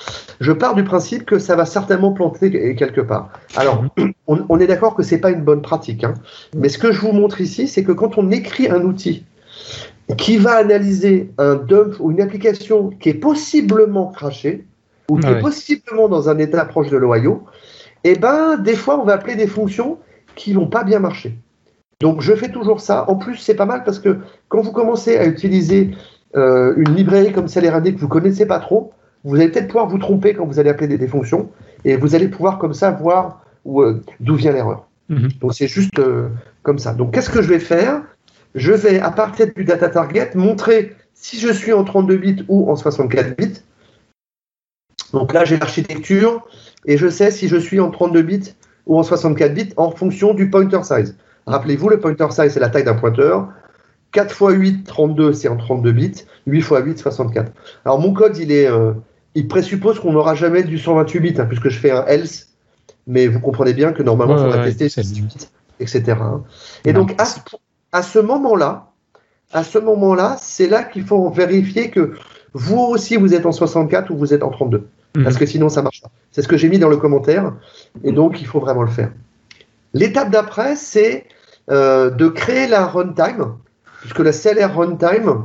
[0.41, 3.31] je pars du principe que ça va certainement planter quelque part.
[3.57, 3.85] Alors,
[4.27, 6.15] on, on est d'accord que c'est pas une bonne pratique, hein,
[6.57, 9.25] mais ce que je vous montre ici, c'est que quand on écrit un outil
[10.17, 14.65] qui va analyser un dump ou une application qui est possiblement crachée,
[15.11, 17.45] ou qui Ah est possiblement dans un état proche de l'Ohio,
[18.05, 19.99] eh ben, des fois, on va appeler des fonctions
[20.35, 21.37] qui vont pas bien marcher.
[22.01, 23.11] Donc, je fais toujours ça.
[23.11, 24.19] En plus, c'est pas mal parce que
[24.49, 25.91] quand vous commencez à utiliser
[26.37, 28.93] euh, une librairie comme CLRAD que vous connaissez pas trop,
[29.25, 31.51] vous allez peut-être pouvoir vous tromper quand vous allez appeler des, des fonctions
[31.85, 34.87] et vous allez pouvoir comme ça voir euh, d'où vient l'erreur.
[35.09, 35.29] Mhm.
[35.41, 36.29] Donc, c'est juste euh,
[36.63, 36.95] comme ça.
[36.95, 38.03] Donc, qu'est-ce que je vais faire?
[38.55, 42.71] Je vais, à partir du data target, montrer si je suis en 32 bits ou
[42.71, 43.61] en 64 bits.
[45.13, 46.47] Donc là, j'ai l'architecture
[46.85, 48.55] et je sais si je suis en 32 bits
[48.87, 51.17] ou en 64 bits en fonction du pointer size.
[51.47, 53.49] Rappelez-vous, le pointer size, c'est la taille d'un pointeur.
[54.13, 56.15] 4 x 8, 32, c'est en 32 bits.
[56.47, 57.53] 8 x 8, 64.
[57.85, 58.93] Alors, mon code, il est, euh,
[59.35, 62.49] il présuppose qu'on n'aura jamais du 128 bits, hein, puisque je fais un else.
[63.07, 65.49] Mais vous comprenez bien que normalement, il Ouais, faudra ouais, tester c'est 18 bits,
[65.81, 66.19] etc.
[66.23, 66.45] hein.
[66.85, 66.93] Et Ouais.
[66.93, 67.41] donc, à ce,
[67.93, 68.93] à ce moment-là,
[69.53, 72.15] à ce moment-là, c'est là qu'il faut vérifier que
[72.55, 75.25] vous aussi, vous êtes en 64 ou vous êtes en 32 Mhm.
[75.25, 76.11] parce que sinon ça marche pas.
[76.31, 77.55] C'est ce que j'ai mis dans le commentaire,
[78.05, 79.11] et donc il faut vraiment le faire.
[79.95, 81.27] L'étape d'après, c'est
[81.71, 83.57] euh, de créer la runtime,
[84.01, 85.45] puisque la CLR runtime,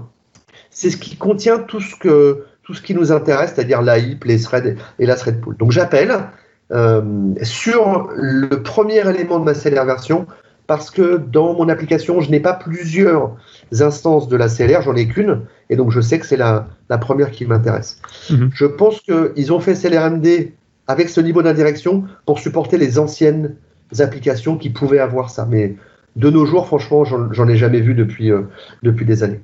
[0.69, 4.23] c'est ce qui contient tout ce, que, tout ce qui nous intéresse, c'est-à-dire la heap,
[4.25, 5.55] les threads et la thread pool.
[5.57, 6.29] Donc j'appelle
[6.71, 10.27] euh, sur le premier élément de ma CLR version,
[10.67, 13.35] parce que dans mon application, je n'ai pas plusieurs
[13.71, 16.97] instances de la CLR, j'en ai qu'une, et donc je sais que c'est la, la
[16.97, 17.99] première qui m'intéresse.
[18.29, 18.49] Mhm.
[18.53, 20.51] Je pense qu'ils ont fait CLRMD
[20.87, 23.55] avec ce niveau d'indirection pour supporter les anciennes
[23.99, 25.47] applications qui pouvaient avoir ça.
[25.49, 25.75] Mais
[26.15, 28.41] de nos jours, franchement, j'en ai jamais vu depuis, euh,
[28.81, 29.41] depuis des années.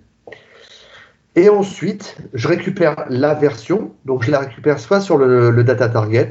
[1.36, 3.92] Et ensuite, je récupère la version.
[4.06, 6.30] Donc, je la récupère soit sur le, le data target,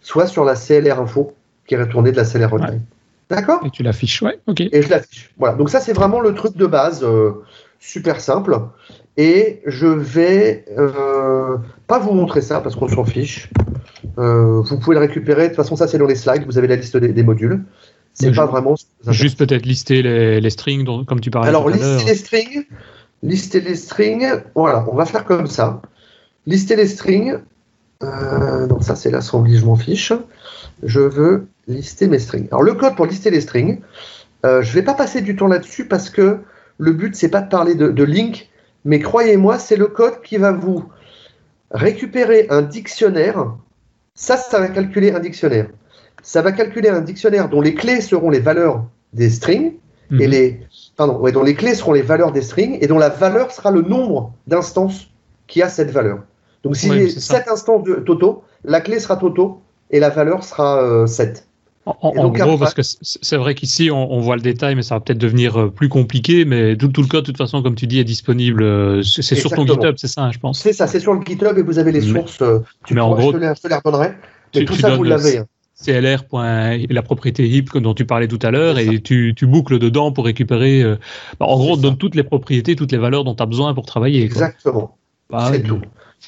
[0.00, 1.34] soit sur la CLR info
[1.66, 2.82] qui est retournée de la CLR runtime.
[3.30, 4.60] D'accord Et tu l'affiches, ouais, ok.
[4.60, 5.32] Et je l'affiche.
[5.38, 5.54] Voilà.
[5.56, 7.42] Donc ça, c'est vraiment le truc de base, euh,
[7.80, 8.58] super simple.
[9.16, 11.56] Et je vais euh,
[11.86, 13.48] pas vous montrer ça parce qu'on s'en fiche.
[14.18, 15.44] Euh, vous pouvez le récupérer.
[15.44, 16.44] De toute façon, ça c'est dans les slides.
[16.46, 17.64] Vous avez la liste des, des modules.
[18.12, 18.74] C'est pas je- vraiment.
[19.08, 21.96] Juste peut-être lister les, les strings, dont- comme tu parlais Alors, tout à l'heure.
[21.96, 22.64] lister les strings.
[23.22, 24.26] Lister les strings.
[24.54, 25.80] Voilà, on va faire comme ça.
[26.46, 27.38] Lister les strings.
[28.68, 30.12] Donc ça c'est l'assembly, je m'en fiche.
[30.82, 32.46] Je veux lister mes strings.
[32.48, 33.80] Alors le code pour lister les strings,
[34.44, 36.38] euh, je vais pas passer du temps là-dessus parce que
[36.78, 38.50] le but c'est pas de parler de, de link,
[38.84, 40.84] mais croyez-moi, c'est le code qui va vous
[41.70, 43.54] récupérer un dictionnaire.
[44.14, 45.68] Ça, ça va calculer un dictionnaire.
[46.22, 49.74] Ça va calculer un dictionnaire dont les clés seront les valeurs des strings
[50.10, 50.20] Mhm.
[50.20, 50.60] et les
[50.96, 53.70] pardon, ouais, dont les clés seront les valeurs des strings et dont la valeur sera
[53.70, 55.08] le nombre d'instances
[55.46, 56.20] qui a cette valeur.
[56.62, 57.38] Donc si j'ai c'est ça.
[57.38, 59.60] 7 instances de Toto, la clé sera Toto
[59.90, 61.46] et la valeur sera euh, 7.
[61.86, 64.82] En, donc gros, après- parce que c'est vrai qu'ici, on, on voit le détail, mais
[64.82, 66.44] ça va peut-être devenir euh, plus compliqué.
[66.46, 68.62] Mais tout, tout le code, de toute façon, comme tu dis, est disponible.
[68.62, 69.66] euh, C'est sur ton.
[69.66, 70.60] GitHub, c'est ça, hein, je pense.
[70.60, 72.40] C'est ça, c'est sur le GitHub et vous avez les sources.
[72.40, 74.08] euh, tu mais en gros, je, te les, redonnerai.
[74.54, 75.38] Mais tu- tout tu ça, vous l'avez.
[75.38, 75.46] hein.
[75.74, 76.22] CLR.
[76.32, 80.24] la propriété HIP dont tu parlais tout à l'heure et tu, tu boucles dedans pour
[80.24, 80.82] récupérer.
[80.82, 80.96] euh,
[81.38, 83.46] bah, en gros, on te donne toutes les propriétés, toutes les valeurs dont tu as
[83.46, 84.22] besoin pour travailler.
[84.22, 84.96] Exactement.
[85.28, 85.80] Bah, c'est tout.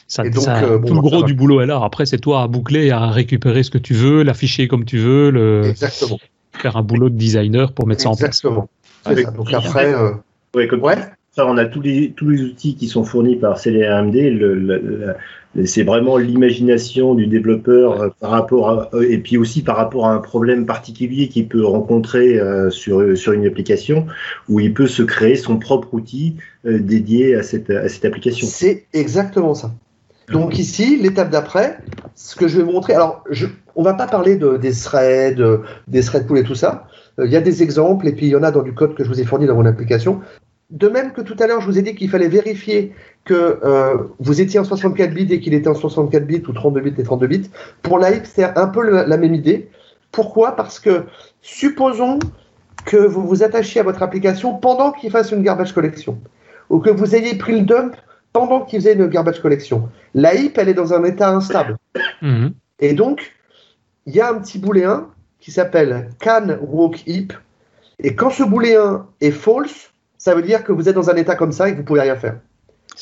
[0.09, 1.81] Ça, Et donc, ça- euh, bon, tout le bah, ça gros du boulot est là.
[1.83, 5.31] Après, c'est toi à boucler, à récupérer ce que tu veux, l'afficher comme tu veux,
[5.31, 6.19] le, Exactement.
[6.53, 8.29] faire un boulot de designer pour mettre ça en place.
[8.39, 8.69] Exactement.
[9.05, 9.31] C'est Avec- ça.
[9.33, 10.11] Donc après, euh,
[10.55, 10.95] Ouais, comme ouais.
[11.33, 14.15] ça, on a tous les, tous les outils qui sont fournis par CLRMD.
[14.31, 15.15] Le, le- le-
[15.67, 20.07] c'est vraiment l'imagination du développeur euh, par rapport à, euh, et puis aussi par rapport
[20.07, 24.07] à un problème particulier qu'il peut rencontrer euh, sur, sur une application
[24.51, 26.37] où il peut se créer son propre outil
[26.67, 28.47] euh, dédié à cette, à cette application.
[28.47, 29.73] C'est exactement ça.
[30.33, 31.79] Donc ici, l'étape d'après,
[32.15, 33.47] ce que je vais vous montrer, alors je,
[33.77, 36.87] on va pas parler de, des threads, euh, des thread pools et tout ça.
[37.21, 38.95] Euh, Il y a des exemples et puis il y en a dans du code
[38.95, 40.21] que je vous ai fourni dans mon application.
[40.71, 42.93] De même que tout à l'heure, je vous ai dit qu'il fallait vérifier
[43.25, 46.81] que euh, vous étiez en 64 bits et qu'il était en 64 bits ou 32
[46.81, 47.51] bits et 32 bits.
[47.83, 49.69] Pour la c'est un peu le- la même idée.
[50.11, 50.57] Pourquoi?
[50.57, 51.05] Parce que
[51.43, 52.19] supposons
[52.85, 56.19] que vous vous attachiez à votre application pendant qu'il fasse une garbage collection
[56.69, 57.95] ou que vous ayez pris le dump
[58.33, 59.89] pendant qu'il faisait une garbage collection.
[60.17, 61.77] La heap, elle est dans un état instable.
[62.23, 62.55] Mhm.
[62.81, 63.35] Et donc,
[64.07, 67.35] il y a un petit booléen qui s'appelle can walk heap.
[68.03, 71.37] Et quand ce booléen est false, ça veut dire que vous êtes dans un état
[71.37, 72.39] comme ça et que vous pouvez rien faire.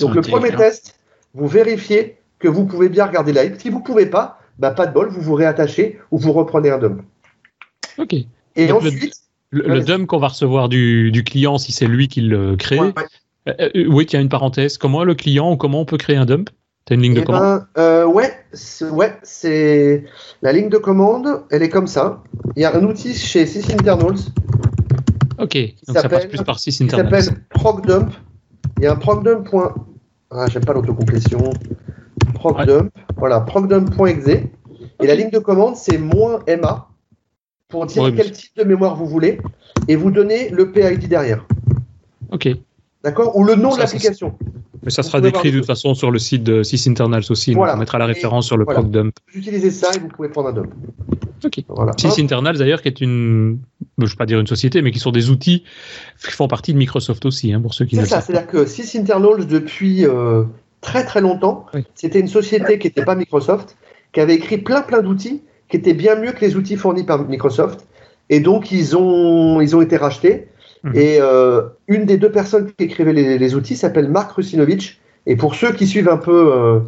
[0.00, 0.98] Donc le premier test,
[1.34, 3.60] vous vérifiez que vous pouvez bien regarder la heap.
[3.60, 6.78] Si vous pouvez pas, bah, pas de bol, vous vous réattachez ou vous reprenez un
[6.78, 7.00] dump.
[7.96, 8.14] Ok.
[8.56, 9.14] Et Donc, ensuite,
[9.50, 12.80] Le, Ouais, dump qu'on va recevoir du, du client, si c'est lui qui le crée.
[12.80, 12.92] ouais,
[13.46, 14.78] Euh, euh, oui, tiens, une parenthèse.
[14.78, 16.50] Comment le client ou comment on peut créer un dump?
[16.86, 17.40] T'as une ligne de Eh commande?
[17.74, 20.04] ben, euh, ouais, c'est- ouais, c'est
[20.42, 22.22] la ligne de commande, elle est comme ça.
[22.56, 24.16] Il y a un outil chez SysInternals
[25.38, 27.22] Ok, donc ça passe s'appelle- plus par qui SysInternals.
[27.24, 28.12] s'appelle procdump.
[28.78, 29.48] Il y a un procdump.
[29.48, 29.74] point-
[30.30, 31.38] Ah, j'aime pas l'autocomplétion.
[32.34, 32.90] Procdump.
[33.16, 34.26] Voilà, procdump.exe.
[35.00, 36.88] Et la ligne de commande, c'est moins MA
[37.68, 39.38] pour dire Ouais, mais quel type de mémoire vous voulez
[39.88, 41.46] et vous donnez le PID derrière.
[42.30, 42.48] Ok,
[43.04, 44.34] D'accord Ou le nom de Ça, ça, l'application.
[44.82, 47.50] mais ça sera décrit de toute façon sur le site de SysInternals aussi.
[47.50, 47.74] donc Voilà.
[47.74, 48.80] on mettra la Et- référence sur le voilà.
[48.80, 49.14] proc dump.
[49.32, 50.72] Vous utilisez ça et vous pouvez prendre un dump.
[51.44, 51.60] Ok.
[51.68, 51.92] Voilà.
[51.98, 53.58] SysInternals d'ailleurs, qui est une,
[53.98, 55.62] je ne vais pas dire une société, mais qui sont des outils
[56.24, 58.26] qui font partie de Microsoft aussi, hein, pour ceux qui ne C'est le ça, savent
[58.26, 58.32] pas.
[58.40, 60.44] c'est-à-dire que SysInternals, depuis euh,
[60.80, 61.84] très très longtemps, Oui.
[61.94, 63.76] c'était une société qui n'était pas Microsoft,
[64.14, 67.26] qui avait écrit plein plein d'outils qui étaient bien mieux que les outils fournis par
[67.28, 67.86] Microsoft.
[68.30, 70.48] Et donc, ils ont, ils ont été rachetés.
[70.84, 70.92] Mhm.
[70.96, 75.00] Et euh, une des deux personnes qui écrivait les, les outils s'appelle Mark Rusinovich.
[75.26, 76.80] Et pour ceux qui suivent un peu euh,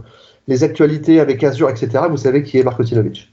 [0.49, 3.33] les actualités avec Azure, etc., vous savez qui est Mark Rusinovich.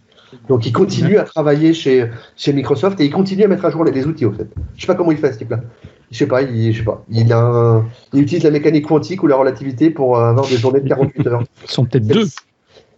[0.49, 3.84] Donc, il continue à travailler chez, chez Microsoft et il continue à mettre à jour
[3.84, 4.48] les, les outils, au fait.
[4.76, 5.60] Je sais pas comment il fait, ce type-là.
[6.10, 7.03] Je sais pas, il, je sais pas.
[7.10, 10.80] Il, a un- il utilise la mécanique quantique ou la relativité pour avoir des journées
[10.80, 11.44] de 48 heures.
[11.65, 12.26] Ils sont peut-être deux.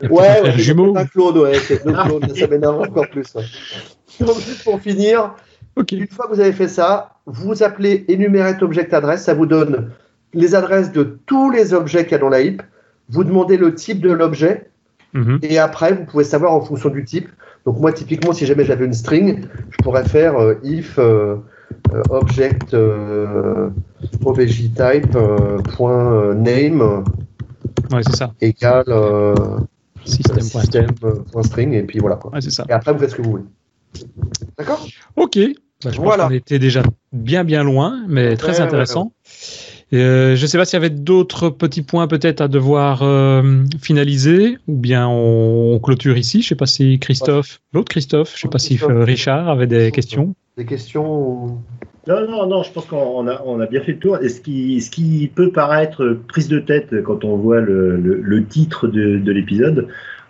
[0.04, 0.94] Ouais, ouais, frère c'est jumeau.
[0.94, 3.26] peut-être un clone, ouais, c'est deux clones, ça m'énerve encore plus.
[3.36, 3.44] ouais.
[4.22, 5.34] Donc, juste pour finir,
[5.92, 9.90] Une fois que vous avez fait ça, vous appelez enumerate object address, ça vous donne
[10.34, 12.62] les adresses de tous les objets qu'il y a dans la heap.
[13.10, 14.70] Vous demandez le type de l'objet
[15.14, 15.40] Mhm.
[15.44, 17.30] et après vous pouvez savoir en fonction du type.
[17.66, 21.38] Donc moi typiquement si jamais j'avais une string, je pourrais faire euh, if euh,
[21.94, 23.70] euh, object euh,
[24.26, 27.04] obj type euh, point euh, name
[27.92, 28.34] Ouais, c'est ça.
[28.42, 28.86] égale
[30.04, 30.88] system
[31.32, 32.32] point string et puis voilà quoi.
[32.34, 32.66] Ouais, c'est ça.
[32.70, 33.44] Et après vous faites ce que vous voulez.
[34.58, 34.86] D'accord?
[35.16, 35.40] Ok.
[35.86, 36.24] Bah, je Voilà.
[36.24, 36.84] pense qu'on était déjà
[37.14, 39.14] bien bien loin, mais très Ouais, intéressant.
[39.94, 43.64] Euh, je ne sais pas s'il y avait d'autres petits points peut-être à devoir euh,
[43.82, 46.42] finaliser, ou bien on, on clôture ici.
[46.42, 48.92] Je ne sais pas si Christophe, l'autre Christophe, je ne sais pas si Christophe.
[48.92, 50.34] euh, Richard avait des questions.
[50.58, 51.60] Des questions
[52.08, 54.18] Non, non, non, je pense qu'on a, on a bien fait le tour.
[54.24, 58.46] Et ce qui, ce qui peut paraître prise de tête quand on voit le, le,
[58.46, 59.88] titre de, de l'épisode,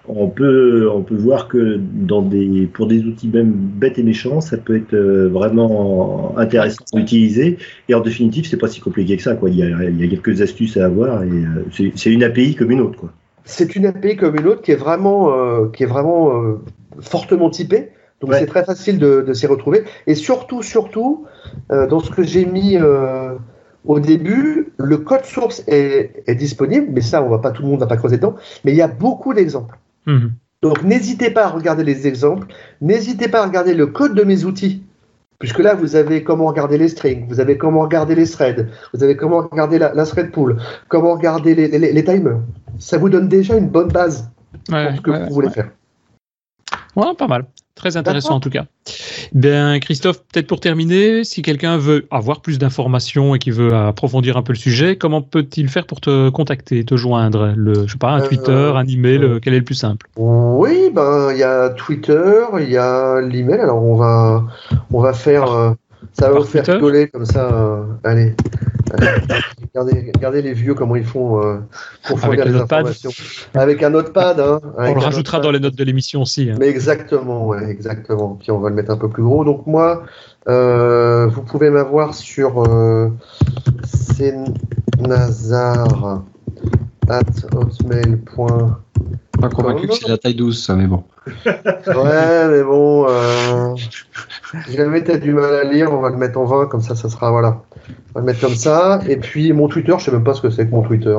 [0.07, 4.41] on peut, on peut voir que dans des, pour des outils même bêtes et méchants,
[4.41, 7.57] ça peut être euh, vraiment intéressant à utiliser.
[7.89, 9.35] Et en définitive, c'est pas si compliqué que ça.
[9.35, 9.49] Quoi.
[9.49, 12.55] Il, y a, il y a quelques astuces à avoir et euh, c'est une API
[12.55, 12.99] comme une autre.
[12.99, 13.11] Quoi.
[13.43, 16.59] C'est une API comme une autre qui est vraiment, euh, qui est vraiment
[16.99, 17.89] fortement typée.
[18.21, 19.83] Donc c'est très facile de, de s'y retrouver.
[20.07, 21.25] Et surtout, surtout,
[21.69, 22.77] dans ce que j'ai mis
[23.83, 27.67] au début, le code source est, est, disponible, mais ça, on va pas, tout le
[27.67, 28.35] monde va pas creuser dedans.
[28.63, 29.77] Mais il y a beaucoup d'exemples.
[30.05, 30.31] Mhm.
[30.61, 32.47] Donc n'hésitez pas à regarder les exemples,
[32.81, 34.83] n'hésitez pas à regarder le code de mes outils,
[35.39, 39.03] puisque là vous avez comment regarder les strings, vous avez comment regarder les threads, vous
[39.03, 40.57] avez comment regarder la, thread pool,
[40.87, 42.39] comment regarder les, timers.
[42.79, 44.29] Ça vous donne déjà une bonne base
[44.67, 45.69] pour ce que vous voulez faire.
[46.95, 47.45] Ouais, pas mal.
[47.75, 48.65] Très intéressant en tout cas.
[49.33, 54.37] Ben Christophe, peut-être pour terminer, si quelqu'un veut avoir plus d'informations et qui veut approfondir
[54.37, 57.53] un peu le sujet, comment peut-il faire pour te contacter, te joindre?
[57.57, 60.07] Le, je sais pas, un euh, Twitter, un email, euh, quel est le plus simple?
[60.15, 63.59] Oui, ben il y a Twitter, il y a l'email.
[63.59, 64.45] Alors on va
[64.93, 65.71] on va faire euh,
[66.17, 67.85] ça va vous faire rigoler comme ça.
[68.03, 68.35] allez,
[69.75, 71.57] Regardez, les vieux comment ils font euh,
[72.07, 73.11] pour Avec les informations.
[73.53, 74.39] Avec un notepad.
[74.39, 76.49] Hein, on le rajoutera dans les notes de l'émission aussi.
[76.49, 76.55] Hein.
[76.59, 78.37] Mais exactement, ouais, exactement.
[78.39, 79.43] Puis on va le mettre un peu plus gros.
[79.43, 80.03] Donc moi,
[80.47, 83.09] euh, vous pouvez m'avoir sur euh,
[84.99, 86.23] Nazar
[87.09, 87.21] at
[87.53, 88.75] hotmail.com.
[89.41, 91.03] Pas convaincu que c'est la taille 12, ça, mais bon.
[91.45, 93.75] Ouais, mais bon, euh,
[94.67, 96.81] si jamais tu as du mal à lire, on va le mettre en 20, comme
[96.81, 97.61] ça, ça sera, voilà.
[98.11, 99.01] On va le mettre comme ça.
[99.07, 101.17] Et puis, mon Twitter, je sais même pas ce que c'est que mon Twitter.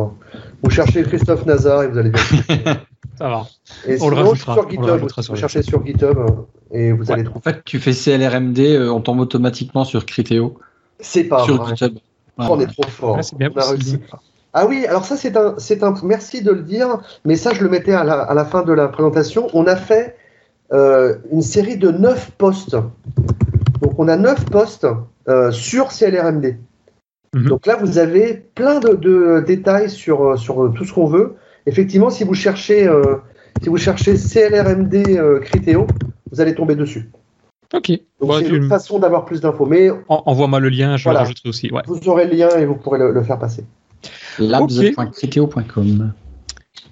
[0.62, 2.22] Vous cherchez Christophe Nazar et vous allez bien.
[3.18, 3.46] ça va.
[3.86, 6.18] Et on sinon, le sur GitHub, vous cherchez sur GitHub
[6.70, 7.38] et vous allez trouver.
[7.38, 10.58] En fait, tu fais CLRMD, euh, on tombe automatiquement sur Criteo.
[11.00, 11.98] C'est pas sur GitHub.
[12.38, 13.18] on est trop fort.
[13.22, 13.98] c'est bien on a réussi.
[14.58, 17.62] Ah oui, alors ça c'est un, c'est un, merci de le dire, mais ça je
[17.62, 19.48] le mettais à la, à la fin de la présentation.
[19.52, 20.16] On a fait
[20.72, 22.74] euh, une série de neuf postes.
[23.82, 24.86] Donc on a neuf postes
[25.28, 26.56] euh, sur CLRMD.
[27.34, 27.48] Mhm.
[27.48, 31.34] Donc là vous avez plein de, de, détails sur, sur tout ce qu'on veut.
[31.66, 33.16] Effectivement, si vous cherchez, euh,
[33.62, 35.86] si vous cherchez CLRMD Criteo,
[36.32, 37.10] vous allez tomber dessus.
[37.74, 37.92] Ok.
[38.22, 39.66] Donc c'est une façon d'avoir plus d'infos.
[39.66, 41.70] Mais envoie-moi le lien, je le rajouterai aussi.
[41.86, 43.62] Vous aurez le lien et vous pourrez le faire passer
[44.38, 46.12] labs.criteo.com.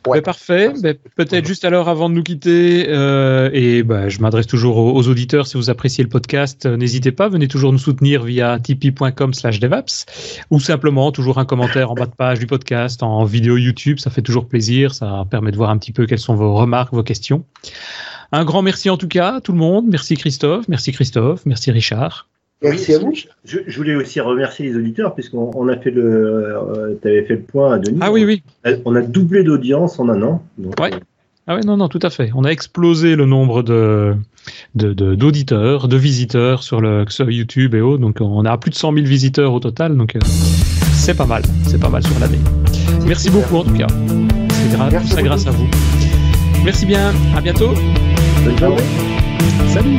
[0.07, 0.21] Ouais.
[0.21, 0.73] parfait.
[1.17, 5.47] Peut-être juste alors avant de nous quitter, euh, et bah, je m'adresse toujours aux, auditeurs,
[5.47, 9.61] si vous appréciez le podcast, euh, n'hésitez pas, venez toujours nous soutenir via tipeee.com slash
[9.61, 10.07] devaps,
[10.51, 14.11] ou simplement toujours un commentaire en bas de page du podcast, en vidéo YouTube, ça
[14.11, 17.03] fait toujours plaisir, ça permet de voir un petit peu quelles sont vos remarques, vos
[17.03, 17.45] questions.
[18.33, 21.71] Un grand merci en tout cas à tout le monde, merci Christophe, merci Christophe, merci
[21.71, 22.29] Richard.
[22.65, 23.13] Merci à vous.
[23.45, 27.43] Je, voulais aussi remercier les auditeurs puisqu'on a fait le, euh, tu avais fait le
[27.43, 27.99] point à Denis.
[28.01, 28.43] Ah oui oui.
[28.85, 30.43] On a doublé d'audience en un an.
[30.81, 30.91] ouais.
[31.47, 32.31] Ah oui, non, non, tout à fait.
[32.35, 34.15] On a explosé le nombre de
[34.75, 38.01] d'auditeurs, de, visiteurs sur le sur YouTube et autres.
[38.01, 39.95] Donc on a plus de 100 000 visiteurs au total.
[39.97, 40.21] Donc euh,
[40.93, 42.41] c'est pas mal, c'est pas mal sur l'année.
[43.07, 43.89] Merci beaucoup en tout cas.
[44.51, 45.69] C'est tout ça grâce à vous.
[46.65, 47.13] Merci bien.
[47.37, 47.75] À bientôt.
[48.45, 48.83] Bonne journée.
[49.69, 49.99] Salut.